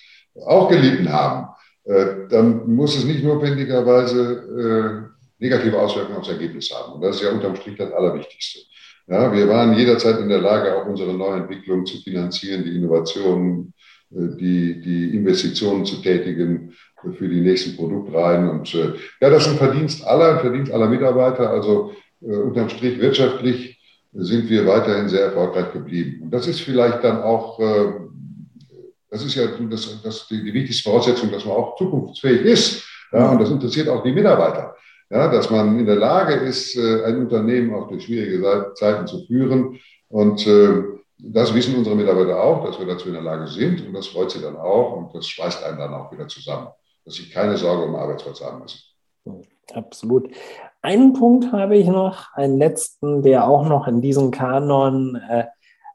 auch 0.47 0.69
gelitten 0.69 1.13
haben, 1.13 1.49
äh, 1.85 2.29
dann 2.31 2.73
muss 2.73 2.97
es 2.97 3.05
nicht 3.05 3.25
notwendigerweise 3.25 5.11
äh, 5.41 5.45
negative 5.45 5.79
Auswirkungen 5.79 6.19
aufs 6.19 6.29
Ergebnis 6.29 6.71
haben. 6.71 6.93
Und 6.95 7.01
das 7.01 7.17
ist 7.17 7.23
ja 7.23 7.33
unterm 7.33 7.57
Strich 7.57 7.77
das 7.77 7.93
Allerwichtigste. 7.93 8.61
Ja, 9.09 9.33
wir 9.33 9.49
waren 9.49 9.75
jederzeit 9.75 10.21
in 10.21 10.29
der 10.29 10.41
Lage, 10.41 10.77
auch 10.77 10.87
unsere 10.87 11.15
Neuentwicklung 11.15 11.85
zu 11.85 11.97
finanzieren, 11.99 12.63
die 12.63 12.77
Innovationen, 12.77 13.73
die, 14.11 14.81
die 14.81 15.17
Investitionen 15.17 15.85
zu 15.85 16.01
tätigen 16.01 16.75
für 17.17 17.29
die 17.29 17.41
nächsten 17.41 17.77
Produktreihen. 17.77 18.49
Und 18.49 18.75
äh, 18.75 18.95
ja, 19.21 19.31
das 19.31 19.47
ist 19.47 19.53
ein 19.53 19.59
Verdienst 19.59 20.07
aller, 20.07 20.35
ein 20.35 20.41
Verdienst 20.41 20.73
aller 20.73 20.89
Mitarbeiter. 20.89 21.51
Also 21.51 21.93
äh, 22.23 22.27
unterm 22.27 22.69
Strich 22.69 22.99
wirtschaftlich 23.01 23.79
sind 24.13 24.49
wir 24.49 24.67
weiterhin 24.67 25.09
sehr 25.09 25.27
erfolgreich 25.27 25.73
geblieben. 25.73 26.23
Und 26.23 26.31
das 26.31 26.47
ist 26.47 26.61
vielleicht 26.61 27.05
dann 27.05 27.23
auch, 27.23 27.61
äh, 27.61 27.93
das 29.11 29.25
ist 29.25 29.35
ja 29.35 29.47
das, 29.71 30.03
das 30.03 30.27
die, 30.29 30.43
die 30.43 30.55
wichtigste 30.55 30.89
Voraussetzung, 30.89 31.31
dass 31.31 31.45
man 31.45 31.57
auch 31.57 31.77
zukunftsfähig 31.77 32.43
ist. 32.43 32.85
Ja, 33.13 33.31
und 33.31 33.41
das 33.41 33.51
interessiert 33.51 33.89
auch 33.89 34.03
die 34.03 34.13
Mitarbeiter. 34.13 34.75
Ja, 35.11 35.31
dass 35.31 35.51
man 35.51 35.79
in 35.79 35.87
der 35.87 35.97
Lage 35.97 36.35
ist, 36.35 36.77
äh, 36.77 37.05
ein 37.05 37.19
Unternehmen 37.19 37.73
auch 37.75 37.89
durch 37.89 38.05
schwierige 38.05 38.73
Zeiten 38.75 39.07
zu 39.07 39.25
führen. 39.27 39.79
Und 40.09 40.47
äh, 40.47 40.98
das 41.19 41.53
wissen 41.55 41.77
unsere 41.77 41.97
Mitarbeiter 41.97 42.43
auch, 42.43 42.65
dass 42.65 42.79
wir 42.79 42.87
dazu 42.87 43.09
in 43.09 43.15
der 43.15 43.23
Lage 43.23 43.47
sind. 43.49 43.87
Und 43.87 43.93
das 43.93 44.07
freut 44.07 44.31
sie 44.31 44.41
dann 44.41 44.57
auch. 44.57 44.97
Und 44.97 45.15
das 45.15 45.27
schweißt 45.29 45.65
einen 45.65 45.79
dann 45.79 45.95
auch 45.95 46.13
wieder 46.13 46.29
zusammen, 46.29 46.69
dass 47.05 47.15
sie 47.15 47.29
keine 47.29 47.57
Sorge 47.57 47.85
um 47.85 47.97
Arbeitsplatz 47.97 48.41
haben 48.41 48.61
müssen. 48.61 48.81
Absolut. 49.75 50.31
Einen 50.81 51.13
Punkt 51.13 51.53
habe 51.53 51.77
ich 51.77 51.89
noch, 51.89 52.33
einen 52.35 52.57
letzten, 52.57 53.23
der 53.23 53.49
auch 53.49 53.69
noch 53.69 53.89
in 53.89 54.01
diesen 54.01 54.31
Kanon 54.31 55.17
äh, 55.17 55.45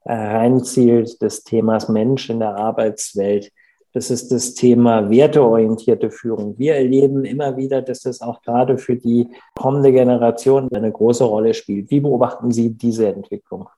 äh, 0.06 0.14
reinzielt, 0.14 1.22
des 1.22 1.44
Themas 1.44 1.88
Mensch 1.88 2.30
in 2.30 2.40
der 2.40 2.58
Arbeitswelt. 2.58 3.52
Das 3.94 4.12
ist 4.12 4.32
das 4.32 4.54
Thema 4.54 5.10
werteorientierte 5.10 6.12
Führung. 6.12 6.58
Wir 6.58 6.76
erleben 6.76 7.24
immer 7.26 7.56
wieder, 7.56 7.82
dass 7.82 8.02
das 8.02 8.22
auch 8.22 8.42
gerade 8.42 8.78
für 8.78 8.98
die 8.98 9.30
kommende 9.56 9.92
Generation 9.92 10.68
eine 10.74 10.92
große 10.92 11.24
Rolle 11.24 11.54
spielt. 11.54 11.90
Wie 11.90 12.02
beobachten 12.02 12.52
Sie 12.52 12.72
diese 12.72 13.08
Entwicklung? 13.08 13.70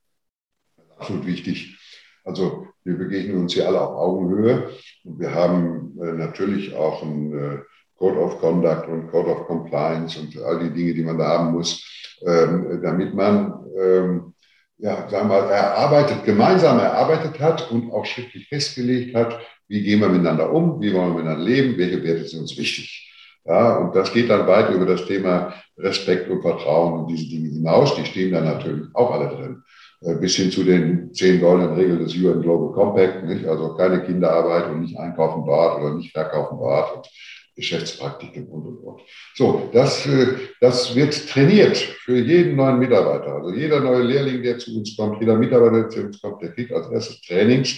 Absolut 1.05 1.27
wichtig. 1.27 1.77
Also 2.23 2.65
wir 2.83 2.97
begegnen 2.97 3.37
uns 3.37 3.53
hier 3.53 3.67
alle 3.67 3.79
auf 3.79 3.95
Augenhöhe 3.95 4.71
und 5.03 5.19
wir 5.19 5.35
haben 5.35 5.95
äh, 6.01 6.13
natürlich 6.13 6.73
auch 6.73 7.03
ein 7.03 7.31
äh, 7.31 7.57
Code 7.95 8.19
of 8.19 8.39
Conduct 8.39 8.87
und 8.87 9.11
Code 9.11 9.29
of 9.29 9.45
Compliance 9.45 10.19
und 10.19 10.35
all 10.41 10.57
die 10.57 10.73
Dinge, 10.73 10.95
die 10.95 11.03
man 11.03 11.19
da 11.19 11.27
haben 11.27 11.51
muss, 11.51 11.85
ähm, 12.25 12.81
damit 12.81 13.13
man, 13.13 13.53
ähm, 13.79 14.33
ja, 14.79 15.07
sagen 15.07 15.29
wir 15.29 15.41
mal, 15.41 15.51
erarbeitet, 15.51 16.25
gemeinsam 16.25 16.79
erarbeitet 16.79 17.39
hat 17.39 17.69
und 17.69 17.91
auch 17.91 18.05
schriftlich 18.05 18.47
festgelegt 18.47 19.15
hat, 19.15 19.39
wie 19.67 19.83
gehen 19.83 19.99
wir 19.99 20.09
miteinander 20.09 20.51
um, 20.51 20.81
wie 20.81 20.91
wollen 20.91 21.09
wir 21.09 21.21
miteinander 21.21 21.45
leben, 21.45 21.77
welche 21.77 22.03
Werte 22.03 22.27
sind 22.27 22.39
uns 22.39 22.57
wichtig. 22.57 23.11
Ja, 23.45 23.77
und 23.77 23.95
das 23.95 24.11
geht 24.11 24.31
dann 24.31 24.47
weit 24.47 24.71
über 24.71 24.87
das 24.87 25.05
Thema 25.05 25.53
Respekt 25.77 26.31
und 26.31 26.41
Vertrauen 26.41 27.01
und 27.01 27.07
diese 27.11 27.29
Dinge 27.29 27.49
hinaus. 27.49 27.93
Die 27.93 28.05
stehen 28.05 28.31
da 28.31 28.41
natürlich 28.41 28.87
auch 28.95 29.11
alle 29.11 29.29
drin. 29.29 29.61
Äh, 30.01 30.15
bis 30.15 30.35
hin 30.35 30.51
zu 30.51 30.63
den 30.63 31.13
zehn 31.13 31.39
goldenen 31.39 31.75
Regeln 31.75 31.99
des 31.99 32.15
UN 32.15 32.41
Global 32.41 32.73
Compact, 32.73 33.23
nicht? 33.23 33.45
also 33.45 33.75
keine 33.75 34.03
Kinderarbeit 34.03 34.69
und 34.69 34.81
nicht 34.81 34.97
einkaufen 34.97 35.45
dort 35.45 35.79
oder 35.81 35.95
nicht 35.95 36.11
verkaufen 36.11 36.57
dort 36.59 36.97
und 36.97 37.09
Geschäftspraktiken 37.55 38.47
und, 38.47 38.65
und, 38.67 38.77
und. 38.79 39.01
So, 39.35 39.69
das, 39.71 40.05
äh, 40.05 40.35
das 40.59 40.93
wird 40.95 41.29
trainiert 41.29 41.77
für 41.77 42.17
jeden 42.17 42.57
neuen 42.57 42.79
Mitarbeiter. 42.79 43.35
Also 43.35 43.51
jeder 43.51 43.79
neue 43.79 44.03
Lehrling, 44.03 44.43
der 44.43 44.57
zu 44.57 44.75
uns 44.77 44.95
kommt, 44.97 45.21
jeder 45.21 45.37
Mitarbeiter, 45.37 45.83
der 45.83 45.89
zu 45.89 46.01
uns 46.01 46.21
kommt, 46.21 46.41
der 46.41 46.51
kriegt 46.51 46.73
als 46.73 46.89
erstes 46.89 47.21
Trainings 47.21 47.77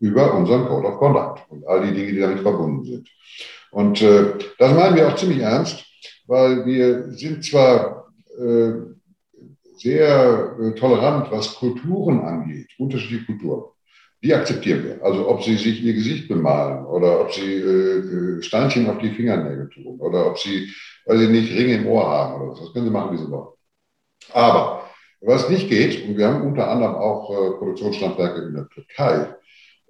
über 0.00 0.34
unseren 0.34 0.66
Code 0.66 0.88
of 0.88 0.98
Conduct 0.98 1.50
und 1.50 1.66
all 1.66 1.86
die 1.86 1.94
Dinge, 1.94 2.12
die 2.12 2.20
damit 2.20 2.40
verbunden 2.40 2.84
sind. 2.84 3.08
Und 3.70 4.02
äh, 4.02 4.34
das 4.58 4.74
meinen 4.74 4.96
wir 4.96 5.08
auch 5.08 5.16
ziemlich 5.16 5.40
ernst, 5.40 5.82
weil 6.26 6.66
wir 6.66 7.10
sind 7.12 7.42
zwar 7.44 8.12
äh, 8.38 8.93
sehr 9.84 10.56
äh, 10.60 10.74
tolerant, 10.74 11.30
was 11.30 11.54
Kulturen 11.54 12.20
angeht, 12.20 12.68
unterschiedliche 12.78 13.26
Kulturen 13.26 13.74
die 14.24 14.34
akzeptieren 14.34 14.84
wir. 14.84 15.04
Also 15.04 15.28
ob 15.28 15.42
sie 15.42 15.56
sich 15.56 15.82
ihr 15.82 15.92
Gesicht 15.92 16.28
bemalen 16.28 16.86
oder 16.86 17.20
ob 17.20 17.32
sie 17.32 17.56
äh, 17.56 18.38
äh, 18.38 18.42
Steinchen 18.42 18.88
auf 18.88 18.98
die 18.98 19.10
Fingernägel 19.10 19.68
tun 19.68 20.00
oder 20.00 20.26
ob 20.30 20.38
sie, 20.38 20.72
weil 21.04 21.18
sie 21.18 21.28
nicht 21.28 21.52
Ringe 21.52 21.74
im 21.74 21.86
Ohr 21.86 22.08
haben 22.08 22.40
oder 22.40 22.52
was. 22.52 22.60
Das 22.60 22.72
können 22.72 22.86
sie 22.86 22.90
machen, 22.90 23.12
wie 23.12 23.22
sie 23.22 23.30
wollen. 23.30 23.48
Aber 24.32 24.88
was 25.20 25.50
nicht 25.50 25.68
geht, 25.68 26.08
und 26.08 26.16
wir 26.16 26.26
haben 26.26 26.42
unter 26.42 26.70
anderem 26.70 26.94
auch 26.94 27.30
äh, 27.30 27.58
Produktionsstandwerke 27.58 28.42
in 28.42 28.54
der 28.54 28.68
Türkei, 28.68 29.34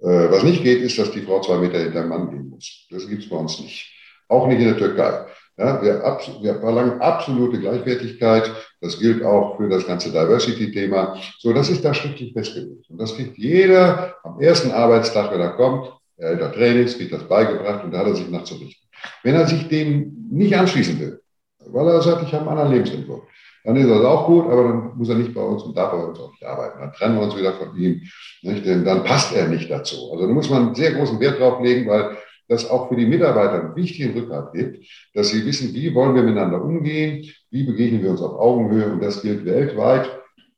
äh, 0.01 0.31
was 0.31 0.43
nicht 0.43 0.63
geht, 0.63 0.81
ist, 0.81 0.99
dass 0.99 1.11
die 1.11 1.21
Frau 1.21 1.39
zwei 1.39 1.57
Meter 1.57 1.79
hinter 1.79 2.01
dem 2.01 2.09
Mann 2.09 2.29
gehen 2.29 2.49
muss. 2.49 2.87
Das 2.89 3.07
gibt 3.07 3.23
es 3.23 3.29
bei 3.29 3.37
uns 3.37 3.59
nicht. 3.61 3.89
Auch 4.27 4.47
nicht 4.47 4.59
in 4.59 4.65
der 4.65 4.77
Türkei. 4.77 5.25
Ja, 5.57 5.81
wir, 5.81 6.01
wir 6.41 6.59
verlangen 6.59 6.99
absolute 6.99 7.59
Gleichwertigkeit. 7.59 8.51
Das 8.81 8.99
gilt 8.99 9.23
auch 9.23 9.55
für 9.55 9.69
das 9.69 9.87
ganze 9.87 10.09
Diversity-Thema. 10.09 11.17
So, 11.39 11.53
das 11.53 11.69
ist 11.69 11.85
da 11.85 11.93
schriftlich 11.93 12.33
festgelegt. 12.33 12.89
Und 12.89 12.99
das 12.99 13.15
kriegt 13.15 13.37
jeder 13.37 14.15
am 14.23 14.39
ersten 14.41 14.71
Arbeitstag, 14.71 15.31
wenn 15.31 15.39
er 15.39 15.51
kommt. 15.51 15.93
Er 16.17 16.29
hält 16.29 16.41
da 16.41 16.49
Trainings, 16.49 16.97
kriegt 16.97 17.13
das 17.13 17.23
beigebracht 17.23 17.83
und 17.83 17.91
da 17.91 17.99
hat 17.99 18.07
er 18.07 18.15
sich 18.15 18.29
nachzurichten. 18.29 18.87
Wenn 19.23 19.35
er 19.35 19.47
sich 19.47 19.67
dem 19.67 20.27
nicht 20.29 20.55
anschließen 20.55 20.99
will, 20.99 21.21
weil 21.67 21.87
er 21.87 22.01
sagt, 22.01 22.23
ich 22.23 22.33
habe 22.33 22.41
einen 22.41 22.49
anderen 22.49 22.71
Lebensentwurf, 22.71 23.23
dann 23.63 23.75
ist 23.77 23.89
das 23.89 24.03
auch 24.03 24.27
gut, 24.27 24.45
aber 24.45 24.63
dann 24.63 24.91
muss 24.95 25.09
er 25.09 25.15
nicht 25.15 25.33
bei 25.33 25.41
uns 25.41 25.63
und 25.63 25.75
darf 25.75 25.91
bei 25.91 25.97
uns 25.97 26.19
auch 26.19 26.31
nicht 26.31 26.45
arbeiten. 26.45 26.79
Dann 26.79 26.93
trennen 26.93 27.15
wir 27.15 27.23
uns 27.23 27.35
wieder 27.35 27.53
von 27.53 27.75
ihm, 27.75 28.01
nicht? 28.43 28.65
denn 28.65 28.85
dann 28.85 29.03
passt 29.03 29.35
er 29.35 29.47
nicht 29.47 29.69
dazu. 29.71 30.11
Also 30.11 30.27
da 30.27 30.33
muss 30.33 30.49
man 30.49 30.75
sehr 30.75 30.93
großen 30.93 31.19
Wert 31.19 31.39
drauf 31.39 31.61
legen, 31.61 31.89
weil 31.89 32.15
das 32.47 32.69
auch 32.69 32.89
für 32.89 32.95
die 32.95 33.05
Mitarbeiter 33.05 33.61
einen 33.61 33.75
wichtigen 33.75 34.17
Rückhalt 34.17 34.53
gibt, 34.53 34.87
dass 35.13 35.29
sie 35.29 35.45
wissen, 35.45 35.73
wie 35.73 35.93
wollen 35.93 36.15
wir 36.15 36.23
miteinander 36.23 36.63
umgehen, 36.63 37.25
wie 37.51 37.63
begegnen 37.63 38.03
wir 38.03 38.11
uns 38.11 38.21
auf 38.21 38.39
Augenhöhe 38.39 38.91
und 38.91 39.01
das 39.01 39.21
gilt 39.21 39.45
weltweit 39.45 40.09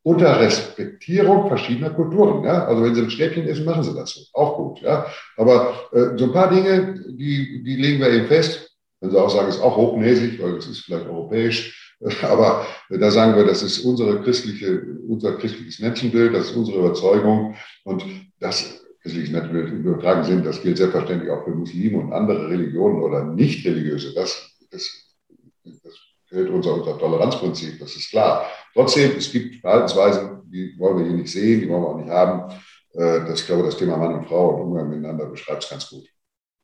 unter 0.08 0.40
Respektierung 0.40 1.50
verschiedener 1.50 1.90
Kulturen. 1.90 2.46
Ja? 2.46 2.66
Also 2.66 2.82
wenn 2.82 2.96
Sie 2.96 3.02
ein 3.02 3.10
Stäbchen 3.10 3.46
essen, 3.46 3.66
machen 3.66 3.84
Sie 3.84 3.94
das 3.94 4.12
so. 4.12 4.22
Auch 4.32 4.56
gut. 4.56 4.80
Ja? 4.82 5.06
Aber 5.36 5.76
äh, 5.92 6.18
so 6.18 6.26
ein 6.26 6.32
paar 6.32 6.50
Dinge, 6.50 7.04
die, 7.10 7.62
die 7.66 7.76
legen 7.76 8.00
wir 8.00 8.10
eben 8.10 8.28
fest. 8.28 8.72
Wenn 9.02 9.12
Sie 9.12 9.20
auch 9.20 9.30
sagen, 9.30 9.50
es 9.50 9.58
ist 9.58 9.62
auch 9.62 9.76
hochnäsig, 9.76 10.42
weil 10.42 10.56
es 10.56 10.68
ist 10.68 10.86
vielleicht 10.86 11.08
europäisch. 11.08 11.94
Aber 12.22 12.66
da 12.90 13.12
sagen 13.12 13.36
wir, 13.36 13.44
das 13.44 13.64
ist 13.64 13.80
unsere 13.80 14.22
christliche, 14.22 14.82
unser 15.10 15.34
christliches 15.34 15.80
Menschenbild, 15.80 16.34
das 16.34 16.52
ist 16.52 16.56
unsere 16.56 16.80
Überzeugung. 16.80 17.56
Und 17.84 18.06
das 18.40 18.86
im 19.04 19.86
übertragenen 19.86 20.26
Sinn, 20.26 20.44
das 20.44 20.62
gilt 20.62 20.78
selbstverständlich 20.78 21.30
auch 21.32 21.44
für 21.44 21.52
Muslime 21.52 22.00
und 22.00 22.14
andere 22.14 22.50
Religionen 22.50 23.02
oder 23.02 23.24
nicht 23.24 23.66
religiöse. 23.66 24.14
Das, 24.14 24.58
das, 24.72 25.16
das 25.64 25.94
gilt 26.30 26.50
unser, 26.50 26.76
unser 26.76 26.98
Toleranzprinzip, 26.98 27.80
das 27.80 27.96
ist 27.96 28.10
klar. 28.10 28.46
Trotzdem, 28.74 29.12
es 29.18 29.32
gibt 29.32 29.62
Verhaltensweisen, 29.62 30.42
die 30.46 30.76
wollen 30.78 30.98
wir 30.98 31.06
hier 31.06 31.16
nicht 31.16 31.32
sehen, 31.32 31.62
die 31.62 31.70
wollen 31.70 31.84
wir 31.84 31.90
auch 31.90 31.98
nicht 31.98 32.10
haben. 32.10 32.52
Äh, 32.94 33.26
das, 33.26 33.42
ich 33.42 33.46
glaube, 33.48 33.64
das 33.64 33.78
Thema 33.78 33.98
Mann 33.98 34.16
und 34.16 34.26
Frau 34.26 34.56
und 34.56 34.62
Umgang 34.62 34.90
miteinander 34.90 35.26
beschreibt 35.26 35.64
es 35.64 35.70
ganz 35.70 35.90
gut. 35.90 36.06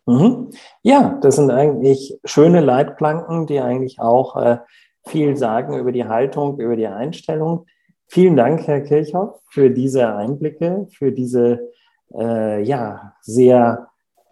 Mhm. 0.06 0.50
Ja, 0.82 1.18
das 1.22 1.38
sind 1.38 1.50
eigentlich 1.50 2.20
schöne 2.26 2.60
Leitplanken, 2.60 3.48
die 3.48 3.60
eigentlich 3.60 4.00
auch 4.00 4.36
äh, 4.36 4.58
viel 5.06 5.38
sagen 5.38 5.78
über 5.78 5.92
die 5.92 6.06
Haltung, 6.06 6.60
über 6.60 6.76
die 6.76 6.88
Einstellung. 6.88 7.66
Vielen 8.08 8.36
Dank, 8.36 8.68
Herr 8.68 8.82
Kirchhoff, 8.82 9.40
für 9.50 9.70
diese 9.70 10.14
Einblicke, 10.14 10.88
für 10.92 11.12
diese 11.12 11.72
äh, 12.18 12.62
ja, 12.64 13.14
sehr 13.22 13.88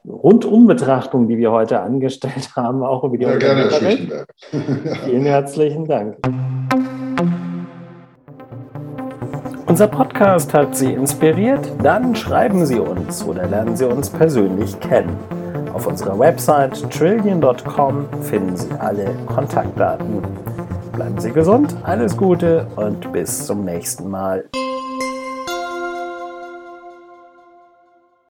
Rundumbetrachtung, 0.08 1.28
die 1.28 1.38
wir 1.38 1.52
heute 1.52 1.80
angestellt 1.80 2.52
haben, 2.56 2.84
auch 2.84 3.04
über 3.04 3.18
die 3.18 3.24
ja, 3.24 3.38
gerne, 3.38 3.70
Vielen 5.06 5.26
herzlichen 5.26 5.86
Dank. 5.86 6.18
Unser 9.68 9.88
Podcast 9.88 10.54
hat 10.54 10.76
Sie 10.76 10.92
inspiriert? 10.92 11.72
Dann 11.82 12.14
schreiben 12.16 12.66
Sie 12.66 12.80
uns 12.80 13.24
oder 13.24 13.48
lernen 13.48 13.78
Sie 13.78 13.86
uns 13.86 14.10
persönlich 14.10 14.78
kennen. 14.82 15.16
Auf 15.74 15.88
unserer 15.88 16.20
Website 16.20 16.90
trillion.com 16.92 18.10
finden 18.22 18.58
Sie 18.58 18.70
alle 18.80 19.06
Kontaktdaten. 19.28 20.22
Bleiben 20.92 21.18
Sie 21.20 21.32
gesund, 21.32 21.74
alles 21.84 22.18
Gute 22.18 22.68
und 22.76 23.14
bis 23.14 23.46
zum 23.46 23.64
nächsten 23.64 24.10
Mal. 24.10 24.44